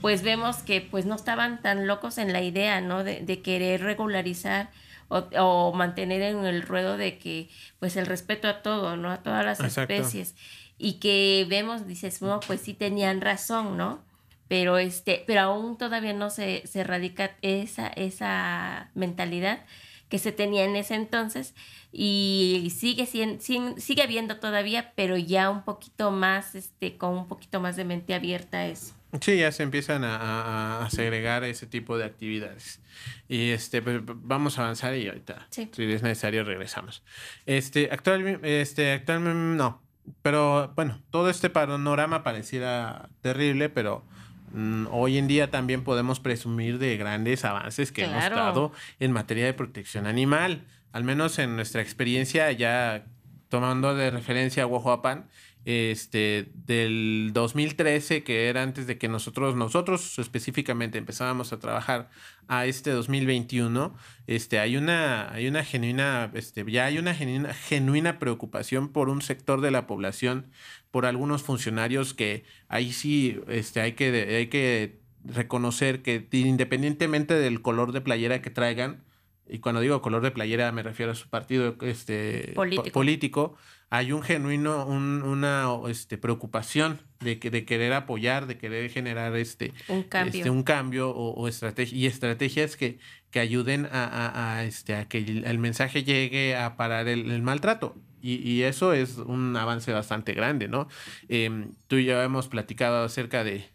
pues 0.00 0.22
vemos 0.22 0.62
que 0.62 0.80
pues 0.80 1.04
no 1.04 1.14
estaban 1.14 1.60
tan 1.60 1.86
locos 1.86 2.16
en 2.16 2.32
la 2.32 2.40
idea, 2.40 2.80
¿no? 2.80 3.04
De, 3.04 3.20
de 3.20 3.42
querer 3.42 3.82
regularizar 3.82 4.70
o, 5.08 5.18
o, 5.38 5.74
mantener 5.74 6.22
en 6.22 6.46
el 6.46 6.62
ruedo 6.62 6.96
de 6.96 7.18
que 7.18 7.50
pues 7.80 7.96
el 7.96 8.06
respeto 8.06 8.48
a 8.48 8.62
todo, 8.62 8.96
¿no? 8.96 9.10
A 9.10 9.18
todas 9.18 9.44
las 9.44 9.60
Exacto. 9.60 9.92
especies 9.92 10.34
y 10.82 10.94
que 10.94 11.46
vemos, 11.48 11.86
dices, 11.86 12.18
bueno, 12.18 12.40
pues 12.44 12.60
sí 12.60 12.74
tenían 12.74 13.20
razón, 13.20 13.76
¿no? 13.76 14.02
Pero, 14.48 14.78
este, 14.78 15.22
pero 15.28 15.42
aún 15.42 15.78
todavía 15.78 16.12
no 16.12 16.28
se, 16.28 16.66
se 16.66 16.82
radica 16.82 17.36
esa, 17.40 17.86
esa 17.86 18.90
mentalidad 18.94 19.64
que 20.08 20.18
se 20.18 20.32
tenía 20.32 20.64
en 20.64 20.74
ese 20.74 20.96
entonces 20.96 21.54
y 21.92 22.72
sigue, 22.76 23.06
sigue, 23.06 23.38
sigue 23.38 24.02
habiendo 24.02 24.40
todavía, 24.40 24.92
pero 24.96 25.16
ya 25.16 25.50
un 25.50 25.62
poquito 25.62 26.10
más, 26.10 26.56
este, 26.56 26.96
con 26.96 27.10
un 27.10 27.28
poquito 27.28 27.60
más 27.60 27.76
de 27.76 27.84
mente 27.84 28.12
abierta 28.12 28.58
a 28.58 28.66
eso. 28.66 28.92
Sí, 29.20 29.36
ya 29.36 29.52
se 29.52 29.62
empiezan 29.62 30.02
a, 30.04 30.16
a, 30.16 30.84
a, 30.86 30.90
segregar 30.90 31.44
ese 31.44 31.66
tipo 31.66 31.96
de 31.96 32.06
actividades. 32.06 32.80
Y 33.28 33.50
este, 33.50 33.82
pues, 33.82 34.00
vamos 34.04 34.58
a 34.58 34.62
avanzar 34.62 34.96
y 34.96 35.06
ahorita, 35.06 35.46
sí. 35.50 35.70
si 35.70 35.84
es 35.84 36.02
necesario, 36.02 36.44
regresamos. 36.44 37.04
Este, 37.46 37.90
actualmente, 37.92 38.62
este, 38.62 38.92
actualmente, 38.92 39.38
no, 39.38 39.81
pero 40.22 40.72
bueno, 40.74 41.00
todo 41.10 41.30
este 41.30 41.50
panorama 41.50 42.22
pareciera 42.22 43.08
terrible, 43.20 43.68
pero 43.68 44.04
mm, 44.52 44.86
hoy 44.90 45.18
en 45.18 45.28
día 45.28 45.50
también 45.50 45.84
podemos 45.84 46.20
presumir 46.20 46.78
de 46.78 46.96
grandes 46.96 47.44
avances 47.44 47.92
que 47.92 48.04
claro. 48.04 48.18
hemos 48.18 48.46
dado 48.46 48.72
en 49.00 49.12
materia 49.12 49.44
de 49.44 49.54
protección 49.54 50.06
animal. 50.06 50.64
Al 50.92 51.04
menos 51.04 51.38
en 51.38 51.56
nuestra 51.56 51.82
experiencia, 51.82 52.50
ya 52.52 53.04
tomando 53.48 53.94
de 53.94 54.10
referencia 54.10 54.62
a 54.62 54.66
Huajuapan, 54.66 55.26
este, 55.64 56.50
del 56.54 57.30
2013, 57.32 58.24
que 58.24 58.48
era 58.48 58.62
antes 58.62 58.86
de 58.86 58.98
que 58.98 59.08
nosotros, 59.08 59.54
nosotros 59.54 60.18
específicamente 60.18 60.98
empezábamos 60.98 61.52
a 61.52 61.58
trabajar 61.58 62.10
a 62.48 62.66
este 62.66 62.90
2021, 62.90 63.94
este, 64.26 64.58
hay 64.58 64.76
una, 64.76 65.32
hay 65.32 65.46
una 65.46 65.64
genuina, 65.64 66.30
este, 66.34 66.64
ya 66.70 66.86
hay 66.86 66.98
una 66.98 67.14
genuina, 67.14 67.54
genuina 67.54 68.18
preocupación 68.18 68.88
por 68.88 69.08
un 69.08 69.22
sector 69.22 69.60
de 69.60 69.70
la 69.70 69.86
población, 69.86 70.46
por 70.90 71.06
algunos 71.06 71.42
funcionarios 71.42 72.12
que 72.12 72.44
ahí 72.68 72.92
sí, 72.92 73.40
este, 73.48 73.80
hay 73.80 73.92
que, 73.92 74.36
hay 74.36 74.48
que 74.48 75.00
reconocer 75.24 76.02
que 76.02 76.26
independientemente 76.32 77.34
del 77.34 77.62
color 77.62 77.92
de 77.92 78.00
playera 78.00 78.42
que 78.42 78.50
traigan, 78.50 79.04
y 79.48 79.58
cuando 79.58 79.80
digo 79.80 80.02
color 80.02 80.22
de 80.22 80.30
playera 80.30 80.72
me 80.72 80.82
refiero 80.82 81.12
a 81.12 81.14
su 81.14 81.28
partido 81.28 81.76
este, 81.82 82.52
político. 82.54 82.90
político 82.92 83.56
hay 83.92 84.10
un 84.10 84.22
genuino, 84.22 84.86
un, 84.86 85.22
una 85.22 85.68
este, 85.86 86.16
preocupación 86.16 86.98
de, 87.20 87.38
que, 87.38 87.50
de 87.50 87.66
querer 87.66 87.92
apoyar, 87.92 88.46
de 88.46 88.56
querer 88.56 88.88
generar 88.88 89.36
este, 89.36 89.74
un 89.86 90.02
cambio, 90.04 90.38
este, 90.38 90.48
un 90.48 90.62
cambio 90.62 91.10
o, 91.10 91.34
o 91.34 91.46
estrategia, 91.46 91.98
y 91.98 92.06
estrategias 92.06 92.78
que, 92.78 92.98
que 93.30 93.38
ayuden 93.38 93.84
a, 93.84 94.06
a, 94.06 94.56
a, 94.56 94.64
este, 94.64 94.94
a 94.94 95.08
que 95.08 95.18
el 95.18 95.58
mensaje 95.58 96.04
llegue 96.04 96.56
a 96.56 96.78
parar 96.78 97.06
el, 97.06 97.30
el 97.30 97.42
maltrato. 97.42 97.94
Y, 98.22 98.36
y, 98.36 98.62
eso 98.62 98.94
es 98.94 99.18
un 99.18 99.54
avance 99.58 99.92
bastante 99.92 100.32
grande, 100.32 100.68
¿no? 100.68 100.88
Eh, 101.28 101.66
tú 101.86 101.96
y 101.96 102.06
yo 102.06 102.22
hemos 102.22 102.48
platicado 102.48 103.04
acerca 103.04 103.44
de... 103.44 103.68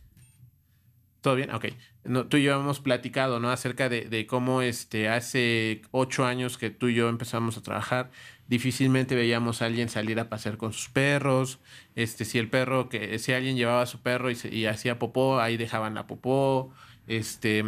¿Todo 1.21 1.36
bien? 1.36 1.53
Ok. 1.53 1.65
No, 2.06 2.25
tú 2.25 2.38
y 2.38 2.43
yo 2.43 2.60
hemos 2.60 2.80
platicado, 2.80 3.39
¿no? 3.39 3.51
Acerca 3.51 3.88
de, 3.88 4.06
de 4.06 4.25
cómo 4.25 4.63
este, 4.63 5.10
hace 5.10 5.84
ocho 5.91 6.25
años 6.25 6.58
que 6.58 6.71
tú 6.71 6.88
y 6.88 6.95
yo 6.95 7.10
empezamos 7.10 7.58
a 7.58 7.62
trabajar, 7.62 8.10
difícilmente 8.47 9.15
veíamos 9.15 9.62
a 9.62 9.65
alguien 9.65 9.89
salir 9.89 10.19
a 10.19 10.29
pasear 10.29 10.57
con 10.57 10.73
sus 10.73 10.89
perros. 10.89 11.60
Este, 11.95 12.25
si 12.25 12.39
el 12.39 12.49
perro, 12.49 12.89
que 12.89 13.17
si 13.19 13.33
alguien 13.33 13.55
llevaba 13.57 13.81
a 13.83 13.86
su 13.86 14.01
perro 14.01 14.31
y, 14.31 14.38
y 14.51 14.65
hacía 14.65 14.99
popó, 14.99 15.39
ahí 15.39 15.57
dejaban 15.57 15.93
la 15.95 16.07
popó. 16.07 16.71
Este, 17.07 17.63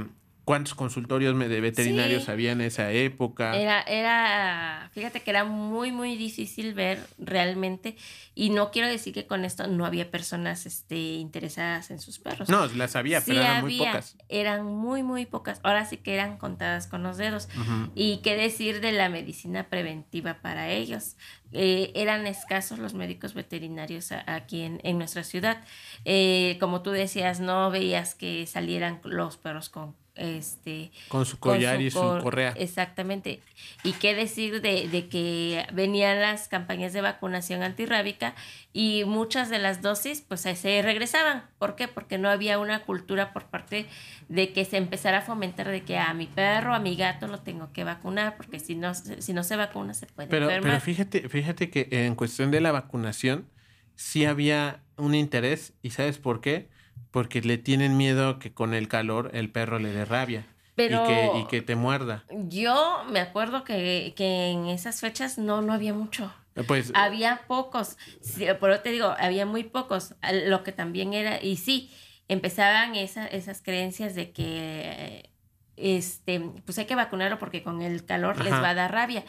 cuántos 0.50 0.74
consultorios 0.74 1.38
de 1.38 1.62
veterinarios 1.62 2.24
Sí. 2.24 2.32
había 2.32 2.54
en 2.54 2.62
esa 2.62 2.92
época. 2.92 3.56
Era, 3.56 3.84
era, 3.84 4.90
fíjate 4.96 5.22
que 5.22 5.30
era 5.30 5.44
muy, 5.44 5.92
muy 5.92 6.16
difícil 6.16 6.74
ver 6.74 7.06
realmente, 7.20 7.96
y 8.34 8.50
no 8.50 8.72
quiero 8.72 8.88
decir 8.88 9.14
que 9.14 9.28
con 9.28 9.46
esto 9.46 9.68
no 9.68 9.86
había 9.86 10.10
personas 10.10 10.66
este, 10.66 10.98
interesadas 10.98 11.92
en 11.92 12.00
sus 12.00 12.18
perros. 12.18 12.50
No, 12.50 12.66
las 12.66 12.96
había, 12.96 13.22
pero 13.22 13.42
eran 13.42 13.62
muy 13.62 13.78
pocas. 13.78 14.18
Eran 14.28 14.66
muy, 14.66 15.04
muy 15.04 15.28
pocas. 15.28 15.60
Ahora 15.62 15.86
sí 15.86 15.98
que 15.98 16.16
eran 16.16 16.38
contadas 16.38 16.88
con 16.88 17.04
los 17.04 17.18
dedos. 17.18 17.48
Y 17.94 18.18
qué 18.24 18.36
decir 18.36 18.82
de 18.82 18.92
la 18.92 19.08
medicina 19.08 19.70
preventiva 19.70 20.40
para 20.42 20.70
ellos. 20.72 21.16
Eh, 21.52 21.92
eran 21.94 22.26
escasos 22.26 22.80
los 22.80 22.96
médicos 22.96 23.36
veterinarios 23.36 24.12
aquí 24.26 24.62
en, 24.62 24.80
en 24.84 24.98
nuestra 24.98 25.24
ciudad. 25.24 25.62
Eh, 26.06 26.58
como 26.60 26.82
tú 26.82 26.90
decías, 26.90 27.40
no 27.40 27.70
veías 27.70 28.16
que 28.16 28.48
salieran 28.48 29.00
los 29.04 29.38
perros 29.38 29.70
con 29.70 29.96
este 30.20 30.92
Con 31.08 31.26
su 31.26 31.40
con 31.40 31.54
collar 31.54 31.82
y 31.82 31.90
su 31.90 32.00
cor- 32.00 32.22
correa. 32.24 32.54
Exactamente. 32.58 33.40
Y 33.84 33.94
qué 33.94 34.14
decir 34.14 34.62
de, 34.62 34.88
de 34.88 35.08
que 35.08 35.66
venían 35.74 36.20
las 36.22 36.48
campañas 36.48 36.94
de 36.94 37.02
vacunación 37.02 37.64
antirrábica 37.64 38.36
y 38.74 39.04
muchas 39.06 39.50
de 39.50 39.60
las 39.60 39.82
dosis 39.82 40.22
pues 40.22 40.42
se 40.42 40.82
regresaban. 40.82 41.44
¿Por 41.58 41.76
qué? 41.76 41.88
Porque 41.88 42.18
no 42.18 42.30
había 42.30 42.60
una 42.60 42.84
cultura 42.84 43.34
por 43.34 43.46
parte 43.46 43.86
de 44.28 44.54
que 44.54 44.66
se 44.66 44.78
empezara 44.78 45.20
a 45.20 45.22
fomentar 45.22 45.68
de 45.70 45.82
que 45.82 45.98
a 45.98 46.14
mi 46.14 46.28
perro, 46.28 46.74
a 46.74 46.80
mi 46.80 46.96
gato 46.96 47.28
lo 47.28 47.40
tengo 47.40 47.72
que 47.74 47.84
vacunar, 47.84 48.38
porque 48.38 48.60
si 48.60 48.76
no, 48.76 48.94
se- 48.94 49.22
si 49.22 49.34
no 49.34 49.44
se 49.44 49.56
vacuna 49.56 49.94
se 49.94 50.06
puede 50.06 50.30
Pero, 50.30 50.48
pero 50.48 50.80
fíjate, 50.80 51.28
fíjate 51.30 51.70
que 51.70 51.88
en 51.92 52.16
cuestión 52.16 52.52
de 52.52 52.62
la 52.62 52.72
vacunación, 52.72 53.48
sí 53.96 54.26
había 54.26 54.84
un 54.98 55.16
interés, 55.16 55.74
¿y 55.82 55.90
sabes 55.92 56.18
por 56.20 56.42
qué? 56.42 56.70
Porque 57.12 57.42
le 57.42 57.58
tienen 57.58 57.98
miedo 57.98 58.40
que 58.40 58.54
con 58.54 58.74
el 58.74 58.88
calor 58.88 59.32
el 59.34 59.52
perro 59.52 59.80
le 59.80 59.92
dé 59.92 60.06
rabia. 60.06 60.46
Pero- 60.76 61.04
y, 61.04 61.08
que, 61.08 61.32
y 61.40 61.46
que 61.48 61.62
te 61.62 61.76
muerda. 61.76 62.24
Yo 62.48 63.04
me 63.10 63.20
acuerdo 63.20 63.64
que, 63.64 64.14
que 64.16 64.48
en 64.52 64.68
esas 64.68 65.02
fechas 65.02 65.38
no, 65.38 65.62
no 65.62 65.74
había 65.74 65.94
mucho. 65.94 66.34
Pues 66.68 66.92
Había 66.94 67.42
pocos, 67.48 67.98
sí, 68.22 68.46
por 68.60 68.72
eso 68.72 68.82
te 68.82 68.92
digo, 68.92 69.16
había 69.18 69.46
muy 69.46 69.64
pocos, 69.64 70.16
lo 70.46 70.64
que 70.64 70.72
también 70.74 71.14
era, 71.14 71.42
y 71.42 71.56
sí, 71.56 71.90
empezaban 72.28 72.96
esa- 72.96 73.28
esas 73.28 73.62
creencias 73.62 74.14
de 74.16 74.32
que 74.32 75.30
este, 75.78 76.42
pues 76.66 76.78
hay 76.78 76.86
que 76.86 76.96
vacunarlo 76.96 77.40
porque 77.40 77.64
con 77.64 77.82
el 77.82 78.06
calor 78.06 78.44
les 78.44 78.52
va 78.54 78.70
a 78.70 78.74
dar 78.74 78.92
rabia. 78.92 79.24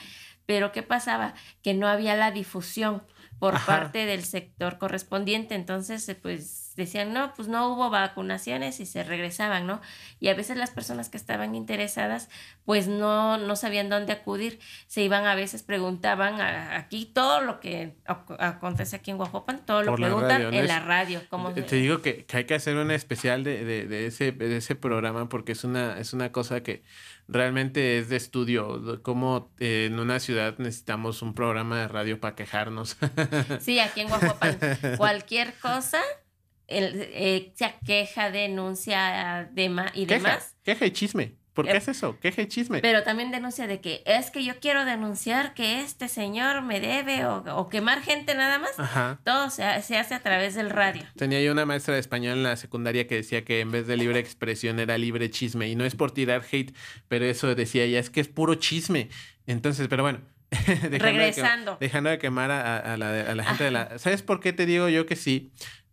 Pero 0.47 0.73
¿qué 0.73 0.83
pasaba? 0.83 1.35
Que 1.63 1.75
no 1.75 1.87
había 1.87 2.17
la 2.17 2.33
difusión 2.33 3.03
por 3.39 3.55
Ajá. 3.55 3.67
parte 3.67 4.07
del 4.07 4.25
sector 4.25 4.79
correspondiente. 4.79 5.55
Entonces, 5.55 6.09
eh, 6.09 6.17
pues 6.17 6.60
decían, 6.85 7.13
no, 7.13 7.33
pues 7.35 7.49
no 7.49 7.69
hubo 7.73 7.91
vacunaciones 7.91 8.81
y 8.81 8.87
se 8.87 9.05
regresaban, 9.05 9.67
¿no? 9.67 9.81
Y 10.21 10.29
a 10.29 10.35
veces 10.35 10.57
las 10.57 10.71
personas 10.71 11.09
que 11.09 11.17
estaban 11.17 11.55
interesadas, 11.55 12.29
pues 12.65 12.89
no, 12.89 13.39
no 13.39 13.57
sabían 13.57 13.89
dónde 13.89 14.13
acudir. 14.13 14.59
Se 14.87 15.03
iban 15.03 15.27
a 15.27 15.35
veces, 15.35 15.63
preguntaban 15.63 16.41
a- 16.41 16.77
aquí 16.77 17.07
todo 17.07 17.41
lo 17.41 17.61
que 17.61 17.95
ac- 18.07 18.37
acontece 18.39 18.97
aquí 18.97 19.11
en 19.11 19.17
Guajopan, 19.17 19.65
todo 19.65 19.83
lo 19.83 19.93
Por 19.93 20.01
preguntan 20.01 20.31
radio, 20.43 20.51
¿no? 20.51 20.57
en 20.59 20.67
la 20.69 20.81
radio. 20.81 21.23
Como 21.31 21.53
Te 21.53 21.77
digo 21.77 22.03
que, 22.03 22.25
que 22.25 22.37
hay 22.39 22.45
que 22.45 22.55
hacer 22.55 22.77
una 22.77 22.95
especial 22.95 23.45
de, 23.45 23.65
de- 23.65 23.87
de 23.87 24.07
ese, 24.07 24.33
de 24.33 24.57
ese 24.57 24.75
programa 24.75 25.29
porque 25.29 25.53
es 25.53 25.65
una, 25.65 25.99
es 25.99 26.13
una 26.13 26.33
cosa 26.33 26.63
que 26.63 26.83
realmente 27.29 27.99
es 27.99 28.09
de 28.09 28.17
estudio. 28.17 28.79
de 28.79 29.01
Cómo 29.03 29.51
eh, 29.61 29.87
en 29.91 29.99
una 30.01 30.19
ciudad 30.21 30.57
necesitamos 30.59 31.23
un 31.23 31.35
programa 31.35 31.79
de 31.81 31.89
radio 31.89 32.21
para 32.21 32.35
quejarnos. 32.35 32.97
Sí, 33.61 33.79
aquí 33.79 34.01
en 34.01 34.09
Guajuapan. 34.09 34.59
Cualquier 34.97 35.55
cosa, 35.55 36.01
el, 36.71 37.03
eh, 37.13 37.53
sea 37.57 37.75
queja, 37.85 38.31
denuncia 38.31 39.49
dema- 39.53 39.91
y 39.95 40.07
queja, 40.07 40.29
demás. 40.29 40.57
queja 40.63 40.87
y 40.87 40.91
chisme. 40.93 41.35
¿Por 41.53 41.67
qué 41.67 41.73
Eh, 41.73 41.77
es 41.79 41.89
eso? 41.89 42.19
Queja 42.21 42.43
y 42.43 42.47
chisme. 42.47 42.81
Pero 42.81 43.03
también 43.03 43.33
denuncia 43.33 43.67
de 43.67 43.81
que 43.81 44.03
es 44.07 44.31
que 44.31 44.45
yo 44.45 44.61
quiero 44.61 44.85
denunciar 44.85 45.53
que 45.53 45.81
este 45.83 46.09
señor 46.09 46.63
me 46.63 46.81
debe 46.81 47.27
o, 47.27 47.39
o 47.57 47.69
quemar 47.69 48.03
gente 48.03 48.35
nada 48.37 48.59
más. 48.61 48.79
Ajá. 48.79 49.19
Todo 49.25 49.51
se, 49.51 49.65
se 49.83 49.99
hace 49.99 50.15
a 50.15 50.21
través 50.23 50.55
del 50.55 50.71
radio. 50.71 51.03
Tenía 51.17 51.43
yo 51.43 51.51
una 51.51 51.67
maestra 51.67 51.95
de 51.95 52.01
español 52.01 52.39
en 52.39 52.45
la 52.45 52.57
secundaria 52.57 53.07
que 53.09 53.17
decía 53.17 53.45
que 53.45 53.61
en 53.61 53.73
vez 53.73 53.89
de 53.89 53.97
libre 53.97 54.21
expresión 54.21 54.79
era 54.79 54.97
libre 54.97 55.29
chisme. 55.29 55.69
Y 55.69 55.75
no 55.75 55.85
es 55.85 55.97
por 55.97 56.13
tirar 56.13 56.45
hate, 56.51 56.73
pero 57.09 57.25
eso 57.25 57.53
decía 57.55 57.83
ella, 57.83 57.99
es 57.99 58.11
que 58.11 58.21
es 58.21 58.29
puro 58.29 58.55
chisme. 58.55 59.09
Entonces, 59.47 59.89
pero 59.89 60.05
bueno. 60.05 60.21
dejando 60.51 60.89
de 60.89 60.91
que- 60.91 61.05
Regresando. 61.05 61.77
dejando 61.81 62.11
de 62.11 62.19
quemar 62.19 62.51
a, 62.53 62.79
a 62.79 62.97
la, 62.97 63.21
a 63.21 63.35
la 63.35 63.45
gente 63.45 63.65
de 63.65 63.71
la... 63.73 63.99
¿Sabes 63.99 64.23
por 64.23 64.41
qué 64.41 64.53
te 64.53 64.67
digo 64.67 64.89
yo 64.89 65.05
que 65.07 65.15
sí? 65.17 65.53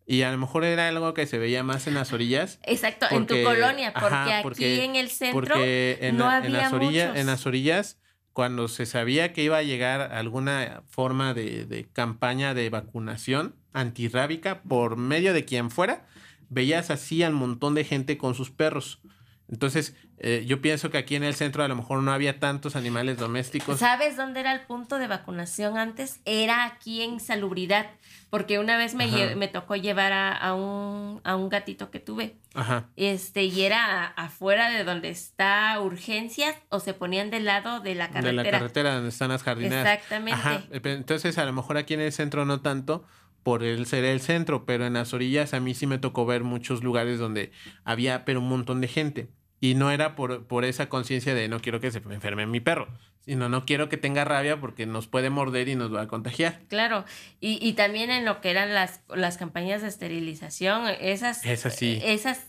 Y 0.09 0.21
a 0.21 0.31
lo 0.31 0.37
mejor 0.37 0.63
era 0.63 0.87
algo 0.87 1.13
que 1.13 1.27
se 1.27 1.37
veía 1.37 1.63
más 1.63 1.85
en 1.85 1.93
las 1.93 2.13
orillas. 2.13 2.59
Exacto, 2.63 3.05
en 3.11 3.27
tu 3.27 3.35
colonia, 3.43 3.91
porque 3.93 4.15
ajá, 4.15 4.37
aquí 4.39 4.79
en 4.79 4.95
el 4.95 5.09
centro 5.09 5.37
Porque 5.41 5.97
en, 6.01 6.15
no 6.17 6.27
la- 6.27 6.37
en 6.37 6.45
había 6.45 6.57
las 6.61 6.73
orillas, 6.73 7.07
muchos. 7.09 7.19
en 7.21 7.27
las 7.27 7.45
orillas, 7.45 7.99
cuando 8.31 8.69
se 8.69 8.85
sabía 8.85 9.33
que 9.33 9.43
iba 9.43 9.57
a 9.57 9.63
llegar 9.63 10.13
alguna 10.13 10.83
forma 10.87 11.33
de, 11.33 11.65
de 11.65 11.89
campaña 11.91 12.53
de 12.53 12.69
vacunación 12.69 13.55
antirrábica 13.73 14.61
por 14.63 14.95
medio 14.95 15.33
de 15.33 15.43
quien 15.43 15.69
fuera, 15.71 16.05
veías 16.49 16.89
así 16.89 17.21
al 17.23 17.33
montón 17.33 17.75
de 17.75 17.83
gente 17.83 18.17
con 18.17 18.33
sus 18.33 18.49
perros. 18.49 19.01
Entonces, 19.49 19.95
eh, 20.19 20.43
yo 20.47 20.61
pienso 20.61 20.89
que 20.89 20.97
aquí 20.97 21.15
en 21.15 21.23
el 21.23 21.33
centro 21.33 21.63
a 21.63 21.67
lo 21.67 21.75
mejor 21.75 22.01
no 22.03 22.11
había 22.11 22.39
tantos 22.39 22.75
animales 22.75 23.17
domésticos. 23.17 23.79
¿Sabes 23.79 24.17
dónde 24.17 24.41
era 24.41 24.53
el 24.53 24.61
punto 24.61 24.99
de 24.99 25.07
vacunación 25.07 25.77
antes? 25.77 26.19
Era 26.25 26.65
aquí 26.65 27.01
en 27.01 27.19
Salubridad, 27.21 27.87
porque 28.29 28.59
una 28.59 28.77
vez 28.77 28.93
me, 28.95 29.07
lle- 29.09 29.35
me 29.35 29.47
tocó 29.47 29.75
llevar 29.75 30.11
a, 30.13 30.35
a 30.35 30.53
un, 30.53 31.21
a 31.23 31.35
un 31.35 31.49
gatito 31.49 31.89
que 31.91 31.99
tuve. 31.99 32.35
Ajá. 32.53 32.89
Este, 32.95 33.43
y 33.45 33.61
era 33.61 34.05
afuera 34.05 34.69
de 34.69 34.83
donde 34.83 35.09
está 35.09 35.79
urgencias 35.81 36.55
o 36.69 36.79
se 36.79 36.93
ponían 36.93 37.29
del 37.29 37.45
lado 37.45 37.79
de 37.79 37.95
la 37.95 38.07
De 38.07 38.13
carretera. 38.13 38.43
la 38.43 38.51
carretera 38.51 38.93
donde 38.95 39.09
están 39.09 39.29
las 39.29 39.43
jardineras. 39.43 39.85
Exactamente. 39.85 40.33
Ajá. 40.39 40.63
eh, 40.71 40.81
Entonces, 40.83 41.37
a 41.37 41.45
lo 41.45 41.53
mejor 41.53 41.77
aquí 41.77 41.93
en 41.93 42.01
el 42.01 42.11
centro 42.11 42.45
no 42.45 42.61
tanto 42.61 43.05
por 43.43 43.63
el 43.63 43.85
ser 43.85 44.03
el 44.03 44.19
centro, 44.19 44.65
pero 44.65 44.85
en 44.85 44.93
las 44.93 45.13
orillas 45.13 45.53
a 45.53 45.59
mí 45.61 45.73
sí 45.73 45.87
me 45.87 45.97
tocó 45.99 46.25
ver 46.25 46.43
muchos 46.43 46.83
lugares 46.83 47.17
donde 47.19 47.51
había 47.85 48.25
pero 48.25 48.39
un 48.41 48.49
montón 48.49 48.81
de 48.81 48.87
gente. 48.89 49.29
Y 49.61 49.73
no 49.75 49.89
era 49.89 50.15
por, 50.15 50.45
por 50.47 50.65
esa 50.65 50.89
conciencia 50.89 51.33
de 51.33 51.47
no 51.47 51.61
quiero 51.61 51.79
que 51.79 51.89
se 51.91 52.01
me 52.01 52.13
enferme 52.15 52.45
mi 52.45 52.59
perro, 52.59 52.89
sino 53.27 53.49
no 53.49 53.65
quiero 53.65 53.89
que 53.89 53.97
tenga 53.97 54.23
rabia 54.23 54.59
porque 54.59 54.85
nos 54.85 55.07
puede 55.07 55.29
morder 55.29 55.67
y 55.67 55.75
nos 55.75 55.93
va 55.93 56.03
a 56.03 56.07
contagiar. 56.07 56.61
Claro, 56.69 57.03
y, 57.41 57.59
y 57.61 57.73
también 57.73 58.09
en 58.09 58.23
lo 58.23 58.39
que 58.39 58.49
eran 58.49 58.73
las, 58.73 59.01
las 59.13 59.37
campañas 59.37 59.81
de 59.81 59.89
esterilización, 59.89 60.87
esas... 61.01 61.45
Esas 61.45 61.75
sí. 61.75 61.99
Esas 62.03 62.47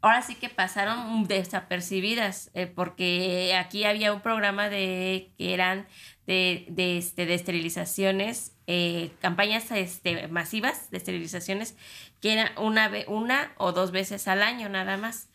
ahora 0.00 0.22
sí 0.22 0.34
que 0.34 0.48
pasaron 0.48 1.24
desapercibidas, 1.26 2.50
eh, 2.54 2.66
porque 2.66 3.54
aquí 3.56 3.84
había 3.84 4.12
un 4.14 4.22
programa 4.22 4.70
de 4.70 5.32
que 5.36 5.52
eran 5.52 5.86
de, 6.26 6.64
de, 6.70 6.96
este, 6.96 7.26
de 7.26 7.34
esterilizaciones, 7.34 8.52
eh, 8.66 9.10
campañas 9.20 9.70
este, 9.70 10.28
masivas 10.28 10.90
de 10.90 10.96
esterilizaciones, 10.96 11.76
que 12.22 12.32
era 12.32 12.52
una, 12.56 12.90
una 13.06 13.52
o 13.58 13.72
dos 13.72 13.90
veces 13.90 14.28
al 14.28 14.42
año 14.42 14.68
nada 14.70 14.96
más. 14.96 15.28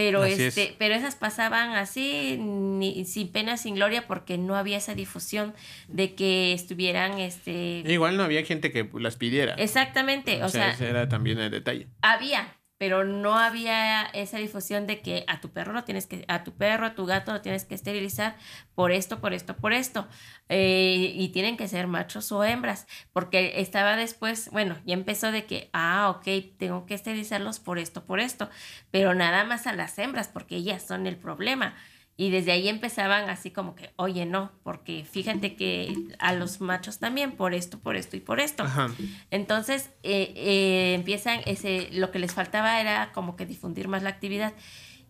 Pero, 0.00 0.22
Así 0.22 0.32
es. 0.32 0.56
este, 0.56 0.74
pero 0.78 0.94
esas 0.94 1.14
pasaban 1.14 1.72
así, 1.72 2.38
ni, 2.40 3.04
sin 3.04 3.30
pena, 3.30 3.58
sin 3.58 3.74
gloria, 3.74 4.06
porque 4.06 4.38
no 4.38 4.56
había 4.56 4.78
esa 4.78 4.94
difusión 4.94 5.52
de 5.88 6.14
que 6.14 6.54
estuvieran, 6.54 7.18
este... 7.18 7.82
Igual 7.86 8.16
no 8.16 8.22
había 8.22 8.42
gente 8.42 8.72
que 8.72 8.88
las 8.94 9.16
pidiera. 9.16 9.56
Exactamente, 9.58 10.42
o, 10.42 10.48
sea, 10.48 10.70
ese 10.70 10.88
era 10.88 11.10
también 11.10 11.38
el 11.38 11.50
detalle. 11.50 11.88
había, 12.00 12.56
pero 12.80 13.04
no 13.04 13.38
había 13.38 14.04
esa 14.14 14.38
difusión 14.38 14.86
de 14.86 15.02
que 15.02 15.24
a 15.26 15.42
tu 15.42 15.50
perro 15.50 15.74
lo 15.74 15.84
tienes 15.84 16.06
que, 16.06 16.24
a 16.28 16.44
tu 16.44 16.54
perro, 16.54 16.86
a 16.86 16.94
tu 16.94 17.04
gato 17.04 17.30
lo 17.30 17.42
tienes 17.42 17.66
que 17.66 17.74
esterilizar 17.74 18.38
por 18.74 18.90
esto, 18.90 19.20
por 19.20 19.34
esto, 19.34 19.54
por 19.54 19.74
esto. 19.74 20.08
Eh, 20.48 21.12
y 21.14 21.28
tienen 21.28 21.58
que 21.58 21.68
ser 21.68 21.88
machos 21.88 22.32
o 22.32 22.42
hembras, 22.42 22.86
porque 23.12 23.60
estaba 23.60 23.96
después, 23.96 24.48
bueno, 24.50 24.78
ya 24.86 24.94
empezó 24.94 25.30
de 25.30 25.44
que, 25.44 25.68
ah, 25.74 26.08
ok, 26.08 26.56
tengo 26.56 26.86
que 26.86 26.94
esterilizarlos 26.94 27.60
por 27.60 27.78
esto, 27.78 28.06
por 28.06 28.18
esto, 28.18 28.48
pero 28.90 29.14
nada 29.14 29.44
más 29.44 29.66
a 29.66 29.74
las 29.74 29.98
hembras, 29.98 30.28
porque 30.28 30.56
ellas 30.56 30.82
son 30.82 31.06
el 31.06 31.18
problema. 31.18 31.74
Y 32.20 32.28
desde 32.28 32.52
ahí 32.52 32.68
empezaban 32.68 33.30
así 33.30 33.50
como 33.50 33.74
que, 33.74 33.94
oye, 33.96 34.26
no, 34.26 34.52
porque 34.62 35.06
fíjate 35.10 35.56
que 35.56 35.94
a 36.18 36.34
los 36.34 36.60
machos 36.60 36.98
también 36.98 37.32
por 37.32 37.54
esto, 37.54 37.78
por 37.78 37.96
esto 37.96 38.14
y 38.14 38.20
por 38.20 38.40
esto. 38.40 38.64
Ajá. 38.64 38.90
Entonces 39.30 39.88
eh, 40.02 40.34
eh, 40.36 40.92
empiezan, 40.96 41.40
ese, 41.46 41.88
lo 41.92 42.10
que 42.10 42.18
les 42.18 42.34
faltaba 42.34 42.78
era 42.78 43.10
como 43.12 43.36
que 43.36 43.46
difundir 43.46 43.88
más 43.88 44.02
la 44.02 44.10
actividad. 44.10 44.52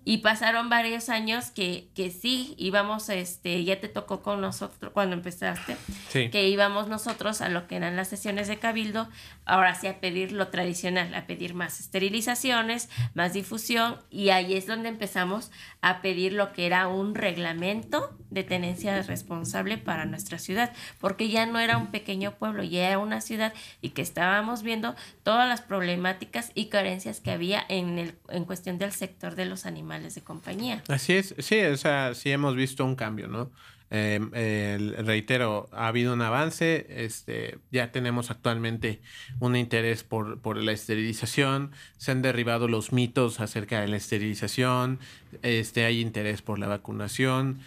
Y 0.05 0.19
pasaron 0.19 0.71
varios 0.71 1.11
años 1.11 1.51
que, 1.51 1.89
que 1.95 2.11
sí 2.11 2.55
íbamos, 2.57 3.09
este, 3.11 3.63
ya 3.65 3.81
te 3.81 3.89
tocó 3.89 4.23
con 4.23 4.41
nosotros 4.41 4.93
cuando 4.95 5.15
empezaste, 5.15 5.77
Sí. 6.09 6.31
que 6.31 6.49
íbamos 6.49 6.89
nosotros 6.89 7.43
a 7.43 7.51
lo 7.51 7.67
que 7.67 7.77
eran 7.77 7.97
las 7.97 8.09
sesiones 8.09 8.49
de 8.49 8.59
cabildo, 8.59 9.09
ahora 9.45 9.75
sí 9.75 9.87
a 9.89 10.01
pedir 10.01 10.33
lo 10.33 10.49
tradicional, 10.49 11.15
a 11.15 11.27
pedir 11.27 11.53
más 11.55 11.81
esterilizaciones, 11.81 12.89
más 13.15 13.35
difusión, 13.35 13.99
y 14.11 14.31
ahí 14.31 14.55
es 14.55 14.67
donde 14.67 14.89
empezamos 14.89 15.51
a 15.83 16.01
pedir 16.01 16.33
lo 16.33 16.53
que 16.55 16.65
era 16.67 16.89
un 16.89 17.15
reglamento 17.15 18.17
de 18.31 18.43
tenencia 18.43 19.03
responsable 19.03 19.77
para 19.77 20.07
nuestra 20.07 20.39
ciudad, 20.39 20.73
porque 20.99 21.29
ya 21.29 21.45
no 21.45 21.59
era 21.59 21.77
un 21.77 21.89
pequeño 21.89 22.33
pueblo, 22.37 22.63
ya 22.63 22.89
era 22.89 22.99
una 22.99 23.21
ciudad 23.21 23.53
y 23.83 23.91
que 23.91 24.03
estábamos 24.03 24.63
viendo 24.63 24.95
todas 25.25 25.47
las 25.49 25.61
problemáticas 25.61 26.53
y 26.55 26.67
carencias 26.67 27.21
que 27.21 27.33
había 27.33 27.65
en, 27.69 27.99
el, 27.99 28.15
en 28.29 28.45
cuestión 28.47 28.79
del 28.79 28.93
sector 28.93 29.35
de 29.35 29.45
los 29.45 29.67
animales 29.67 29.90
animales 29.91 30.15
de 30.15 30.23
compañía. 30.23 30.83
Así 30.89 31.15
es, 31.15 31.35
sí, 31.39 31.61
o 31.61 31.77
sea, 31.77 32.15
sí 32.15 32.31
hemos 32.31 32.55
visto 32.55 32.85
un 32.85 32.95
cambio, 32.95 33.29
¿no? 33.29 33.51
Eh, 33.93 34.95
reitero, 35.05 35.69
ha 35.73 35.89
habido 35.89 36.15
un 36.15 36.23
avance, 36.23 36.87
este, 36.91 37.59
ya 37.73 37.91
tenemos 37.91 38.31
actualmente 38.31 39.01
un 39.41 39.57
interés 39.57 40.05
por, 40.05 40.41
por, 40.41 40.57
la 40.59 40.71
esterilización, 40.71 41.73
se 41.99 42.13
han 42.13 42.23
derribado 42.23 42.69
los 42.69 42.93
mitos 42.93 43.41
acerca 43.41 43.81
de 43.81 43.89
la 43.89 43.97
esterilización, 43.97 45.01
este, 45.43 45.87
hay 45.87 46.01
interés 46.01 46.41
por 46.41 46.61
la 46.61 46.69
vacunación, 46.69 47.59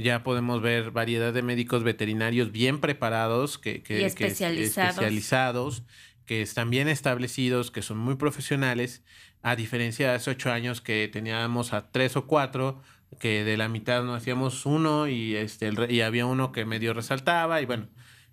ya 0.00 0.22
podemos 0.22 0.62
ver 0.62 0.92
variedad 0.92 1.32
de 1.32 1.42
médicos 1.42 1.82
veterinarios 1.82 2.52
bien 2.52 2.78
preparados 2.80 3.58
que, 3.58 3.82
que, 3.82 4.06
especializados. 4.06 4.90
especializados, 4.90 5.82
que 6.26 6.42
están 6.42 6.70
bien 6.70 6.88
establecidos, 6.88 7.70
que 7.70 7.82
son 7.82 7.98
muy 7.98 8.16
profesionales, 8.16 9.02
a 9.42 9.56
diferencia 9.56 10.08
de 10.08 10.14
hace 10.16 10.30
ocho 10.30 10.50
años 10.50 10.80
que 10.80 11.08
teníamos 11.12 11.72
a 11.72 11.90
tres 11.90 12.16
o 12.16 12.26
cuatro 12.26 12.80
que 13.18 13.44
de 13.44 13.56
la 13.56 13.68
mitad 13.68 14.02
no 14.02 14.14
hacíamos 14.14 14.66
uno 14.66 15.08
y 15.08 15.36
este 15.36 15.70
y 15.88 16.00
había 16.00 16.26
uno 16.26 16.52
que 16.52 16.64
medio 16.64 16.94
resaltaba 16.94 17.60
y 17.60 17.66
bueno 17.66 17.86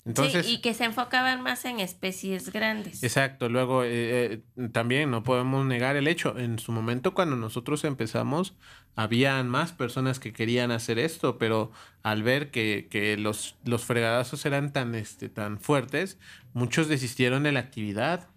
entonces 0.06 0.46
sí, 0.46 0.54
y 0.54 0.62
que 0.62 0.74
se 0.74 0.86
enfocaban 0.86 1.42
más 1.42 1.66
en 1.66 1.80
especies 1.80 2.52
grandes 2.52 3.04
exacto 3.04 3.50
luego 3.50 3.84
eh, 3.84 4.42
eh, 4.54 4.70
también 4.72 5.12
no 5.12 5.24
podemos 5.24 5.66
negar 5.66 5.96
el 5.96 6.08
hecho 6.08 6.38
en 6.38 6.60
su 6.60 6.72
momento 6.72 7.14
cuando 7.14 7.36
nosotros 7.36 7.84
empezamos 7.84 8.56
habían 8.96 9.48
más 9.48 9.72
personas 9.74 10.20
que 10.20 10.34
querían 10.34 10.72
hacer 10.72 11.00
esto 11.00 11.38
pero 11.38 11.72
al 12.04 12.24
ver 12.24 12.52
que, 12.52 12.88
que 12.90 13.18
los 13.18 13.56
los 13.64 13.84
fregadazos 13.84 14.46
eran 14.46 14.74
tan 14.74 14.96
este 14.96 15.30
tan 15.30 15.60
fuertes 15.60 16.18
muchos 16.54 16.88
desistieron 16.88 17.44
de 17.44 17.52
la 17.52 17.60
actividad 17.60 18.28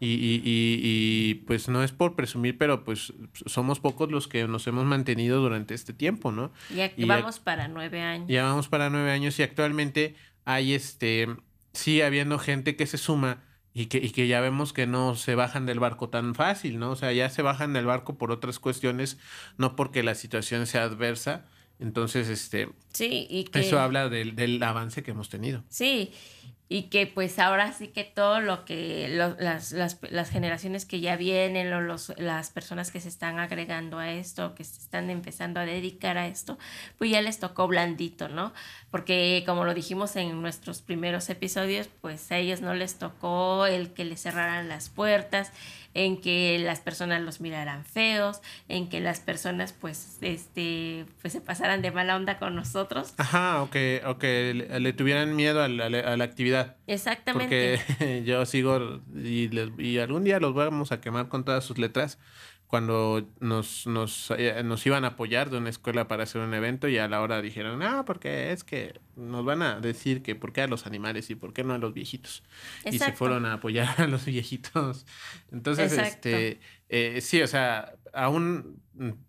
y, 0.00 0.10
y, 0.10 0.42
y, 0.44 1.34
pues 1.46 1.68
no 1.68 1.82
es 1.82 1.90
por 1.90 2.14
presumir, 2.14 2.56
pero 2.56 2.84
pues 2.84 3.12
somos 3.46 3.80
pocos 3.80 4.10
los 4.12 4.28
que 4.28 4.46
nos 4.46 4.64
hemos 4.68 4.84
mantenido 4.84 5.40
durante 5.40 5.74
este 5.74 5.92
tiempo, 5.92 6.30
¿no? 6.30 6.52
Ya 6.72 6.92
vamos 6.98 7.40
para 7.40 7.66
nueve 7.66 8.00
años. 8.00 8.28
Ya 8.28 8.44
vamos 8.44 8.68
para 8.68 8.90
nueve 8.90 9.10
años 9.10 9.38
y 9.40 9.42
actualmente 9.42 10.14
hay 10.48 10.72
este, 10.72 11.28
sí 11.74 12.00
habiendo 12.00 12.38
gente 12.38 12.74
que 12.74 12.86
se 12.86 12.96
suma 12.96 13.44
y 13.74 13.86
que, 13.86 13.98
y 13.98 14.10
que 14.10 14.26
ya 14.28 14.40
vemos 14.40 14.72
que 14.72 14.86
no 14.86 15.14
se 15.14 15.34
bajan 15.34 15.66
del 15.66 15.78
barco 15.78 16.08
tan 16.08 16.34
fácil, 16.34 16.78
¿no? 16.78 16.92
O 16.92 16.96
sea, 16.96 17.12
ya 17.12 17.28
se 17.28 17.42
bajan 17.42 17.74
del 17.74 17.84
barco 17.84 18.16
por 18.16 18.32
otras 18.32 18.58
cuestiones, 18.58 19.18
no 19.58 19.76
porque 19.76 20.02
la 20.02 20.14
situación 20.14 20.66
sea 20.66 20.84
adversa. 20.84 21.44
Entonces, 21.78 22.30
este, 22.30 22.70
sí, 22.94 23.26
y 23.28 23.46
eso 23.52 23.78
habla 23.78 24.08
del, 24.08 24.36
del 24.36 24.60
avance 24.62 25.02
que 25.02 25.10
hemos 25.10 25.28
tenido. 25.28 25.64
Sí, 25.68 26.12
y 26.70 26.84
que 26.84 27.06
pues 27.06 27.38
ahora 27.38 27.72
sí 27.72 27.88
que 27.88 28.04
todo 28.04 28.40
lo 28.40 28.66
que 28.66 29.08
las, 29.08 29.72
las, 29.72 29.98
las, 30.10 30.30
generaciones 30.30 30.84
que 30.84 31.00
ya 31.00 31.16
vienen 31.16 31.72
o 31.72 31.80
los, 31.80 32.12
las 32.18 32.50
personas 32.50 32.90
que 32.90 33.00
se 33.00 33.08
están 33.08 33.38
agregando 33.38 33.98
a 33.98 34.10
esto, 34.10 34.54
que 34.54 34.64
se 34.64 34.78
están 34.80 35.08
empezando 35.08 35.60
a 35.60 35.64
dedicar 35.64 36.18
a 36.18 36.26
esto, 36.26 36.58
pues 36.98 37.10
ya 37.10 37.22
les 37.22 37.38
tocó 37.38 37.68
blandito, 37.68 38.28
¿no? 38.28 38.52
Porque 38.90 39.42
como 39.46 39.64
lo 39.64 39.72
dijimos 39.72 40.14
en 40.16 40.42
nuestros 40.42 40.82
primeros 40.82 41.30
episodios, 41.30 41.88
pues 42.02 42.30
a 42.32 42.36
ellos 42.36 42.60
no 42.60 42.74
les 42.74 42.98
tocó 42.98 43.64
el 43.64 43.94
que 43.94 44.04
les 44.04 44.20
cerraran 44.20 44.68
las 44.68 44.90
puertas, 44.90 45.52
en 46.04 46.20
que 46.20 46.60
las 46.60 46.78
personas 46.78 47.20
los 47.22 47.40
miraran 47.40 47.84
feos, 47.84 48.40
en 48.68 48.88
que 48.88 49.00
las 49.00 49.18
personas 49.18 49.72
pues 49.72 50.18
este 50.20 51.06
pues 51.20 51.32
se 51.32 51.40
pasaran 51.40 51.82
de 51.82 51.90
mala 51.90 52.14
onda 52.14 52.38
con 52.38 52.54
nosotros. 52.54 53.14
Ajá, 53.16 53.62
o 53.62 53.70
que, 53.70 54.02
o 54.06 54.16
que 54.16 54.68
le, 54.78 54.92
tuvieran 54.92 55.34
miedo 55.34 55.60
a 55.60 55.66
la, 55.66 55.86
a 55.86 56.16
la, 56.16 56.24
actividad. 56.24 56.76
Exactamente. 56.86 57.80
Porque 57.88 58.22
yo 58.26 58.46
sigo 58.46 59.00
y, 59.12 59.50
y 59.78 59.98
algún 59.98 60.22
día 60.22 60.38
los 60.38 60.54
vamos 60.54 60.92
a 60.92 61.00
quemar 61.00 61.28
con 61.28 61.44
todas 61.44 61.64
sus 61.64 61.78
letras 61.78 62.18
cuando 62.68 63.26
nos, 63.40 63.86
nos, 63.86 64.30
eh, 64.36 64.62
nos 64.62 64.84
iban 64.86 65.04
a 65.06 65.08
apoyar 65.08 65.48
de 65.48 65.56
una 65.56 65.70
escuela 65.70 66.06
para 66.06 66.24
hacer 66.24 66.42
un 66.42 66.52
evento 66.52 66.86
y 66.86 66.98
a 66.98 67.08
la 67.08 67.22
hora 67.22 67.40
dijeron, 67.40 67.82
ah, 67.82 68.04
porque 68.04 68.52
es 68.52 68.62
que 68.62 69.00
nos 69.16 69.42
van 69.42 69.62
a 69.62 69.80
decir 69.80 70.22
que 70.22 70.34
por 70.34 70.52
qué 70.52 70.60
a 70.60 70.66
los 70.66 70.86
animales 70.86 71.30
y 71.30 71.34
por 71.34 71.54
qué 71.54 71.64
no 71.64 71.72
a 71.72 71.78
los 71.78 71.94
viejitos. 71.94 72.42
Y 72.84 72.98
se 72.98 73.12
fueron 73.12 73.46
a 73.46 73.54
apoyar 73.54 73.88
a 74.02 74.06
los 74.06 74.26
viejitos. 74.26 75.06
Entonces, 75.50 75.96
este, 75.96 76.60
eh, 76.90 77.22
sí, 77.22 77.40
o 77.40 77.46
sea, 77.46 77.94
aún, 78.12 78.82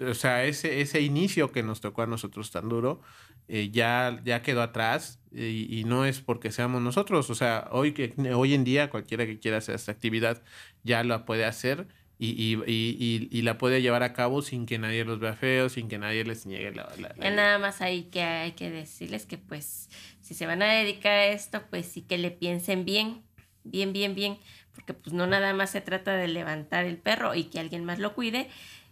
o 0.06 0.14
sea, 0.14 0.44
ese, 0.44 0.82
ese 0.82 1.00
inicio 1.00 1.54
que 1.54 1.64
nos 1.64 1.80
tocó 1.80 2.02
a 2.02 2.08
nosotros 2.08 2.52
tan 2.52 2.68
duro, 2.68 3.02
eh, 3.48 3.70
ya, 3.72 4.20
ya 4.26 4.42
quedó 4.42 4.62
atrás 4.62 5.22
y, 5.32 5.80
y, 5.80 5.86
no 5.86 6.04
es 6.04 6.20
porque 6.20 6.52
seamos 6.52 6.82
nosotros, 6.82 7.30
o 7.30 7.36
sea, 7.36 7.70
hoy, 7.72 7.94
que, 7.94 8.14
hoy 8.36 8.54
en 8.54 8.66
día 8.66 8.90
cualquiera 8.90 9.26
que 9.26 9.40
quiera 9.40 9.58
hacer 9.58 9.76
esta 9.76 9.92
actividad 9.94 10.44
ya 10.84 11.04
la 11.04 11.26
puede 11.26 11.46
hacer 11.46 11.88
y, 12.22 12.32
y, 12.32 12.62
y, 12.68 13.30
y, 13.32 13.42
la 13.44 13.58
puede 13.58 13.82
llevar 13.82 14.04
a 14.04 14.12
cabo 14.12 14.42
sin 14.42 14.66
que 14.66 14.78
nadie 14.78 15.06
los 15.06 15.20
vea 15.20 15.34
feos, 15.34 15.72
sin 15.72 15.88
que 15.88 15.98
nadie 15.98 16.26
les 16.26 16.46
niegue 16.46 16.74
la... 16.74 16.90
la, 16.98 17.30
nada 17.32 17.58
más 17.60 17.80
hay 17.80 18.04
que, 18.04 18.22
hay 18.22 18.52
que 18.52 18.70
decirles 18.70 19.26
que 19.26 19.38
pues 19.38 19.90
si 20.20 20.34
se 20.34 20.46
van 20.46 20.62
a 20.62 20.74
dedicar 20.74 21.14
a 21.14 21.28
esto, 21.28 21.64
pues 21.70 21.86
sí 21.86 22.02
que 22.02 22.18
le 22.18 22.30
piensen 22.30 22.84
bien, 22.84 23.24
bien, 23.64 23.94
bien, 23.94 24.16
bien, 24.16 24.38
porque 24.76 24.94
pues 24.94 25.14
no 25.14 25.28
nada 25.28 25.54
más 25.54 25.70
se 25.70 25.80
trata 25.80 26.14
de 26.18 26.28
levantar 26.28 26.84
el 26.84 26.98
perro 26.98 27.36
y 27.36 27.46
que 27.46 27.60
alguien 27.62 27.86
más 27.86 28.00
lo 28.00 28.14
cuide, 28.14 28.50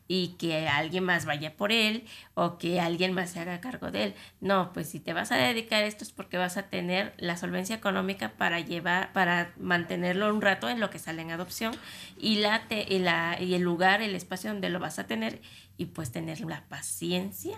y 0.08 0.30
que 0.40 0.68
alguien 0.68 1.04
más 1.04 1.26
vaya 1.26 1.56
por 1.56 1.72
él 1.72 2.06
o 2.34 2.58
que 2.58 2.80
alguien 2.80 3.14
más 3.14 3.32
se 3.32 3.40
haga 3.40 3.60
cargo 3.60 3.92
de 3.92 4.04
él. 4.06 4.14
No, 4.42 4.72
pues 4.74 4.90
si 4.90 5.00
te 5.00 5.14
vas 5.14 5.32
a 5.32 5.36
dedicar 5.36 5.84
a 5.84 5.88
esto 5.88 6.04
es 6.04 6.12
porque 6.12 6.38
vas 6.38 6.58
a 6.58 6.64
tener 6.64 7.14
la 7.18 7.38
solvencia 7.38 7.76
económica 7.76 8.34
para 8.38 8.60
llevar, 8.60 9.12
para 9.14 9.52
mantenerlo 9.60 10.34
un 10.34 10.42
rato 10.42 10.70
en 10.70 10.80
lo 10.80 10.90
que 10.90 11.00
sale 11.00 11.22
en 11.22 11.32
adopción 11.32 11.74
y, 12.18 12.38
la, 12.38 12.64
y, 12.70 13.00
la, 13.00 13.38
y 13.40 13.54
el 13.54 13.62
lugar, 13.62 14.02
el 14.02 14.16
espacio 14.16 14.52
donde 14.52 14.70
lo 14.70 14.80
vas 14.80 15.00
a 15.00 15.08
tener 15.08 15.42
y 15.78 15.86
pues 15.86 16.12
tener 16.12 16.42
la 16.42 16.64
paciencia. 16.68 17.58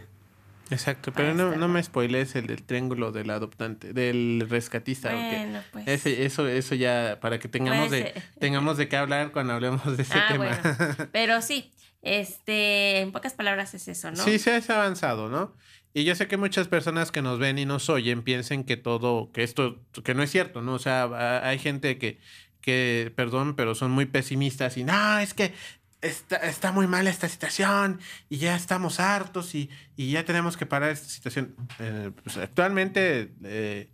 Exacto, 0.71 1.11
pero 1.11 1.33
no, 1.33 1.55
no 1.55 1.67
me 1.67 1.81
spoilees 1.81 2.35
el 2.35 2.45
del 2.45 2.61
triángulo 2.61 3.11
del 3.11 3.31
adoptante, 3.31 3.91
del 3.91 4.45
rescatista. 4.47 5.11
Bueno, 5.11 5.61
pues. 5.71 5.87
Ese, 5.87 6.25
eso, 6.25 6.47
eso 6.47 6.75
ya, 6.75 7.17
para 7.19 7.39
que 7.39 7.47
tengamos, 7.47 7.89
de, 7.89 8.13
tengamos 8.39 8.77
de 8.77 8.87
qué 8.87 8.95
hablar 8.95 9.31
cuando 9.31 9.53
hablemos 9.53 9.97
de 9.97 10.03
ese 10.03 10.13
ah, 10.13 10.27
tema. 10.29 10.45
Bueno. 10.61 11.09
Pero 11.11 11.41
sí, 11.41 11.71
este, 12.01 12.99
en 12.99 13.11
pocas 13.11 13.33
palabras 13.33 13.73
es 13.73 13.87
eso, 13.87 14.11
¿no? 14.11 14.23
Sí, 14.23 14.39
se 14.39 14.51
ha 14.51 14.75
avanzado, 14.75 15.29
¿no? 15.29 15.55
Y 15.93 16.03
yo 16.03 16.15
sé 16.15 16.27
que 16.27 16.37
muchas 16.37 16.67
personas 16.67 17.11
que 17.11 17.21
nos 17.21 17.39
ven 17.39 17.57
y 17.57 17.65
nos 17.65 17.89
oyen 17.89 18.21
piensen 18.21 18.63
que 18.63 18.77
todo, 18.77 19.31
que 19.31 19.43
esto, 19.43 19.83
que 20.03 20.13
no 20.13 20.21
es 20.21 20.31
cierto, 20.31 20.61
¿no? 20.61 20.73
O 20.75 20.79
sea, 20.79 21.47
hay 21.47 21.57
gente 21.57 21.97
que, 21.97 22.19
que, 22.61 23.11
perdón, 23.15 23.55
pero 23.55 23.73
son 23.73 23.91
muy 23.91 24.05
pesimistas 24.05 24.77
y 24.77 24.83
no, 24.83 25.19
es 25.19 25.33
que 25.33 25.53
está, 26.01 26.37
está 26.37 26.71
muy 26.71 26.87
mal 26.87 27.07
esta 27.07 27.27
situación 27.27 27.99
y 28.29 28.37
ya 28.37 28.55
estamos 28.55 28.99
hartos 28.99 29.55
y, 29.55 29.69
y 29.95 30.11
ya 30.11 30.25
tenemos 30.25 30.57
que 30.57 30.67
parar 30.67 30.91
esta 30.91 31.09
situación. 31.09 31.55
Eh, 31.79 32.11
pues 32.23 32.37
actualmente 32.37 33.33
eh, 33.43 33.89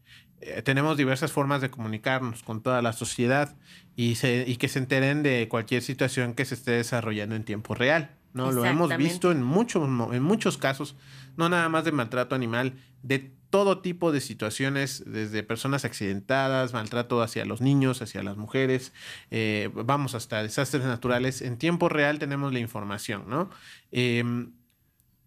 eh, 0.46 0.62
tenemos 0.62 0.96
diversas 0.96 1.32
formas 1.32 1.62
de 1.62 1.72
comunicarnos 1.72 2.44
con 2.44 2.62
toda 2.62 2.82
la 2.84 2.94
sociedad 2.94 3.56
y, 3.96 4.16
se, 4.16 4.46
y 4.48 4.58
que 4.58 4.68
se 4.68 4.78
enteren 4.78 5.24
de 5.24 5.48
cualquier 5.50 5.82
situación 5.82 6.36
que 6.36 6.46
se 6.46 6.54
esté 6.54 6.72
desarrollando 6.72 7.36
en 7.36 7.44
tiempo 7.44 7.74
real. 7.74 8.12
¿no? 8.34 8.52
Lo 8.52 8.64
hemos 8.64 8.96
visto 8.96 9.32
en 9.32 9.42
muchos, 9.42 9.88
en 9.88 10.22
muchos 10.22 10.58
casos, 10.58 10.96
no 11.36 11.50
nada 11.50 11.68
más 11.70 11.84
de 11.86 11.94
maltrato 11.94 12.36
animal, 12.36 12.74
de 13.02 13.32
todo 13.50 13.80
tipo 13.80 14.12
de 14.12 14.20
situaciones, 14.20 15.04
desde 15.08 15.42
personas 15.42 15.86
accidentadas, 15.86 16.74
maltrato 16.74 17.22
hacia 17.22 17.46
los 17.46 17.62
niños, 17.62 18.02
hacia 18.02 18.22
las 18.22 18.36
mujeres, 18.38 18.92
eh, 19.32 19.70
vamos 19.74 20.14
hasta 20.14 20.44
desastres 20.44 20.84
naturales. 20.84 21.42
En 21.42 21.58
tiempo 21.58 21.88
real 21.90 22.20
tenemos 22.20 22.52
la 22.52 22.60
información, 22.60 23.24
¿no? 23.28 23.50
Em, 23.92 24.52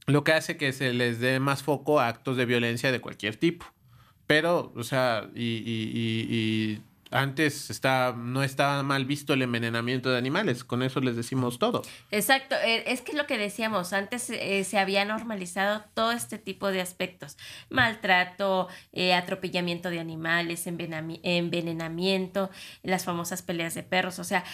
lo 0.06 0.22
que 0.24 0.32
hace 0.32 0.56
que 0.56 0.72
se 0.72 0.92
les 0.92 1.18
dé 1.18 1.40
más 1.40 1.62
foco 1.62 2.00
a 2.00 2.08
actos 2.08 2.36
de 2.36 2.44
violencia 2.44 2.92
de 2.92 3.00
cualquier 3.00 3.36
tipo. 3.36 3.66
Pero, 4.28 4.72
o 4.76 4.84
sea, 4.84 5.28
y, 5.34 5.62
y, 5.66 6.82
antes 7.10 7.70
está, 7.70 8.14
no 8.14 8.42
estaba 8.42 8.82
mal 8.82 9.06
visto 9.06 9.32
el 9.32 9.40
envenenamiento 9.40 10.10
de 10.10 10.18
animales, 10.18 10.64
con 10.64 10.82
eso 10.82 11.00
les 11.00 11.16
decimos 11.16 11.58
todo. 11.58 11.80
Exacto, 12.10 12.54
eh, 12.62 12.84
es 12.86 13.00
que 13.00 13.12
es 13.12 13.16
lo 13.16 13.26
que 13.26 13.38
decíamos, 13.38 13.94
antes 13.94 14.28
eh, 14.28 14.62
se 14.64 14.78
había 14.78 15.06
normalizado 15.06 15.82
todo 15.94 16.12
este 16.12 16.36
tipo 16.36 16.70
de 16.70 16.82
aspectos, 16.82 17.38
maltrato, 17.70 18.68
eh, 18.92 19.14
atropellamiento 19.14 19.88
de 19.88 20.00
animales, 20.00 20.66
envenenamiento, 20.66 22.50
las 22.82 23.06
famosas 23.06 23.40
peleas 23.40 23.74
de 23.74 23.82
perros, 23.82 24.18
o 24.18 24.24
sea, 24.24 24.44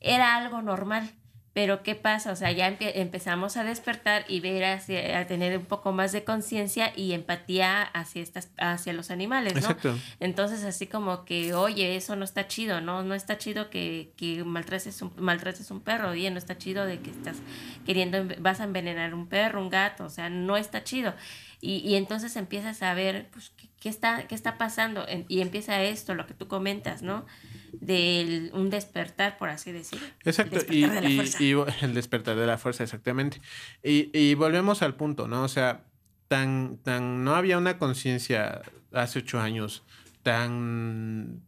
era 0.00 0.36
algo 0.36 0.62
normal. 0.62 1.12
Pero 1.58 1.82
¿qué 1.82 1.96
pasa? 1.96 2.30
O 2.30 2.36
sea, 2.36 2.52
ya 2.52 2.68
empezamos 2.68 3.56
a 3.56 3.64
despertar 3.64 4.24
y 4.28 4.38
ver 4.38 4.62
hacia, 4.64 5.18
a 5.18 5.26
tener 5.26 5.58
un 5.58 5.64
poco 5.64 5.90
más 5.90 6.12
de 6.12 6.22
conciencia 6.22 6.92
y 6.94 7.14
empatía 7.14 7.82
hacia 7.82 8.22
estas, 8.22 8.52
hacia 8.58 8.92
los 8.92 9.10
animales, 9.10 9.54
¿no? 9.54 9.58
Exacto. 9.58 9.98
Entonces, 10.20 10.62
así 10.62 10.86
como 10.86 11.24
que, 11.24 11.54
oye, 11.54 11.96
eso 11.96 12.14
no 12.14 12.24
está 12.24 12.46
chido, 12.46 12.80
¿no? 12.80 13.02
No 13.02 13.12
está 13.12 13.38
chido 13.38 13.70
que, 13.70 14.12
que 14.16 14.44
maltrates, 14.44 15.02
un, 15.02 15.12
maltrates 15.16 15.72
un 15.72 15.80
perro, 15.80 16.10
oye, 16.10 16.30
no 16.30 16.38
está 16.38 16.56
chido 16.56 16.86
de 16.86 17.00
que 17.00 17.10
estás 17.10 17.38
queriendo, 17.84 18.24
vas 18.38 18.60
a 18.60 18.62
envenenar 18.62 19.12
un 19.12 19.26
perro, 19.26 19.60
un 19.60 19.68
gato, 19.68 20.04
o 20.04 20.10
sea, 20.10 20.30
no 20.30 20.56
está 20.56 20.84
chido. 20.84 21.12
Y, 21.60 21.78
y 21.78 21.96
entonces 21.96 22.36
empiezas 22.36 22.84
a 22.84 22.94
ver, 22.94 23.26
pues, 23.32 23.50
¿qué, 23.56 23.68
qué 23.80 23.88
está, 23.88 24.28
qué 24.28 24.36
está 24.36 24.58
pasando? 24.58 25.06
Y 25.26 25.40
empieza 25.40 25.82
esto, 25.82 26.14
lo 26.14 26.24
que 26.24 26.34
tú 26.34 26.46
comentas, 26.46 27.02
¿no? 27.02 27.26
De 27.72 28.50
un 28.52 28.70
despertar, 28.70 29.38
por 29.38 29.48
así 29.48 29.72
decirlo. 29.72 30.06
Exacto, 30.24 30.58
y, 30.70 30.84
y, 30.84 31.54
el 31.82 31.94
despertar 31.94 32.36
de 32.36 32.46
la 32.46 32.58
fuerza, 32.58 32.84
exactamente. 32.84 33.40
Y, 33.82 34.10
y 34.18 34.34
volvemos 34.34 34.82
al 34.82 34.94
punto, 34.94 35.28
¿no? 35.28 35.42
O 35.42 35.48
sea, 35.48 35.84
tan, 36.28 36.78
tan, 36.78 37.24
no 37.24 37.34
había 37.34 37.58
una 37.58 37.78
conciencia 37.78 38.62
hace 38.92 39.20
ocho 39.20 39.40
años, 39.40 39.84
tan, 40.22 41.42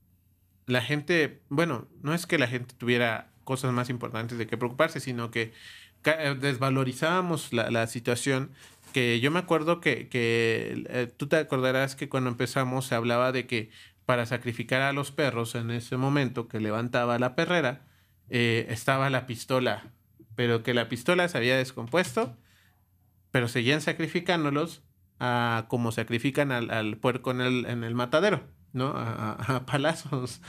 la 0.66 0.83
gente, 0.83 1.43
bueno, 1.49 1.89
no 2.03 2.14
es 2.14 2.27
que 2.27 2.39
la 2.39 2.47
gente 2.47 2.75
tuviera 2.77 3.31
cosas 3.45 3.73
más 3.73 3.91
importantes 3.91 4.39
de 4.39 4.47
qué 4.47 4.57
preocuparse, 4.57 5.01
sino 5.01 5.31
que 5.31 5.53
eh, 6.05 6.37
desvalorizábamos 6.39 7.53
la, 7.53 7.71
la 7.71 7.87
situación 7.87 8.53
que 8.93 9.21
yo 9.21 9.31
me 9.31 9.39
acuerdo 9.39 9.81
que, 9.81 10.09
que 10.09 10.85
eh, 10.89 11.12
tú 11.16 11.29
te 11.29 11.37
acordarás 11.37 11.95
que 11.95 12.09
cuando 12.09 12.31
empezamos 12.31 12.87
se 12.87 12.95
hablaba 12.95 13.33
de 13.33 13.47
que 13.47 13.71
para 14.11 14.27
sacrificar 14.27 14.83
a 14.83 14.93
los 14.93 15.13
perros 15.13 15.55
en 15.55 15.71
ese 15.71 15.97
momento 15.97 16.49
que 16.49 16.59
levantaba 16.59 17.17
la 17.21 17.37
perrera, 17.37 17.87
eh, 18.29 18.67
estaba 18.69 19.09
la 19.09 19.25
pistola, 19.25 19.93
pero 20.35 20.65
que 20.65 20.75
la 20.75 20.89
pistola 20.89 21.29
se 21.29 21.39
había 21.39 21.57
descompuesto 21.57 22.37
pero 23.31 23.47
seguían 23.47 23.81
sacrificándolos 23.81 24.83
a 25.21 25.67
como 25.69 25.93
sacrifican 25.93 26.51
al, 26.51 26.97
puerco 26.97 27.31
en 27.31 27.41
el, 27.41 27.67
en 27.67 27.85
el, 27.85 27.95
matadero, 27.95 28.43
¿no? 28.73 28.93
A, 28.97 29.65
palazos. 29.67 30.41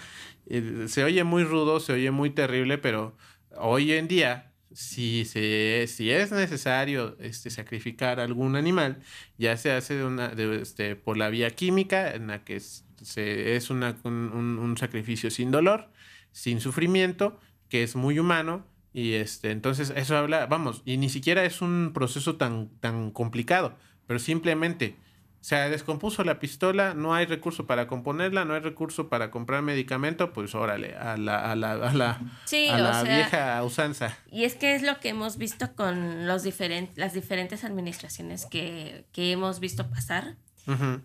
se 0.87 1.03
oye 1.03 1.23
muy 1.23 1.43
rudo, 1.43 1.79
se 1.79 1.93
oye 1.93 2.09
muy 2.09 2.31
terrible, 2.31 2.79
pero 2.79 3.15
hoy 3.57 3.91
en 3.91 4.07
día, 4.07 4.53
si, 4.73 5.25
se, 5.25 5.85
si 5.87 6.09
es 6.09 6.31
necesario 6.31 7.15
este, 7.19 7.51
sacrificar 7.51 8.19
algún 8.19 8.55
animal, 8.55 9.03
ya 9.37 9.55
se 9.57 9.71
hace 9.71 9.95
de 9.97 10.05
una, 10.05 10.27
este, 10.27 10.95
por 10.95 11.17
la 11.17 11.29
vía 11.29 11.51
química, 11.51 12.15
en 12.15 12.27
la 12.27 12.43
que 12.43 12.55
se, 13.03 13.55
es 13.55 13.69
una, 13.69 13.97
un, 14.03 14.57
un 14.59 14.77
sacrificio 14.77 15.29
sin 15.29 15.51
dolor, 15.51 15.89
sin 16.31 16.59
sufrimiento, 16.59 17.39
que 17.69 17.83
es 17.83 17.95
muy 17.95 18.19
humano 18.19 18.65
y 18.93 19.13
este, 19.13 19.51
entonces 19.51 19.93
eso 19.95 20.17
habla, 20.17 20.45
vamos, 20.47 20.81
y 20.85 20.97
ni 20.97 21.09
siquiera 21.09 21.45
es 21.45 21.61
un 21.61 21.91
proceso 21.93 22.35
tan, 22.35 22.69
tan 22.79 23.11
complicado, 23.11 23.77
pero 24.07 24.19
simplemente 24.19 24.97
se 25.39 25.55
descompuso 25.55 26.23
la 26.23 26.39
pistola, 26.39 26.93
no 26.93 27.15
hay 27.15 27.25
recurso 27.25 27.65
para 27.65 27.87
componerla, 27.87 28.45
no 28.45 28.53
hay 28.53 28.59
recurso 28.59 29.09
para 29.09 29.31
comprar 29.31 29.63
medicamento, 29.63 30.33
pues 30.33 30.53
órale, 30.53 30.95
a 30.95 31.17
la, 31.17 31.51
a 31.51 31.55
la, 31.55 31.71
a 31.71 31.93
la, 31.93 32.21
a 32.21 32.77
la 32.77 33.03
vieja 33.03 33.63
usanza. 33.63 34.15
Y 34.31 34.43
es 34.43 34.53
que 34.53 34.75
es 34.75 34.83
lo 34.83 34.99
que 34.99 35.09
hemos 35.09 35.37
visto 35.37 35.73
con 35.73 36.27
los 36.27 36.43
diferentes, 36.43 36.95
las 36.97 37.13
diferentes 37.13 37.63
administraciones 37.63 38.45
que, 38.45 39.05
que 39.13 39.31
hemos 39.31 39.59
visto 39.59 39.89
pasar, 39.89 40.35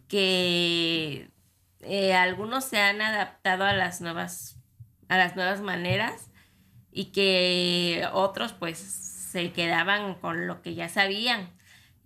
que 0.06 1.30
eh, 1.86 2.14
algunos 2.14 2.64
se 2.64 2.78
han 2.78 3.00
adaptado 3.00 3.64
a 3.64 3.72
las 3.72 4.00
nuevas, 4.00 4.58
a 5.08 5.16
las 5.16 5.36
nuevas 5.36 5.60
maneras 5.60 6.30
y 6.92 7.06
que 7.06 8.08
otros 8.12 8.52
pues 8.52 8.78
se 8.78 9.52
quedaban 9.52 10.14
con 10.14 10.46
lo 10.46 10.62
que 10.62 10.74
ya 10.74 10.88
sabían 10.88 11.50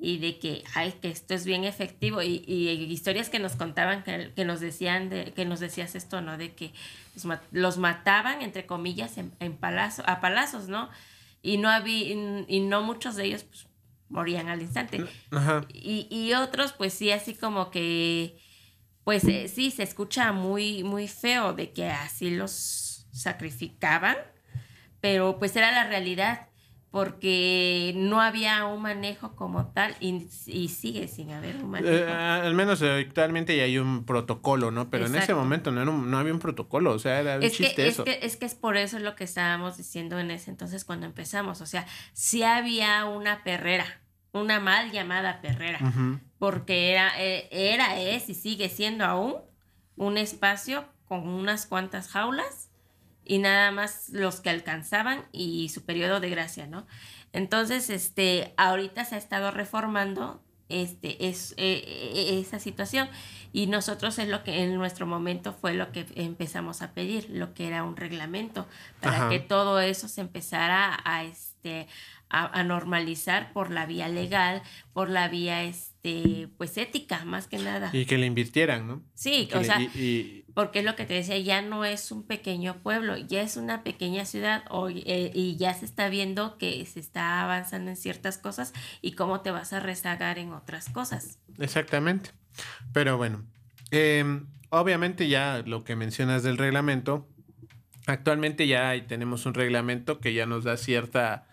y 0.00 0.18
de 0.18 0.38
que, 0.38 0.64
ay, 0.74 0.92
que 1.00 1.10
esto 1.10 1.34
es 1.34 1.44
bien 1.44 1.64
efectivo 1.64 2.22
y, 2.22 2.42
historias 2.90 3.28
que 3.28 3.38
nos 3.38 3.54
contaban, 3.54 4.02
que, 4.02 4.32
que, 4.34 4.46
nos 4.46 4.60
decían, 4.60 5.10
de, 5.10 5.32
que 5.32 5.44
nos 5.44 5.60
decías 5.60 5.94
esto, 5.94 6.22
¿no? 6.22 6.38
De 6.38 6.54
que 6.54 6.72
los, 7.52 7.76
mataban, 7.76 8.40
entre 8.40 8.64
comillas, 8.64 9.18
en, 9.18 9.30
en 9.40 9.56
palazo, 9.58 10.02
a 10.06 10.20
palazos, 10.20 10.68
¿no? 10.68 10.88
Y 11.42 11.58
no, 11.58 11.68
había, 11.68 12.14
y, 12.48 12.60
no 12.60 12.82
muchos 12.82 13.14
de 13.16 13.26
ellos 13.26 13.44
pues, 13.44 13.66
morían 14.08 14.48
al 14.48 14.62
instante. 14.62 15.04
Y, 15.68 16.08
y 16.10 16.32
otros, 16.32 16.72
pues 16.72 16.94
sí, 16.94 17.10
así 17.10 17.34
como 17.34 17.70
que, 17.70 18.38
pues 19.04 19.24
eh, 19.24 19.48
sí, 19.48 19.70
se 19.70 19.82
escucha 19.82 20.32
muy, 20.32 20.84
muy 20.84 21.08
feo 21.08 21.52
de 21.52 21.72
que 21.72 21.88
así 21.88 22.30
los 22.30 23.06
sacrificaban 23.12 24.16
pero 25.00 25.38
pues 25.38 25.56
era 25.56 25.72
la 25.72 25.84
realidad 25.84 26.46
porque 26.90 27.92
no 27.94 28.20
había 28.20 28.64
un 28.64 28.82
manejo 28.82 29.36
como 29.36 29.68
tal 29.68 29.94
y, 30.00 30.28
sigue 30.68 31.06
sin 31.06 31.30
haber 31.30 31.56
un 31.56 31.70
manejo. 31.70 31.94
Eh, 31.94 32.12
al 32.12 32.52
menos 32.54 32.82
actualmente 32.82 33.56
ya 33.56 33.62
hay 33.62 33.78
un 33.78 34.04
protocolo, 34.04 34.72
¿no? 34.72 34.90
Pero 34.90 35.06
en 35.06 35.14
ese 35.14 35.32
momento 35.32 35.70
no, 35.70 35.84
no 35.84 36.18
había 36.18 36.32
un 36.32 36.40
protocolo, 36.40 36.92
o 36.92 36.98
sea, 36.98 37.20
era 37.20 37.36
un 37.36 37.42
chiste 37.42 37.86
eso. 37.86 38.04
Es 38.04 38.18
que, 38.18 38.26
es 38.26 38.36
que 38.36 38.46
es 38.46 38.56
por 38.56 38.76
eso 38.76 38.98
lo 38.98 39.14
que 39.14 39.22
estábamos 39.22 39.76
diciendo 39.76 40.18
en 40.18 40.32
ese 40.32 40.50
entonces 40.50 40.84
cuando 40.84 41.06
empezamos, 41.06 41.60
o 41.60 41.66
sea, 41.66 41.86
sí 42.12 42.42
había 42.42 43.04
una 43.04 43.44
perrera, 43.44 43.86
una 44.32 44.58
mal 44.58 44.90
llamada 44.90 45.40
perrera, 45.40 45.78
porque 46.40 46.90
era, 46.90 47.12
eh, 47.22 47.48
era, 47.52 48.00
es 48.00 48.30
y 48.30 48.34
sigue 48.34 48.70
siendo 48.70 49.04
aún 49.04 49.36
un 49.96 50.16
espacio 50.16 50.86
con 51.06 51.28
unas 51.28 51.66
cuantas 51.66 52.08
jaulas 52.08 52.70
y 53.26 53.38
nada 53.38 53.70
más 53.72 54.08
los 54.08 54.40
que 54.40 54.48
alcanzaban 54.48 55.26
y 55.32 55.68
su 55.68 55.84
periodo 55.84 56.18
de 56.18 56.30
gracia, 56.30 56.66
¿no? 56.66 56.86
Entonces, 57.34 57.90
este, 57.90 58.54
ahorita 58.56 59.04
se 59.04 59.16
ha 59.16 59.18
estado 59.18 59.50
reformando 59.50 60.42
este, 60.70 61.28
es, 61.28 61.52
e, 61.58 61.84
e, 62.14 62.40
esa 62.40 62.58
situación 62.58 63.08
y 63.52 63.66
nosotros 63.66 64.18
es 64.18 64.28
lo 64.28 64.42
que 64.42 64.62
en 64.62 64.76
nuestro 64.76 65.06
momento 65.06 65.52
fue 65.52 65.74
lo 65.74 65.92
que 65.92 66.06
empezamos 66.14 66.80
a 66.80 66.92
pedir, 66.92 67.28
lo 67.28 67.52
que 67.52 67.66
era 67.66 67.84
un 67.84 67.96
reglamento, 67.96 68.66
para 69.00 69.28
que 69.28 69.40
todo 69.40 69.80
eso 69.80 70.08
se 70.08 70.22
empezara 70.22 70.98
a, 71.04 71.24
este, 71.24 71.88
a, 72.30 72.62
normalizar 72.62 73.52
por 73.52 73.70
la 73.70 73.86
vía 73.86 74.08
legal, 74.08 74.62
por 74.92 75.10
la 75.10 75.28
vía 75.28 75.64
este, 75.64 76.48
pues 76.56 76.76
ética, 76.78 77.24
más 77.24 77.48
que 77.48 77.58
nada. 77.58 77.90
Y 77.92 78.06
que 78.06 78.18
le 78.18 78.26
invirtieran, 78.26 78.86
¿no? 78.86 79.02
Sí, 79.14 79.48
o 79.52 79.64
sea, 79.64 79.78
porque 80.54 80.80
es 80.80 80.84
lo 80.84 80.94
que 80.94 81.06
te 81.06 81.14
decía, 81.14 81.38
ya 81.38 81.60
no 81.60 81.84
es 81.84 82.12
un 82.12 82.24
pequeño 82.24 82.82
pueblo, 82.82 83.16
ya 83.16 83.42
es 83.42 83.56
una 83.56 83.82
pequeña 83.82 84.24
ciudad 84.24 84.64
eh, 85.06 85.30
y 85.34 85.56
ya 85.56 85.74
se 85.74 85.84
está 85.84 86.08
viendo 86.08 86.56
que 86.56 86.84
se 86.86 87.00
está 87.00 87.42
avanzando 87.42 87.90
en 87.90 87.96
ciertas 87.96 88.38
cosas 88.38 88.72
y 89.02 89.12
cómo 89.12 89.40
te 89.40 89.50
vas 89.50 89.72
a 89.72 89.80
rezagar 89.80 90.38
en 90.38 90.52
otras 90.52 90.88
cosas. 90.88 91.38
Exactamente. 91.58 92.30
Pero 92.92 93.16
bueno, 93.16 93.44
em, 93.90 94.46
obviamente 94.70 95.28
ya 95.28 95.62
lo 95.66 95.82
que 95.82 95.96
mencionas 95.96 96.42
del 96.42 96.58
reglamento, 96.58 97.28
actualmente 98.06 98.66
ya 98.68 98.94
tenemos 99.06 99.46
un 99.46 99.54
reglamento 99.54 100.20
que 100.20 100.32
ya 100.34 100.46
nos 100.46 100.64
da 100.64 100.76
cierta 100.76 101.49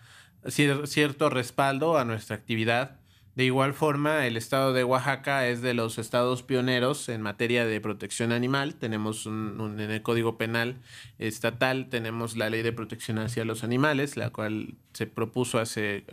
cierto 0.48 1.30
respaldo 1.30 1.98
a 1.98 2.04
nuestra 2.04 2.36
actividad. 2.36 2.98
De 3.38 3.44
igual 3.44 3.72
forma, 3.72 4.26
el 4.26 4.36
estado 4.36 4.72
de 4.72 4.82
Oaxaca 4.82 5.46
es 5.46 5.62
de 5.62 5.72
los 5.72 5.98
estados 5.98 6.42
pioneros 6.42 7.08
en 7.08 7.22
materia 7.22 7.64
de 7.64 7.80
protección 7.80 8.32
animal. 8.32 8.74
Tenemos 8.74 9.26
un, 9.26 9.76
en 9.78 9.92
el 9.92 10.02
Código 10.02 10.36
Penal 10.36 10.78
estatal, 11.20 11.88
tenemos 11.88 12.36
la 12.36 12.50
Ley 12.50 12.62
de 12.62 12.72
Protección 12.72 13.20
hacia 13.20 13.44
los 13.44 13.62
Animales, 13.62 14.16
la 14.16 14.30
cual 14.30 14.74
se 14.92 15.06
propuso 15.06 15.60
hace, 15.60 16.04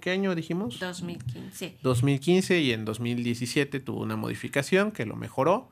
¿qué 0.00 0.10
año 0.12 0.36
dijimos? 0.36 0.78
2015. 0.78 1.78
2015 1.82 2.60
y 2.60 2.70
en 2.70 2.84
2017 2.84 3.80
tuvo 3.80 4.00
una 4.00 4.14
modificación 4.14 4.92
que 4.92 5.04
lo 5.04 5.16
mejoró. 5.16 5.70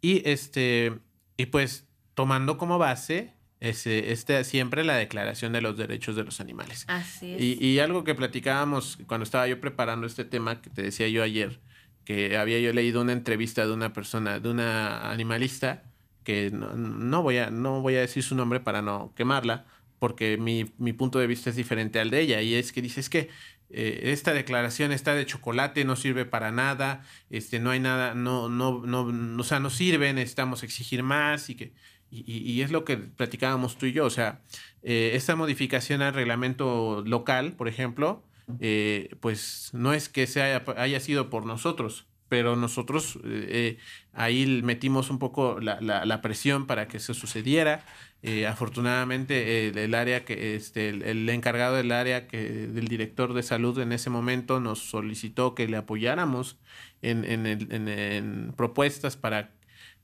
Y, 0.00 0.26
este, 0.26 0.94
y 1.36 1.46
pues 1.46 1.86
tomando 2.14 2.56
como 2.56 2.78
base 2.78 3.35
es 3.60 3.86
este, 3.86 4.44
siempre 4.44 4.84
la 4.84 4.96
Declaración 4.96 5.52
de 5.52 5.60
los 5.60 5.76
Derechos 5.76 6.16
de 6.16 6.24
los 6.24 6.40
Animales. 6.40 6.84
Así 6.88 7.34
es. 7.34 7.60
Y, 7.60 7.78
algo 7.78 8.04
que 8.04 8.14
platicábamos 8.14 8.98
cuando 9.06 9.24
estaba 9.24 9.48
yo 9.48 9.60
preparando 9.60 10.06
este 10.06 10.24
tema, 10.24 10.60
que 10.60 10.70
te 10.70 10.82
decía 10.82 11.08
yo 11.08 11.22
ayer, 11.22 11.60
que 12.04 12.36
había 12.36 12.60
yo 12.60 12.72
leído 12.72 13.00
una 13.00 13.12
entrevista 13.12 13.66
de 13.66 13.72
una 13.72 13.92
persona, 13.92 14.40
de 14.40 14.48
una 14.50 15.10
animalista, 15.10 15.84
que 16.22 16.50
no, 16.52 17.22
voy, 17.22 17.38
a, 17.38 17.50
no 17.50 17.80
voy 17.80 17.96
a 17.96 18.00
decir 18.00 18.22
su 18.22 18.34
nombre 18.34 18.60
para 18.60 18.82
no 18.82 19.12
quemarla, 19.16 19.64
porque 19.98 20.36
mi, 20.36 20.64
punto 20.92 21.18
de 21.18 21.26
vista 21.26 21.50
es 21.50 21.56
diferente 21.56 21.98
al 21.98 22.10
de 22.10 22.20
ella, 22.20 22.42
y 22.42 22.54
es 22.54 22.72
que 22.72 22.82
dice, 22.82 23.00
es 23.00 23.08
que 23.08 23.30
eh, 23.70 24.00
esta 24.12 24.34
declaración 24.34 24.92
está 24.92 25.14
de 25.14 25.24
chocolate, 25.24 25.84
no 25.84 25.96
sirve 25.96 26.24
para 26.24 26.52
nada, 26.52 27.04
este, 27.30 27.58
no 27.58 27.70
hay 27.70 27.80
nada, 27.80 28.14
no, 28.14 28.48
no, 28.48 28.82
no, 28.84 29.40
o 29.40 29.44
sea, 29.44 29.60
no 29.60 29.70
sirve, 29.70 30.12
necesitamos 30.12 30.62
exigir 30.62 31.02
más, 31.02 31.48
y 31.48 31.54
que 31.54 31.72
y, 32.24 32.62
es 32.62 32.70
lo 32.70 32.84
que 32.84 32.96
platicábamos 32.96 33.76
tú 33.76 33.86
y 33.86 33.92
yo, 33.92 34.04
o 34.04 34.10
sea, 34.10 34.40
eh, 34.82 35.12
esta 35.14 35.36
modificación 35.36 36.02
al 36.02 36.14
reglamento 36.14 37.02
local, 37.06 37.52
por 37.52 37.68
ejemplo, 37.68 38.22
eh, 38.60 39.16
pues 39.20 39.70
no 39.72 39.92
es 39.92 40.08
que 40.08 40.26
se 40.26 40.40
haya, 40.42 41.00
sido 41.00 41.30
por 41.30 41.44
nosotros, 41.46 42.06
pero 42.28 42.56
nosotros 42.56 43.18
eh, 43.24 43.78
ahí 44.12 44.62
metimos 44.62 45.10
un 45.10 45.18
poco 45.18 45.58
la, 45.60 46.22
presión 46.22 46.66
para 46.66 46.88
que 46.88 46.98
eso 46.98 47.14
sucediera. 47.14 47.84
afortunadamente 48.48 49.68
el, 49.68 49.94
área 49.94 50.24
que 50.24 50.56
este 50.56 50.88
el, 50.88 51.28
encargado 51.28 51.76
del 51.76 51.92
área 51.92 52.26
que 52.26 52.38
del 52.38 52.88
director 52.88 53.34
de 53.34 53.42
salud 53.42 53.78
en 53.78 53.92
ese 53.92 54.10
momento 54.10 54.60
nos 54.60 54.78
solicitó 54.78 55.54
que 55.54 55.68
le 55.68 55.76
apoyáramos 55.76 56.58
en, 57.02 57.24
en 57.24 58.52
propuestas 58.56 59.16
para 59.16 59.55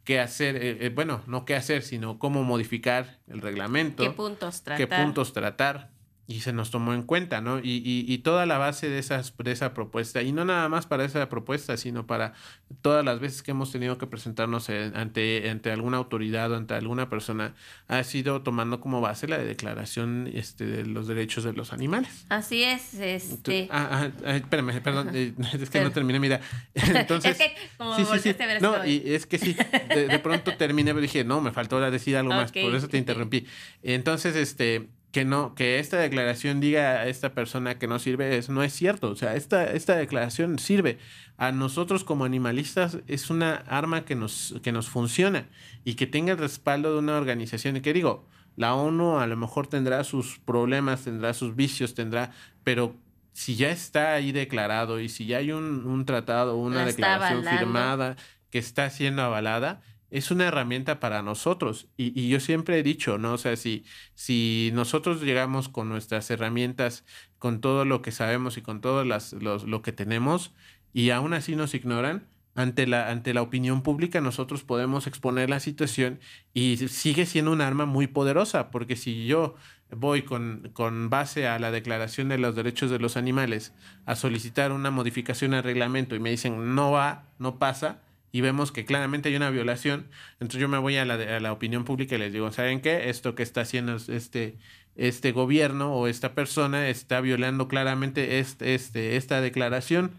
qué 0.05 0.21
hacer, 0.21 0.57
eh, 0.57 0.87
eh, 0.87 0.91
bueno, 0.95 1.23
no 1.27 1.45
qué 1.45 1.55
hacer, 1.55 1.83
sino 1.83 2.19
cómo 2.19 2.43
modificar 2.43 3.21
el 3.29 3.41
reglamento. 3.41 4.03
¿Qué 4.03 4.11
puntos 4.11 4.63
tratar? 4.63 4.89
¿Qué 4.89 4.95
puntos 4.95 5.33
tratar? 5.33 5.92
Y 6.33 6.41
se 6.41 6.53
nos 6.55 6.71
tomó 6.71 6.95
en 6.95 7.03
cuenta, 7.03 7.43
¿no? 7.43 7.59
Y, 7.59 7.83
y, 7.85 8.19
toda 8.19 8.47
la 8.47 8.57
base 8.57 8.89
de, 8.89 8.99
esas, 8.99 9.35
de 9.37 9.53
esa 9.53 9.75
propuesta, 9.75 10.23
y 10.23 10.33
no 10.33 10.47
nada 10.47 10.69
más 10.71 10.87
para 10.87 11.05
esa 11.05 11.29
propuesta, 11.29 11.77
sino 11.77 12.07
para 12.07 12.33
todas 12.81 13.05
las 13.05 13.21
veces 13.21 13.43
que 13.43 13.51
hemos 13.51 13.71
tenido 13.71 13.99
que 13.99 14.07
presentarnos 14.07 14.71
ante, 14.71 15.51
ante 15.51 15.71
alguna 15.71 15.99
autoridad 15.99 16.51
o 16.53 16.57
ante 16.57 16.73
alguna 16.73 17.11
persona, 17.11 17.55
ha 17.87 18.03
sido 18.03 18.41
tomando 18.43 18.81
como 18.81 19.03
base 19.03 19.29
la 19.29 19.37
declaración 19.39 20.31
este, 20.33 20.65
de 20.65 20.87
los 20.87 21.07
derechos 21.07 21.45
de 21.45 21.53
los 21.53 21.75
animales. 21.75 22.25
Así 22.31 22.63
es, 22.63 22.95
este... 22.95 23.69
ah, 23.71 24.09
ah, 24.25 24.37
espérame, 24.37 24.81
perdón, 24.81 25.11
eh, 25.13 25.35
es 25.61 25.69
que 25.69 25.83
no 25.83 25.93
terminé, 25.93 26.19
mira. 26.19 26.41
Entonces, 26.75 27.33
es 27.33 27.39
que 27.39 27.55
como 27.77 27.95
sí, 27.97 28.07
sí, 28.11 28.33
sí. 28.33 28.37
no, 28.63 28.87
y 28.87 29.03
es 29.05 29.27
que 29.27 29.39
sí, 29.39 29.55
de, 29.95 30.19
pronto 30.21 30.57
terminé, 30.57 30.93
pero 30.93 31.03
dije, 31.03 31.25
no, 31.25 31.43
me 31.43 31.53
faltó 31.53 31.77
ahora 31.77 31.91
decir 31.91 32.17
algo 32.17 32.31
más, 32.31 32.53
por 32.53 32.75
eso 32.75 32.89
te 32.89 32.97
interrumpí. 32.97 33.47
Entonces, 33.83 34.35
este 34.35 34.89
que 35.13 35.27
no, 35.27 35.55
que 35.55 35.79
esta 35.79 35.99
declaración 35.99 36.61
diga 36.61 37.01
a 37.01 37.07
esta 37.07 37.35
persona 37.35 37.79
que 37.79 37.87
no 37.87 37.99
sirve, 37.99 38.39
eso 38.39 38.53
no 38.53 38.63
es 38.63 38.73
cierto. 38.73 39.11
O 39.11 39.15
sea, 39.15 39.37
esta, 39.37 39.71
esta 39.71 39.95
declaración 39.95 40.59
sirve. 40.59 40.99
A 41.37 41.53
nosotros 41.53 42.03
como 42.03 42.25
animalistas 42.25 42.99
es 43.07 43.29
una 43.29 43.57
arma 43.69 44.07
que 44.07 44.15
nos, 44.15 44.55
que 44.63 44.73
nos 44.73 44.89
funciona 44.89 45.49
y 45.85 45.95
que 45.95 46.07
tenga 46.07 46.33
el 46.33 46.39
respaldo 46.39 46.95
de 46.95 46.99
una 46.99 47.19
organización. 47.19 47.77
Y 47.77 47.83
que 47.83 47.93
digo, 47.93 48.27
la 48.57 48.75
ONU 48.75 49.19
a 49.19 49.27
lo 49.27 49.37
mejor 49.37 49.67
tendrá 49.67 50.03
sus 50.03 50.39
problemas, 50.39 51.05
tendrá 51.05 51.35
sus 51.35 51.55
vicios, 51.55 51.95
tendrá, 51.95 52.31
pero 52.65 52.97
si 53.33 53.57
ya 53.57 53.71
está 53.71 54.15
ahí 54.15 54.33
declarado 54.33 54.99
y 54.99 55.11
si 55.11 55.27
ya 55.27 55.39
hay 55.39 55.53
un, 55.53 55.87
un 55.87 56.07
tratado, 56.07 56.57
una 56.57 56.87
declaración 56.87 57.45
firmada 57.45 58.17
que 58.49 58.59
está 58.59 58.89
siendo 58.89 59.23
avalada, 59.23 59.83
es 60.13 60.31
una 60.31 60.47
herramienta 60.47 61.01
para 61.01 61.23
nosotros. 61.23 61.89
Y, 61.97 62.29
yo 62.29 62.39
siempre 62.39 62.79
he 62.79 62.83
dicho, 62.83 63.19
¿no? 63.19 63.33
O 63.33 63.39
sea, 63.39 63.57
si, 63.57 63.85
si 64.15 64.71
nosotros 64.75 65.23
llegamos 65.23 65.71
con 65.71 65.89
nuestras 65.89 66.31
herramientas, 66.31 67.05
con 67.39 67.61
todo 67.61 67.85
lo 67.87 68.03
que 68.03 68.13
sabemos 68.13 68.59
y 68.59 68.63
con 68.63 68.83
todo 68.83 69.05
las, 69.05 69.33
lo 69.33 69.83
que 69.83 69.93
tenemos, 69.93 70.53
y 70.93 71.11
aún 71.11 71.33
así 71.33 71.57
nos 71.57 71.75
ignoran, 71.75 72.29
ante 72.55 72.87
la, 72.87 73.09
ante 73.11 73.33
la 73.33 73.41
opinión 73.41 73.83
pública 73.83 74.21
nosotros 74.21 74.63
podemos 74.63 75.07
exponer 75.07 75.49
la 75.49 75.59
situación 75.59 76.21
y 76.53 76.77
sigue 76.77 77.25
siendo 77.25 77.51
un 77.51 77.63
arma 77.63 77.87
muy 77.87 78.07
poderosa, 78.07 78.71
porque 78.71 78.97
si 78.97 79.27
yo 79.27 79.55
voy 79.91 80.23
con, 80.23 80.71
con 80.75 81.09
base 81.09 81.47
a 81.49 81.59
la 81.59 81.71
Declaración 81.71 82.29
de 82.29 82.37
los 82.37 82.55
Derechos 82.55 82.91
de 82.91 82.99
los 82.99 83.17
Animales 83.17 83.73
a 84.05 84.15
solicitar 84.17 84.73
una 84.73 84.91
modificación 84.91 85.55
al 85.55 85.63
reglamento 85.63 86.15
y 86.15 86.21
me 86.21 86.31
dicen 86.31 86.75
no 86.75 86.91
va, 86.91 87.25
no 87.39 87.59
pasa, 87.59 88.03
y 88.33 88.41
vemos 88.41 88.73
que 88.73 88.87
claramente 88.87 89.29
hay 89.29 89.37
una 89.37 89.51
violación, 89.51 90.09
entonces 90.35 90.61
yo 90.61 90.69
me 90.69 90.79
voy 90.79 90.97
a 90.97 91.05
la, 91.05 91.49
a 91.49 91.53
opinión 91.53 91.85
pública 91.85 92.17
y 92.17 92.19
les 92.19 92.33
digo, 92.33 92.51
¿saben 92.51 92.81
qué? 92.81 93.11
Esto 93.11 93.35
que 93.35 93.43
está 93.43 93.61
haciendo 93.61 93.97
este, 93.97 94.57
este 94.97 95.33
gobierno 95.33 95.95
o 95.95 96.07
esta 96.07 96.35
persona 96.35 96.89
está 96.89 97.21
violando 97.21 97.69
claramente 97.69 98.39
este, 98.39 98.75
este, 98.75 99.17
esta 99.17 99.43
declaración. 99.43 100.13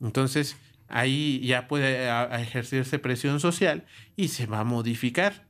Entonces 0.00 0.56
ahí 0.88 1.40
ya 1.40 1.68
puede 1.68 2.08
ejercerse 2.40 2.98
presión 2.98 3.40
social 3.40 3.84
y 4.14 4.28
se 4.28 4.46
va 4.46 4.60
a 4.60 4.64
modificar. 4.64 5.46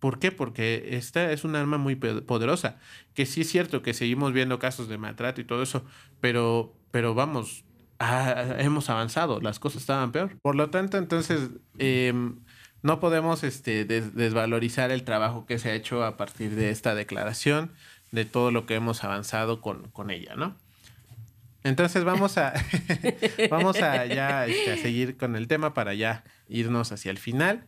¿Por 0.00 0.18
qué? 0.18 0.32
Porque 0.32 0.88
esta 0.92 1.32
es 1.32 1.44
un 1.44 1.56
arma 1.56 1.78
muy 1.78 1.94
poderosa. 1.96 2.78
Que 3.14 3.26
sí 3.26 3.42
es 3.42 3.50
cierto 3.50 3.82
que 3.82 3.94
seguimos 3.94 4.32
viendo 4.32 4.58
casos 4.58 4.88
de 4.88 4.98
maltrato 4.98 5.40
y 5.40 5.44
todo 5.44 5.62
eso, 5.62 5.84
pero, 6.20 6.74
pero 6.90 7.14
vamos, 7.14 7.63
Ah, 7.98 8.56
hemos 8.58 8.90
avanzado, 8.90 9.40
las 9.40 9.58
cosas 9.58 9.82
estaban 9.82 10.12
peor. 10.12 10.36
Por 10.42 10.56
lo 10.56 10.70
tanto, 10.70 10.98
entonces, 10.98 11.50
em, 11.78 12.40
no 12.82 13.00
podemos 13.00 13.44
este, 13.44 13.84
desvalorizar 13.84 14.90
el 14.90 15.04
trabajo 15.04 15.46
que 15.46 15.58
se 15.58 15.70
ha 15.70 15.74
hecho 15.74 16.04
a 16.04 16.16
partir 16.16 16.54
de 16.54 16.70
esta 16.70 16.94
declaración, 16.94 17.70
de 18.10 18.24
todo 18.24 18.50
lo 18.50 18.66
que 18.66 18.74
hemos 18.74 19.04
avanzado 19.04 19.60
con, 19.60 20.10
ella, 20.10 20.36
¿no? 20.36 20.56
Entonces 21.62 22.04
vamos 22.04 22.36
a, 22.36 22.52
vamos 23.50 23.80
a 23.80 24.06
ya 24.06 24.46
este, 24.46 24.72
a 24.72 24.76
seguir 24.76 25.16
con 25.16 25.34
el 25.34 25.48
tema 25.48 25.72
para 25.72 25.94
ya 25.94 26.24
irnos 26.48 26.92
hacia 26.92 27.10
el 27.10 27.18
final. 27.18 27.66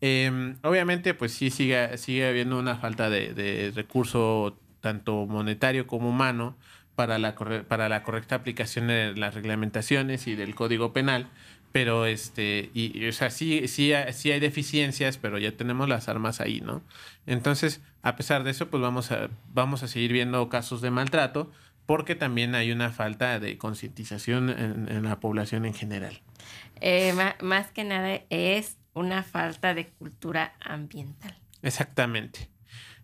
Em, 0.00 0.56
obviamente, 0.62 1.14
pues 1.14 1.32
sí 1.32 1.50
sigue, 1.50 1.96
sigue 1.96 2.28
habiendo 2.28 2.58
una 2.58 2.76
falta 2.76 3.08
de 3.08 3.72
recurso 3.74 4.58
tanto 4.80 5.26
monetario 5.26 5.86
como 5.86 6.10
humano 6.10 6.56
para 6.96 7.18
la, 7.18 7.34
para 7.68 7.88
la 7.88 8.02
correcta 8.02 8.34
aplicación 8.34 8.88
de 8.88 9.14
las 9.14 9.34
reglamentaciones 9.34 10.26
y 10.26 10.34
del 10.34 10.54
código 10.54 10.92
penal, 10.92 11.28
pero 11.70 12.06
este, 12.06 12.70
y, 12.72 13.06
o 13.06 13.12
sea, 13.12 13.30
sí, 13.30 13.68
sí, 13.68 13.92
sí 14.12 14.32
hay 14.32 14.40
deficiencias, 14.40 15.18
pero 15.18 15.38
ya 15.38 15.52
tenemos 15.52 15.88
las 15.88 16.08
armas 16.08 16.40
ahí, 16.40 16.62
¿no? 16.62 16.82
Entonces, 17.26 17.82
a 18.02 18.16
pesar 18.16 18.44
de 18.44 18.50
eso, 18.50 18.68
pues 18.68 18.82
vamos 18.82 19.12
a, 19.12 19.28
vamos 19.52 19.82
a 19.82 19.88
seguir 19.88 20.12
viendo 20.12 20.48
casos 20.48 20.80
de 20.80 20.90
maltrato, 20.90 21.52
porque 21.84 22.14
también 22.14 22.54
hay 22.54 22.72
una 22.72 22.90
falta 22.90 23.38
de 23.38 23.58
concientización 23.58 24.48
en, 24.50 25.02
la 25.04 25.20
población 25.20 25.66
en 25.66 25.74
general. 25.74 26.20
Eh, 26.80 27.14
más 27.42 27.70
que 27.72 27.84
nada 27.84 28.20
es 28.30 28.78
una 28.94 29.22
falta 29.22 29.74
de 29.74 29.88
cultura 29.88 30.54
ambiental. 30.60 31.36
Exactamente. 31.62 32.48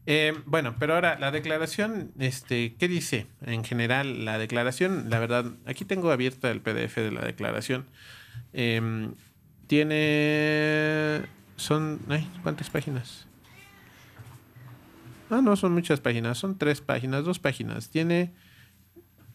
Eh, 0.07 0.35
bueno, 0.47 0.75
pero 0.79 0.95
ahora 0.95 1.19
la 1.19 1.31
declaración, 1.31 2.13
este, 2.19 2.75
¿qué 2.75 2.89
dice 2.89 3.29
en 3.41 3.65
general 3.65 4.25
la 4.25 4.39
declaración? 4.39 5.11
La 5.11 5.19
verdad, 5.19 5.53
aquí 5.65 5.85
tengo 5.85 6.11
abierta 6.11 6.51
el 6.51 6.61
PDF 6.61 6.97
de 6.97 7.13
la 7.13 7.23
declaración. 7.23 7.87
Em, 8.53 9.15
tiene, 9.69 11.23
son, 11.57 12.01
ay, 12.09 12.29
¿cuántas 12.43 12.69
páginas? 12.69 13.27
Ah, 15.31 15.41
no, 15.43 15.57
son 15.57 15.73
muchas 15.73 16.01
páginas, 16.01 16.37
son 16.39 16.59
tres 16.59 16.81
páginas, 16.81 17.25
dos 17.25 17.39
páginas. 17.39 17.89
Tiene 17.91 18.35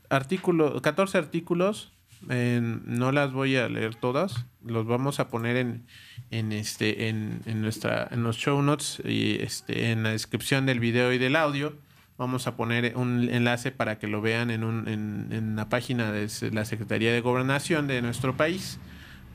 artículo, 0.10 0.82
14 0.82 1.18
artículos 1.18 1.94
no 2.22 3.12
las 3.12 3.32
voy 3.32 3.56
a 3.56 3.70
leer 3.70 3.96
todas, 3.96 4.46
los 4.64 4.86
vamos 4.86 5.20
a 5.20 5.30
poner 5.30 5.58
en, 5.58 5.86
en 6.32 6.52
este, 6.52 7.10
en, 7.10 7.42
en, 7.46 7.62
nuestra, 7.62 8.08
en 8.12 8.24
los 8.24 8.38
show 8.38 8.62
notes 8.62 9.02
y 9.04 9.42
este, 9.42 9.92
en 9.92 10.04
la 10.04 10.12
descripción 10.12 10.66
del 10.66 10.80
video 10.80 11.14
y 11.14 11.18
del 11.18 11.36
audio. 11.36 11.78
Vamos 12.18 12.48
a 12.48 12.56
poner 12.56 12.98
un 12.98 13.30
enlace 13.30 13.72
para 13.72 14.00
que 14.00 14.08
lo 14.08 14.22
vean 14.22 14.50
en, 14.50 14.64
un, 14.64 14.88
en, 14.88 15.28
en 15.32 15.56
la 15.56 15.70
página 15.70 16.12
de 16.12 16.28
la 16.52 16.66
Secretaría 16.66 17.14
de 17.14 17.22
Gobernación 17.22 17.88
de 17.88 18.02
nuestro 18.02 18.36
país. 18.36 18.80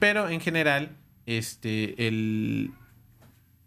Pero 0.01 0.29
en 0.29 0.41
general, 0.41 0.97
este, 1.27 2.09
el, 2.09 2.73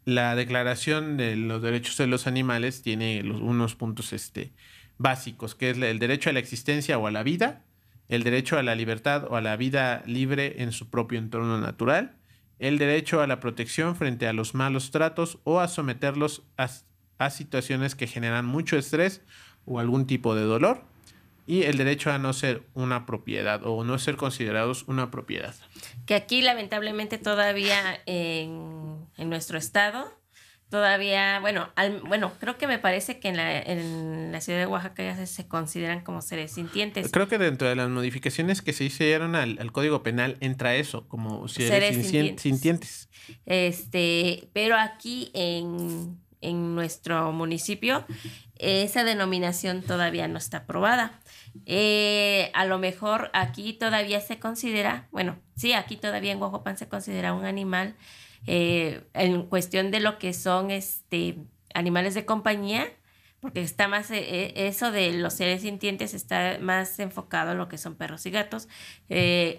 la 0.04 0.36
Declaración 0.36 1.18
de 1.18 1.36
los 1.36 1.62
Derechos 1.62 1.98
de 1.98 2.08
los 2.08 2.28
Animales 2.28 2.82
tiene 2.82 3.24
unos 3.24 3.76
puntos 3.76 4.14
este, 4.14 4.52
básicos, 4.98 5.56
que 5.56 5.72
es 5.72 5.78
el 5.78 6.00
derecho 6.00 6.30
a 6.30 6.34
la 6.34 6.40
existencia 6.40 6.98
o 6.98 7.08
a 7.08 7.12
la 7.12 7.24
vida, 7.24 7.64
el 8.08 8.24
derecho 8.24 8.60
a 8.60 8.64
la 8.64 8.76
libertad 8.76 9.26
o 9.30 9.36
a 9.36 9.42
la 9.42 9.56
vida 9.56 10.04
libre 10.06 10.62
en 10.62 10.72
su 10.72 10.90
propio 10.90 11.18
entorno 11.18 11.60
natural, 11.60 12.18
el 12.60 12.78
derecho 12.78 13.22
a 13.22 13.28
la 13.28 13.40
protección 13.40 13.96
frente 13.96 14.28
a 14.28 14.34
los 14.34 14.54
malos 14.54 14.92
tratos 14.92 15.40
o 15.44 15.60
a 15.60 15.68
someterlos 15.68 16.44
a, 16.58 17.30
situaciones 17.30 17.96
que 17.96 18.08
generan 18.08 18.46
mucho 18.46 18.78
estrés 18.78 19.22
o 19.66 19.80
algún 19.80 20.06
tipo 20.06 20.36
de 20.36 20.44
dolor, 20.44 20.84
y 21.48 21.64
el 21.64 21.78
derecho 21.78 22.12
a 22.12 22.18
no 22.18 22.34
ser 22.34 22.64
una 22.74 23.06
propiedad 23.06 23.62
o 23.64 23.84
no 23.84 24.00
ser 24.00 24.16
considerados 24.16 24.84
una 24.88 25.12
propiedad. 25.12 25.54
Que 26.06 26.16
aquí 26.16 26.42
lamentablemente 26.42 27.18
todavía 27.18 28.02
en, 28.06 29.06
en 29.18 29.30
nuestro 29.30 29.58
estado 29.58 30.12
todavía, 30.70 31.40
bueno, 31.40 31.70
bueno, 32.08 32.32
creo 32.40 32.58
que 32.58 32.68
me 32.68 32.80
parece 32.80 33.20
que 33.20 33.30
en 33.30 33.38
la, 33.38 33.60
en 33.60 34.32
la 34.32 34.42
ciudad 34.42 34.60
de 34.60 34.66
Oaxaca 34.66 35.04
ya 35.04 35.26
se, 35.26 35.48
consideran 35.48 36.02
como 36.02 36.22
seres 36.22 36.52
sintientes. 36.54 37.12
Creo 37.12 37.28
que 37.28 37.38
dentro 37.38 37.68
de 37.68 37.76
las 37.76 37.90
modificaciones 37.90 38.62
que 38.62 38.74
se 38.74 38.84
hicieron 38.84 39.36
al, 39.36 39.72
Código 39.72 40.04
Penal 40.04 40.38
entra 40.40 40.76
eso, 40.76 41.08
como 41.08 41.48
seres, 41.48 42.08
sintientes. 42.38 43.10
Este, 43.46 44.50
pero 44.54 44.76
aquí 44.78 45.32
en, 45.34 46.20
en 46.42 46.76
nuestro 46.76 47.32
municipio 47.32 48.06
esa 48.58 49.04
denominación 49.04 49.82
todavía 49.82 50.28
no 50.28 50.38
está 50.38 50.60
aprobada. 50.60 51.20
Eh, 51.66 52.52
a 52.54 52.66
lo 52.66 52.80
mejor 52.80 53.30
aquí 53.34 53.74
todavía 53.74 54.22
se 54.22 54.40
considera, 54.40 55.08
bueno, 55.12 55.38
sí, 55.56 55.74
aquí 55.74 55.98
todavía 55.98 56.32
en 56.32 56.42
Oaxaca 56.42 56.76
se 56.76 56.88
considera 56.88 57.34
un 57.34 57.46
animal 57.46 57.96
eh, 58.48 59.04
en 59.14 59.44
cuestión 59.44 59.92
de 59.92 60.00
lo 60.00 60.18
que 60.20 60.34
son 60.34 60.72
este, 60.72 61.38
animales 61.74 62.14
de 62.14 62.26
compañía, 62.26 62.88
porque 63.40 63.62
está 63.62 63.88
más, 63.88 64.10
eh, 64.10 64.18
eh, 64.18 64.54
eso 64.68 64.92
de 64.92 65.14
los 65.14 65.34
seres 65.34 65.62
sintientes 65.62 66.14
está 66.14 66.58
más 66.60 67.00
enfocado 67.00 67.52
en 67.52 67.60
lo 67.60 67.68
que 67.68 67.78
son 67.78 67.96
perros 67.96 68.26
y 68.26 68.32
gatos. 68.32 68.68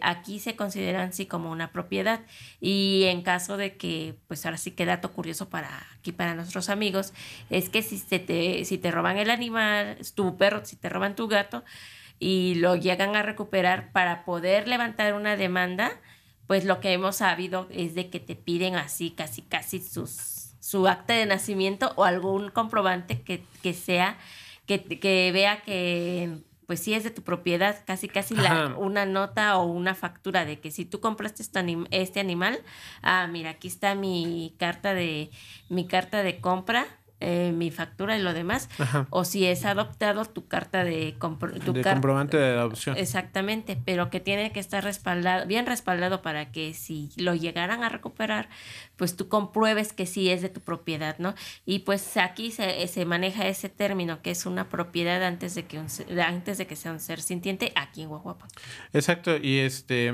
aquí 0.00 0.40
se 0.40 0.56
consideran 0.56 1.12
sí 1.12 1.26
como 1.26 1.52
una 1.52 1.70
propiedad 1.70 2.20
y 2.60 3.04
en 3.04 3.22
caso 3.22 3.56
de 3.56 3.76
que, 3.76 4.16
pues 4.26 4.44
ahora 4.44 4.58
sí 4.58 4.72
que 4.72 4.86
dato 4.86 5.12
curioso 5.12 5.48
para 5.48 5.86
aquí 5.98 6.12
para 6.12 6.34
nuestros 6.34 6.68
amigos, 6.68 7.12
es 7.50 7.68
que 7.68 7.82
si, 7.82 7.98
se 7.98 8.18
te, 8.18 8.64
si 8.64 8.78
te 8.78 8.90
roban 8.90 9.18
el 9.18 9.30
animal, 9.30 9.98
tu 10.14 10.36
perro, 10.36 10.64
si 10.64 10.76
te 10.76 10.88
roban 10.88 11.14
tu 11.14 11.28
gato 11.28 11.64
y 12.18 12.54
lo 12.56 12.76
llegan 12.76 13.14
a 13.16 13.22
recuperar 13.22 13.92
para 13.92 14.24
poder 14.24 14.68
levantar 14.68 15.14
una 15.14 15.36
demanda, 15.36 16.00
pues 16.46 16.64
lo 16.64 16.80
que 16.80 16.92
hemos 16.92 17.16
sabido 17.16 17.66
es 17.70 17.94
de 17.94 18.10
que 18.10 18.20
te 18.20 18.36
piden 18.36 18.76
así, 18.76 19.10
casi, 19.10 19.42
casi 19.42 19.80
sus, 19.80 20.54
su 20.60 20.86
acta 20.86 21.14
de 21.14 21.26
nacimiento 21.26 21.92
o 21.96 22.04
algún 22.04 22.50
comprobante 22.50 23.22
que, 23.22 23.74
sea 23.74 24.18
que, 24.66 24.82
que 24.82 25.30
vea 25.32 25.62
que 25.62 26.42
pues 26.66 26.80
sí 26.80 26.94
es 26.94 27.04
de 27.04 27.10
tu 27.10 27.22
propiedad, 27.22 27.84
casi 27.86 28.08
casi 28.08 28.34
la, 28.34 28.74
una 28.76 29.06
nota 29.06 29.56
o 29.56 29.66
una 29.66 29.94
factura 29.94 30.44
de 30.44 30.58
que 30.58 30.70
si 30.70 30.84
tú 30.84 31.00
compraste 31.00 31.42
este, 31.42 31.64
este 31.90 32.20
animal, 32.20 32.58
ah, 33.02 33.28
mira, 33.30 33.50
aquí 33.50 33.68
está 33.68 33.94
mi 33.94 34.54
carta 34.58 34.92
de 34.92 35.30
mi 35.68 35.86
carta 35.86 36.22
de 36.22 36.40
compra 36.40 36.86
eh, 37.20 37.52
mi 37.54 37.70
factura 37.70 38.18
y 38.18 38.22
lo 38.22 38.34
demás, 38.34 38.68
o 39.10 39.24
si 39.24 39.46
es 39.46 39.64
adoptado 39.64 40.24
tu 40.26 40.48
carta 40.48 40.84
de, 40.84 41.16
tu 41.64 41.82
comprobante 41.82 42.36
de 42.36 42.58
adopción. 42.58 42.96
Exactamente, 42.96 43.78
pero 43.84 44.10
que 44.10 44.20
tiene 44.20 44.52
que 44.52 44.60
estar 44.60 44.84
respaldado, 44.84 45.46
bien 45.46 45.64
respaldado 45.66 46.20
para 46.20 46.52
que 46.52 46.74
si 46.74 47.08
lo 47.16 47.34
llegaran 47.34 47.82
a 47.84 47.88
recuperar, 47.88 48.48
pues 48.96 49.16
tú 49.16 49.28
compruebes 49.28 49.92
que 49.92 50.04
sí 50.04 50.28
es 50.28 50.42
de 50.42 50.50
tu 50.50 50.60
propiedad, 50.60 51.16
¿no? 51.18 51.34
Y 51.64 51.80
pues 51.80 52.16
aquí 52.18 52.50
se, 52.50 52.86
se 52.86 53.04
maneja 53.06 53.48
ese 53.48 53.68
término 53.68 54.20
que 54.20 54.32
es 54.32 54.44
una 54.44 54.68
propiedad 54.68 55.24
antes 55.24 55.54
de 55.54 55.64
que 55.64 55.80
antes 56.22 56.58
de 56.58 56.66
que 56.66 56.76
sea 56.76 56.92
un 56.92 57.00
ser 57.00 57.22
sintiente 57.22 57.72
aquí 57.76 58.02
en 58.02 58.08
Guajuapa. 58.08 58.46
Exacto, 58.92 59.36
y 59.36 59.58
este 59.58 60.12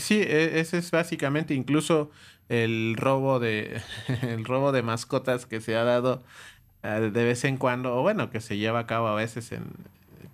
sí, 0.00 0.20
e, 0.20 0.60
ese 0.60 0.78
es 0.78 0.90
básicamente 0.90 1.54
incluso 1.54 2.10
el 2.48 2.94
robo 2.96 3.40
de 3.40 3.80
el 4.22 4.44
robo 4.44 4.72
de 4.72 4.82
mascotas 4.82 5.46
que 5.46 5.60
se 5.60 5.76
ha 5.76 5.84
dado 5.84 6.22
eh, 6.82 7.10
de 7.12 7.24
vez 7.24 7.44
en 7.44 7.56
cuando 7.56 7.96
o 7.96 8.02
bueno 8.02 8.30
que 8.30 8.40
se 8.40 8.56
lleva 8.56 8.80
a 8.80 8.86
cabo 8.86 9.08
a 9.08 9.14
veces 9.14 9.52
en 9.52 9.64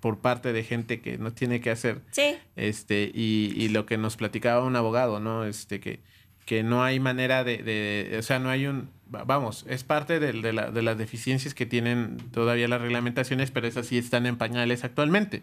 por 0.01 0.19
parte 0.19 0.53
de 0.53 0.63
gente 0.65 1.01
que 1.01 1.17
no 1.17 1.33
tiene 1.33 1.63
que 1.63 1.71
hacer. 1.71 2.03
Sí. 2.11 2.37
este 2.57 3.11
y, 3.15 3.55
y 3.57 3.69
lo 3.71 3.87
que 3.87 3.97
nos 3.97 4.17
platicaba 4.17 4.63
un 4.63 4.77
abogado 4.77 5.19
no 5.19 5.45
este 5.45 5.81
que 5.81 6.01
que 6.45 6.63
no 6.63 6.85
hay 6.85 7.01
manera 7.01 7.43
de, 7.43 7.63
de 7.63 8.17
o 8.19 8.23
sea 8.23 8.39
no 8.39 8.51
hay 8.51 8.67
un 8.67 8.91
vamos 9.07 9.65
es 9.69 9.83
parte 9.83 10.21
de, 10.21 10.33
de, 10.33 10.53
la, 10.53 10.71
de 10.71 10.83
las 10.83 10.99
deficiencias 10.99 11.55
que 11.55 11.67
tienen 11.67 12.19
todavía 12.33 12.69
las 12.69 12.83
reglamentaciones 12.83 13.51
pero 13.51 13.67
esas 13.67 13.87
sí 13.87 13.99
están 13.99 14.27
en 14.27 14.37
pañales 14.37 14.85
actualmente. 14.85 15.43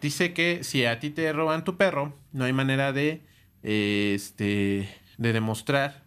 Dice 0.00 0.32
que 0.32 0.62
si 0.62 0.84
a 0.84 1.00
ti 1.00 1.10
te 1.10 1.32
roban 1.32 1.64
tu 1.64 1.76
perro 1.76 2.14
no 2.32 2.44
hay 2.44 2.52
manera 2.52 2.92
de 2.92 3.20
este 3.64 4.88
de 5.18 5.32
demostrar 5.34 6.02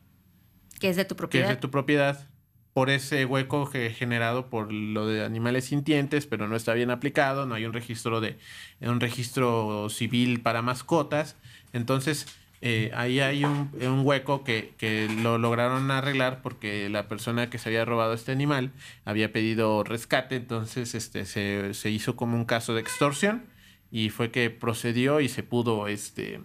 que 0.80 0.90
es 0.90 0.96
de 0.96 1.06
tu 1.06 1.16
propiedad. 1.16 1.46
Que 1.46 1.52
es 1.52 1.58
de 1.58 1.62
tu 1.62 1.70
propiedad 1.70 2.28
por 2.74 2.90
ese 2.90 3.26
hueco 3.26 3.70
que 3.70 3.92
generado 3.92 4.50
por 4.50 4.72
lo 4.72 5.06
de 5.06 5.24
animales 5.24 5.66
sintientes, 5.66 6.26
pero 6.26 6.48
no 6.48 6.56
está 6.56 6.74
bien 6.74 6.90
aplicado, 6.90 7.46
no 7.46 7.54
hay 7.54 7.66
un 7.66 7.74
registro 7.74 8.22
de 8.22 8.40
un 8.80 9.00
registro 9.00 9.90
civil 9.90 10.42
para 10.42 10.62
mascotas. 10.62 11.36
Entonces, 11.74 12.28
eh, 12.62 12.92
ahí 12.94 13.20
hay 13.20 13.44
un, 13.44 13.70
hueco 14.04 14.44
que, 14.44 14.74
que, 14.78 15.10
lo 15.22 15.38
lograron 15.38 15.92
arreglar 15.92 16.42
porque 16.42 16.90
la 16.90 17.08
persona 17.08 17.50
que 17.50 17.58
se 17.58 17.70
había 17.70 17.86
robado 17.86 18.14
este 18.14 18.32
animal 18.32 18.72
había 19.04 19.34
pedido 19.34 19.84
rescate, 19.84 20.36
entonces 20.36 20.96
este, 20.96 21.26
se, 21.26 21.74
se 21.74 21.90
hizo 21.90 22.16
como 22.16 22.38
un 22.38 22.46
caso 22.46 22.74
de 22.74 22.82
extorsión 22.82 23.44
y 23.92 24.10
fue 24.10 24.32
que 24.32 24.50
procedió 24.50 25.20
y 25.22 25.28
se 25.28 25.44
pudo 25.44 25.88
este, 25.88 26.40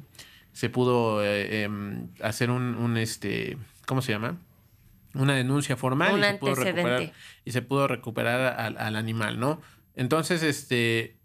se 0.56 0.70
pudo 0.70 1.22
eh, 1.22 1.64
em, 1.64 2.08
hacer 2.22 2.50
un, 2.50 2.76
un, 2.76 2.96
este, 2.96 3.58
¿cómo 3.84 4.00
se 4.00 4.12
llama? 4.12 4.38
Una 5.12 5.34
denuncia 5.34 5.76
formal 5.76 6.18
y, 6.18 6.22
se 6.22 6.34
pudo 6.38 6.54
recuperar, 6.54 7.12
y 7.44 7.52
se 7.52 7.60
pudo 7.60 7.86
recuperar 7.86 8.58
al, 8.58 8.78
al 8.78 8.96
animal, 8.96 9.38
¿no? 9.38 9.60
Entonces, 9.96 10.42
este, 10.42 11.18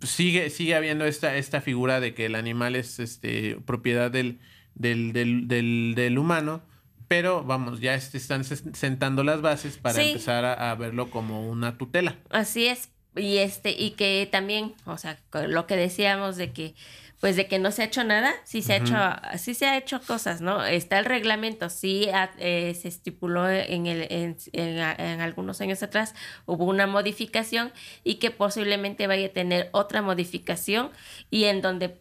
sigue, 0.00 0.48
sigue 0.48 0.74
habiendo 0.74 1.04
esta, 1.04 1.36
esta 1.36 1.60
figura 1.60 2.00
de 2.00 2.14
que 2.14 2.24
el 2.24 2.36
animal 2.36 2.74
es 2.74 3.00
este, 3.00 3.58
propiedad 3.66 4.10
del, 4.10 4.40
del, 4.74 5.12
del, 5.12 5.46
del, 5.46 5.92
del 5.94 6.16
humano, 6.16 6.62
pero 7.06 7.44
vamos, 7.44 7.80
ya 7.80 7.96
están 7.96 8.44
sentando 8.44 9.24
las 9.24 9.42
bases 9.42 9.76
para 9.76 10.02
empezar 10.02 10.46
a, 10.46 10.70
a, 10.70 10.74
verlo 10.74 11.10
como 11.10 11.46
una 11.50 11.76
tutela. 11.76 12.16
Así 12.30 12.66
es, 12.66 12.88
y 13.14 13.38
este, 13.38 13.72
y 13.72 13.90
que 13.90 14.26
también, 14.32 14.72
o 14.86 14.96
sea, 14.96 15.18
lo 15.46 15.66
que 15.66 15.76
decíamos 15.76 16.36
de 16.36 16.50
que 16.52 16.74
pues 17.20 17.34
de 17.34 17.48
que 17.48 17.58
no 17.58 17.72
se 17.72 17.82
ha 17.82 17.86
hecho 17.86 18.04
nada, 18.04 18.32
sí 18.44 18.62
se 18.62 18.74
ha 18.74 18.76
hecho, 18.76 18.96
sí 19.38 19.54
se 19.54 19.66
ha 19.66 19.76
hecho 19.76 20.00
cosas, 20.00 20.40
¿no? 20.40 20.64
Está 20.64 20.98
el 20.98 21.04
reglamento, 21.04 21.68
sí 21.68 22.08
eh, 22.38 22.74
se 22.80 22.88
estipuló 22.88 23.48
en, 23.48 23.86
el, 23.86 24.06
en, 24.10 24.36
en, 24.52 25.20
algunos 25.20 25.60
años 25.60 25.82
atrás, 25.82 26.14
hubo 26.46 26.64
una 26.64 26.86
modificación 26.86 27.72
y 28.04 28.16
que 28.16 28.30
posiblemente 28.30 29.06
vaya 29.08 29.26
a 29.26 29.30
tener 29.30 29.68
otra 29.72 30.00
modificación 30.00 30.90
y 31.28 31.44
en 31.44 31.60
donde 31.60 32.00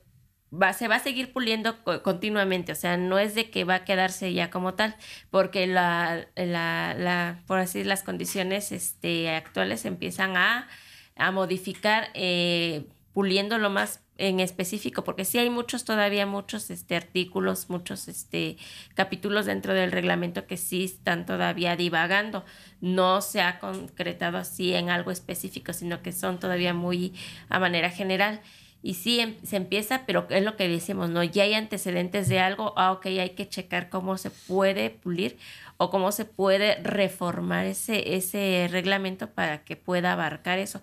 va, 0.51 0.73
se 0.73 0.87
va 0.87 0.95
a 0.95 0.99
seguir 0.99 1.33
puliendo 1.33 1.83
continuamente, 2.03 2.71
o 2.71 2.75
sea, 2.75 2.97
no 2.97 3.17
es 3.17 3.33
de 3.33 3.49
que 3.49 3.63
va 3.63 3.75
a 3.75 3.85
quedarse 3.85 4.33
ya 4.33 4.51
como 4.51 4.75
tal, 4.75 4.95
porque 5.31 5.65
la, 5.65 6.27
la, 6.35 6.93
la 6.93 7.43
por 7.47 7.57
así 7.59 7.83
las 7.83 8.03
condiciones 8.03 8.71
este, 8.71 9.31
actuales 9.31 9.85
empiezan 9.85 10.37
a, 10.37 10.67
a 11.15 11.31
modificar, 11.31 12.09
eh, 12.13 12.85
puliendo 13.13 13.57
lo 13.57 13.71
más 13.71 14.03
en 14.17 14.39
específico, 14.39 15.03
porque 15.03 15.25
sí 15.25 15.37
hay 15.37 15.49
muchos, 15.49 15.85
todavía 15.85 16.25
muchos 16.25 16.69
este, 16.69 16.95
artículos, 16.95 17.69
muchos 17.69 18.07
este, 18.07 18.57
capítulos 18.95 19.45
dentro 19.45 19.73
del 19.73 19.91
reglamento 19.91 20.47
que 20.47 20.57
sí 20.57 20.85
están 20.85 21.25
todavía 21.25 21.75
divagando. 21.75 22.43
No 22.81 23.21
se 23.21 23.41
ha 23.41 23.59
concretado 23.59 24.37
así 24.37 24.73
en 24.73 24.89
algo 24.89 25.11
específico, 25.11 25.73
sino 25.73 26.01
que 26.01 26.11
son 26.11 26.39
todavía 26.39 26.73
muy 26.73 27.13
a 27.49 27.59
manera 27.59 27.89
general. 27.89 28.41
Y 28.83 28.93
sí 28.93 29.19
em, 29.19 29.35
se 29.43 29.57
empieza, 29.57 30.05
pero 30.05 30.27
es 30.29 30.43
lo 30.43 30.55
que 30.55 30.67
decimos, 30.67 31.09
¿no? 31.09 31.23
Ya 31.23 31.43
hay 31.43 31.53
antecedentes 31.53 32.29
de 32.29 32.39
algo, 32.39 32.73
ah, 32.77 32.91
ok, 32.91 33.07
hay 33.07 33.31
que 33.31 33.49
checar 33.49 33.89
cómo 33.89 34.17
se 34.17 34.29
puede 34.29 34.89
pulir 34.91 35.37
o 35.77 35.89
cómo 35.89 36.11
se 36.11 36.25
puede 36.25 36.75
reformar 36.83 37.65
ese, 37.65 38.15
ese 38.15 38.67
reglamento 38.71 39.31
para 39.31 39.63
que 39.63 39.75
pueda 39.75 40.13
abarcar 40.13 40.59
eso. 40.59 40.81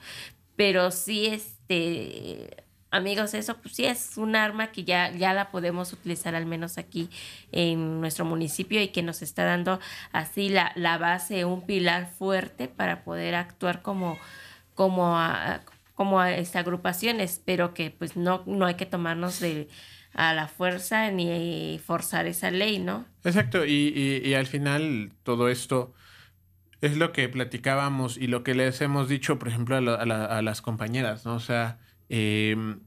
Pero 0.56 0.90
sí, 0.90 1.26
este 1.26 2.64
amigos, 2.94 3.34
eso 3.34 3.56
pues 3.58 3.74
sí 3.74 3.84
es 3.84 4.16
un 4.16 4.36
arma 4.36 4.68
que 4.68 4.84
ya, 4.84 5.10
ya 5.10 5.34
la 5.34 5.50
podemos 5.50 5.92
utilizar 5.92 6.34
al 6.34 6.46
menos 6.46 6.78
aquí 6.78 7.10
en 7.52 8.00
nuestro 8.00 8.24
municipio 8.24 8.80
y 8.80 8.88
que 8.88 9.02
nos 9.02 9.20
está 9.20 9.44
dando 9.44 9.80
así 10.12 10.48
la, 10.48 10.72
la 10.76 10.96
base, 10.98 11.44
un 11.44 11.66
pilar 11.66 12.08
fuerte 12.08 12.68
para 12.68 13.02
poder 13.02 13.34
actuar 13.34 13.82
como, 13.82 14.18
como, 14.74 15.18
a, 15.18 15.62
como 15.94 16.20
a, 16.20 16.32
este, 16.32 16.58
agrupaciones, 16.58 17.42
pero 17.44 17.74
que 17.74 17.90
pues 17.90 18.16
no, 18.16 18.42
no 18.46 18.66
hay 18.66 18.74
que 18.74 18.86
tomarnos 18.86 19.40
de 19.40 19.68
a 20.14 20.32
la 20.32 20.46
fuerza 20.46 21.10
ni 21.10 21.80
forzar 21.84 22.26
esa 22.26 22.52
ley, 22.52 22.78
¿no? 22.78 23.04
Exacto, 23.24 23.66
y, 23.66 24.22
y, 24.24 24.34
al 24.34 24.46
final 24.46 25.10
todo 25.24 25.48
esto 25.48 25.92
es 26.80 26.96
lo 26.96 27.10
que 27.10 27.28
platicábamos 27.28 28.16
y 28.16 28.28
lo 28.28 28.44
que 28.44 28.54
les 28.54 28.80
hemos 28.80 29.08
dicho, 29.08 29.40
por 29.40 29.48
ejemplo, 29.48 29.74
a, 29.76 29.80
a 29.80 30.42
las 30.42 30.62
compañeras, 30.62 31.24
¿no? 31.24 31.34
O 31.34 31.40
sea, 31.40 31.80
Em, 32.08 32.80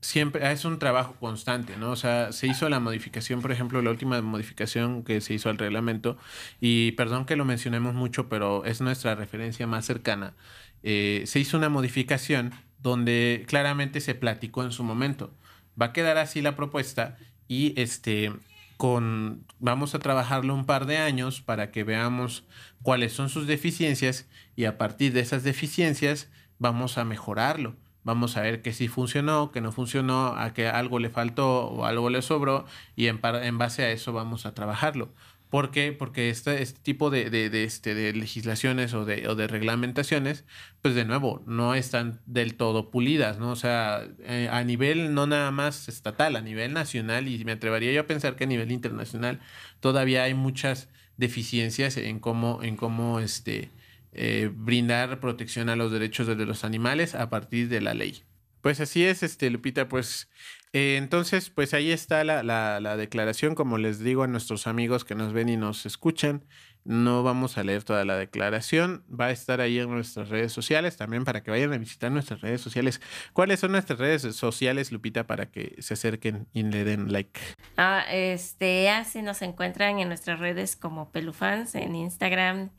siempre 0.00 0.50
es 0.52 0.64
un 0.64 0.78
trabajo 0.78 1.16
constante, 1.18 1.76
¿no? 1.76 1.90
O 1.90 1.96
sea, 1.96 2.32
se 2.32 2.46
hizo 2.46 2.68
la 2.68 2.80
modificación, 2.80 3.42
por 3.42 3.52
ejemplo, 3.52 3.82
la 3.82 3.90
última 3.90 4.20
modificación 4.22 5.02
que 5.02 5.20
se 5.20 5.34
hizo 5.34 5.50
al 5.50 5.58
reglamento, 5.58 6.16
y 6.60 6.92
perdón 6.92 7.26
que 7.26 7.36
lo 7.36 7.44
mencionemos 7.44 7.94
mucho, 7.94 8.28
pero 8.28 8.64
es 8.64 8.80
nuestra 8.80 9.14
referencia 9.14 9.66
más 9.66 9.84
cercana. 9.84 10.34
Eh, 10.82 11.24
se 11.26 11.40
hizo 11.40 11.56
una 11.56 11.68
modificación 11.68 12.52
donde 12.78 13.44
claramente 13.48 14.00
se 14.00 14.14
platicó 14.14 14.62
en 14.62 14.72
su 14.72 14.84
momento. 14.84 15.34
Va 15.80 15.86
a 15.86 15.92
quedar 15.92 16.18
así 16.18 16.42
la 16.42 16.56
propuesta 16.56 17.18
y 17.48 17.78
este 17.80 18.32
con 18.76 19.46
vamos 19.58 19.94
a 19.94 19.98
trabajarlo 19.98 20.54
un 20.54 20.66
par 20.66 20.86
de 20.86 20.98
años 20.98 21.40
para 21.40 21.70
que 21.70 21.82
veamos 21.82 22.44
cuáles 22.82 23.12
son 23.12 23.30
sus 23.30 23.46
deficiencias 23.46 24.28
y 24.54 24.66
a 24.66 24.76
partir 24.76 25.12
de 25.14 25.20
esas 25.20 25.42
deficiencias 25.44 26.30
vamos 26.58 26.98
a 26.98 27.04
mejorarlo 27.04 27.76
vamos 28.06 28.36
a 28.36 28.42
ver 28.42 28.62
que 28.62 28.72
sí 28.72 28.86
funcionó, 28.86 29.50
que 29.50 29.60
no 29.60 29.72
funcionó, 29.72 30.28
a 30.38 30.54
que 30.54 30.68
algo 30.68 31.00
le 31.00 31.10
faltó 31.10 31.66
o 31.66 31.84
algo 31.84 32.08
le 32.08 32.22
sobró 32.22 32.64
y 32.94 33.08
en, 33.08 33.20
en 33.42 33.58
base 33.58 33.82
a 33.82 33.90
eso 33.90 34.12
vamos 34.12 34.46
a 34.46 34.54
trabajarlo. 34.54 35.12
¿Por 35.50 35.72
qué? 35.72 35.92
Porque 35.92 36.30
este, 36.30 36.62
este 36.62 36.80
tipo 36.80 37.10
de, 37.10 37.30
de, 37.30 37.64
este, 37.64 37.94
de 37.94 38.12
legislaciones 38.12 38.94
o 38.94 39.04
de, 39.04 39.26
o 39.28 39.34
de 39.34 39.48
reglamentaciones, 39.48 40.44
pues 40.82 40.94
de 40.94 41.04
nuevo, 41.04 41.42
no 41.46 41.74
están 41.74 42.20
del 42.26 42.54
todo 42.54 42.90
pulidas, 42.92 43.38
¿no? 43.38 43.50
O 43.50 43.56
sea, 43.56 44.06
eh, 44.20 44.48
a 44.52 44.62
nivel 44.62 45.12
no 45.14 45.26
nada 45.26 45.50
más 45.50 45.88
estatal, 45.88 46.36
a 46.36 46.40
nivel 46.40 46.72
nacional, 46.74 47.26
y 47.26 47.44
me 47.44 47.52
atrevería 47.52 47.92
yo 47.92 48.02
a 48.02 48.06
pensar 48.06 48.36
que 48.36 48.44
a 48.44 48.46
nivel 48.46 48.70
internacional 48.70 49.40
todavía 49.80 50.22
hay 50.24 50.34
muchas 50.34 50.88
deficiencias 51.16 51.96
en 51.96 52.20
cómo, 52.20 52.62
en 52.62 52.76
cómo 52.76 53.18
este, 53.20 53.70
eh, 54.12 54.50
brindar 54.52 55.20
protección 55.20 55.68
a 55.68 55.76
los 55.76 55.92
derechos 55.92 56.26
de 56.26 56.46
los 56.46 56.64
animales 56.64 57.14
a 57.14 57.30
partir 57.30 57.68
de 57.68 57.80
la 57.80 57.94
ley. 57.94 58.24
Pues 58.60 58.80
así 58.80 59.04
es, 59.04 59.22
este, 59.22 59.50
Lupita, 59.50 59.88
pues 59.88 60.28
eh, 60.72 60.96
entonces, 60.96 61.50
pues 61.50 61.72
ahí 61.72 61.90
está 61.90 62.24
la, 62.24 62.42
la, 62.42 62.80
la, 62.80 62.96
declaración, 62.96 63.54
como 63.54 63.78
les 63.78 64.00
digo 64.00 64.24
a 64.24 64.26
nuestros 64.26 64.66
amigos 64.66 65.04
que 65.04 65.14
nos 65.14 65.32
ven 65.32 65.48
y 65.48 65.56
nos 65.56 65.86
escuchan, 65.86 66.44
no 66.86 67.22
vamos 67.22 67.58
a 67.58 67.64
leer 67.64 67.82
toda 67.82 68.04
la 68.04 68.16
declaración, 68.16 69.04
va 69.08 69.26
a 69.26 69.30
estar 69.30 69.60
ahí 69.60 69.78
en 69.78 69.90
nuestras 69.90 70.28
redes 70.28 70.52
sociales 70.52 70.96
también 70.96 71.24
para 71.24 71.42
que 71.42 71.50
vayan 71.50 71.72
a 71.72 71.78
visitar 71.78 72.12
nuestras 72.12 72.40
redes 72.40 72.60
sociales. 72.60 73.00
¿Cuáles 73.32 73.60
son 73.60 73.72
nuestras 73.72 73.98
redes 73.98 74.22
sociales, 74.36 74.92
Lupita, 74.92 75.26
para 75.26 75.46
que 75.46 75.74
se 75.80 75.94
acerquen 75.94 76.46
y 76.52 76.62
le 76.62 76.84
den 76.84 77.10
like? 77.10 77.40
Ah, 77.76 78.04
este, 78.10 78.88
así 78.90 79.22
nos 79.22 79.42
encuentran 79.42 79.98
en 79.98 80.08
nuestras 80.08 80.38
redes 80.38 80.76
como 80.76 81.10
Pelufans, 81.10 81.74
en 81.74 81.96
Instagram, 81.96 82.70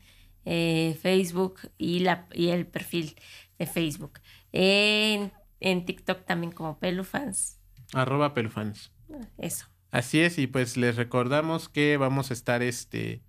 eh, 0.50 0.98
Facebook 1.02 1.60
y, 1.78 2.00
la, 2.00 2.28
y 2.34 2.48
el 2.50 2.66
perfil. 2.66 3.16
de 3.60 3.66
Facebook. 3.66 4.20
En, 4.54 5.32
en 5.60 5.86
TikTok 5.86 6.26
también 6.26 6.52
como 6.54 6.80
Pelufans. 6.80 7.60
Arroba 7.94 8.34
pelufans. 8.34 8.92
Eso. 9.38 9.66
Así 9.92 10.20
es, 10.20 10.38
y 10.38 10.48
pues 10.48 10.78
les 10.78 10.96
recordamos 10.96 11.70
que 11.70 11.98
vamos 11.98 12.30
a 12.30 12.34
estar 12.34 12.62
este, 12.62 13.22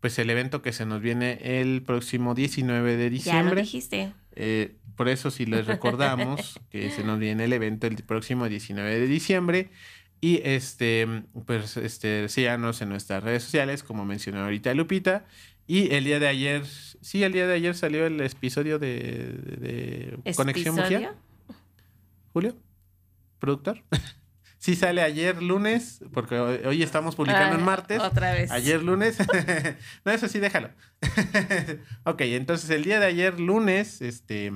pues 0.00 0.18
el 0.18 0.30
evento 0.30 0.62
que 0.62 0.72
se 0.72 0.86
nos 0.86 1.00
viene 1.00 1.38
el 1.60 1.82
próximo 1.82 2.34
19 2.34 2.96
de 2.96 3.04
Ya 3.04 3.08
lo 3.08 3.10
diciembre. 3.10 3.60
dijiste. 3.62 4.12
Eh, 4.34 4.76
por 4.96 5.08
eso 5.08 5.30
sí 5.30 5.46
les 5.46 5.66
recordamos 5.66 6.60
que 6.70 6.90
se 6.90 7.04
nos 7.04 7.18
viene 7.18 7.44
el 7.44 7.52
evento 7.52 7.86
el 7.86 7.96
próximo 7.96 8.48
19 8.48 8.98
de 9.00 9.06
diciembre. 9.06 9.70
Y 10.20 10.40
este, 10.44 11.06
pues 11.46 11.76
este, 11.76 12.28
síganos 12.28 12.80
en 12.80 12.88
nuestras 12.88 13.22
redes 13.22 13.42
sociales, 13.44 13.82
como 13.82 14.04
mencionó 14.04 14.42
ahorita 14.42 14.72
Lupita. 14.74 15.26
Y 15.66 15.92
el 15.94 16.04
día 16.04 16.18
de 16.20 16.28
ayer, 16.28 16.64
sí, 16.66 17.24
el 17.24 17.32
día 17.32 17.46
de 17.46 17.54
ayer 17.54 17.74
salió 17.74 18.06
el 18.06 18.20
episodio 18.20 18.78
de, 18.78 18.88
de- 19.58 20.18
de 20.24 20.34
Conexión 20.34 20.76
Bujía. 20.76 20.98
¿Episodio? 20.98 21.16
Julio, 22.32 22.56
productor. 23.38 23.82
sí 24.58 24.76
sale 24.76 25.02
ayer 25.02 25.42
lunes, 25.42 26.00
porque 26.12 26.38
hoy, 26.38 26.58
hoy 26.64 26.82
estamos 26.82 27.16
publicando 27.16 27.56
Ah, 27.56 27.58
en 27.58 27.64
martes. 27.64 28.00
Otra 28.00 28.32
vez. 28.32 28.50
Ayer 28.50 28.82
lunes. 28.82 29.18
no, 30.04 30.12
eso 30.12 30.28
sí, 30.28 30.38
déjalo. 30.38 30.70
ok, 32.04 32.20
entonces 32.22 32.70
el 32.70 32.84
día 32.84 33.00
de 33.00 33.06
ayer 33.06 33.40
lunes, 33.40 34.02
este, 34.02 34.52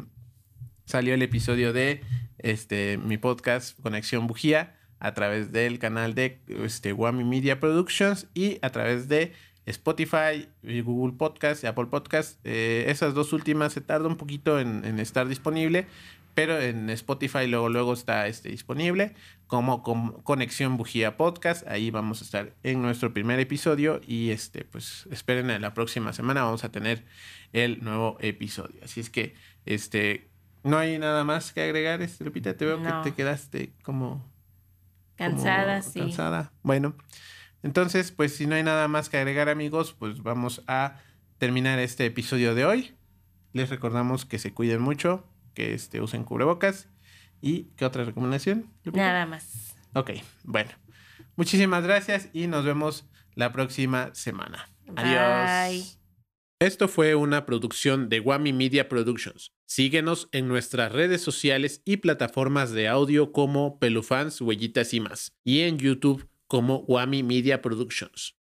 salió 0.84 1.14
el 1.14 1.22
episodio 1.22 1.72
de 1.72 2.02
este, 2.38 2.98
mi 2.98 3.18
podcast 3.18 3.78
Conexión 3.80 4.26
Bujía 4.26 4.76
a 4.98 5.14
través 5.14 5.50
del 5.50 5.78
canal 5.78 6.14
de 6.14 6.42
este, 6.46 6.92
Wami 6.92 7.24
Media 7.24 7.58
Productions 7.58 8.28
y 8.34 8.58
a 8.62 8.70
través 8.70 9.08
de 9.08 9.32
Spotify, 9.66 10.48
Google 10.62 11.16
Podcast 11.16 11.62
y 11.64 11.66
Apple 11.66 11.86
Podcast. 11.86 12.38
Eh, 12.44 12.86
esas 12.88 13.14
dos 13.14 13.32
últimas 13.32 13.72
se 13.72 13.80
tarda 13.80 14.08
un 14.08 14.16
poquito 14.16 14.58
en, 14.60 14.84
en 14.84 14.98
estar 14.98 15.28
disponible, 15.28 15.86
pero 16.34 16.58
en 16.60 16.88
Spotify 16.90 17.46
luego, 17.46 17.68
luego 17.68 17.92
está 17.92 18.26
este, 18.26 18.48
disponible 18.50 19.14
como 19.46 19.82
con- 19.82 20.22
Conexión 20.22 20.76
Bujía 20.76 21.16
Podcast. 21.16 21.66
Ahí 21.68 21.90
vamos 21.90 22.20
a 22.22 22.24
estar 22.24 22.54
en 22.62 22.82
nuestro 22.82 23.12
primer 23.12 23.38
episodio 23.40 24.00
y 24.06 24.30
este, 24.30 24.64
pues 24.64 25.06
esperen 25.10 25.50
a 25.50 25.58
la 25.58 25.74
próxima 25.74 26.12
semana 26.12 26.42
vamos 26.42 26.64
a 26.64 26.70
tener 26.72 27.04
el 27.52 27.82
nuevo 27.84 28.16
episodio. 28.20 28.80
Así 28.84 29.00
es 29.00 29.10
que 29.10 29.34
este, 29.66 30.28
no 30.62 30.78
hay 30.78 30.98
nada 30.98 31.24
más 31.24 31.52
que 31.52 31.62
agregar, 31.62 32.00
este, 32.00 32.24
Lupita. 32.24 32.56
Te 32.56 32.64
veo 32.64 32.78
No. 32.78 33.02
que 33.02 33.10
te 33.10 33.16
quedaste 33.16 33.72
como 33.82 34.24
Cansada, 35.16 35.80
como 35.80 35.92
sí. 35.92 35.98
Cansada. 36.00 36.52
Bueno, 36.62 36.94
entonces, 37.62 38.10
pues 38.10 38.34
si 38.34 38.46
no 38.46 38.54
hay 38.54 38.62
nada 38.62 38.88
más 38.88 39.08
que 39.08 39.18
agregar, 39.18 39.48
amigos, 39.48 39.94
pues 39.98 40.22
vamos 40.22 40.62
a 40.66 40.98
terminar 41.38 41.78
este 41.78 42.06
episodio 42.06 42.54
de 42.54 42.64
hoy. 42.64 42.94
Les 43.52 43.68
recordamos 43.68 44.24
que 44.24 44.38
se 44.38 44.54
cuiden 44.54 44.80
mucho, 44.80 45.26
que 45.54 45.74
este, 45.74 46.00
usen 46.00 46.24
cubrebocas. 46.24 46.88
¿Y 47.40 47.64
qué 47.76 47.84
otra 47.84 48.04
recomendación? 48.04 48.70
Nada 48.84 49.26
más. 49.26 49.74
Ok, 49.94 50.10
bueno. 50.44 50.70
Muchísimas 51.36 51.84
gracias 51.84 52.28
y 52.32 52.46
nos 52.46 52.64
vemos 52.64 53.06
la 53.34 53.52
próxima 53.52 54.14
semana. 54.14 54.68
Adiós. 54.96 55.70
Bye. 55.70 56.00
Esto 56.60 56.88
fue 56.88 57.14
una 57.14 57.46
producción 57.46 58.10
de 58.10 58.20
Wami 58.20 58.52
Media 58.52 58.88
Productions. 58.88 59.52
Síguenos 59.64 60.28
en 60.32 60.46
nuestras 60.46 60.92
redes 60.92 61.22
sociales 61.22 61.80
y 61.86 61.98
plataformas 61.98 62.72
de 62.72 62.88
audio 62.88 63.32
como 63.32 63.78
Pelufans, 63.78 64.40
Huellitas 64.42 64.92
y 64.92 65.00
más. 65.00 65.32
Y 65.42 65.60
en 65.60 65.78
YouTube 65.78 66.29
como 66.50 66.84
Wami 66.88 67.22
Media 67.22 67.62
Productions. 67.62 68.34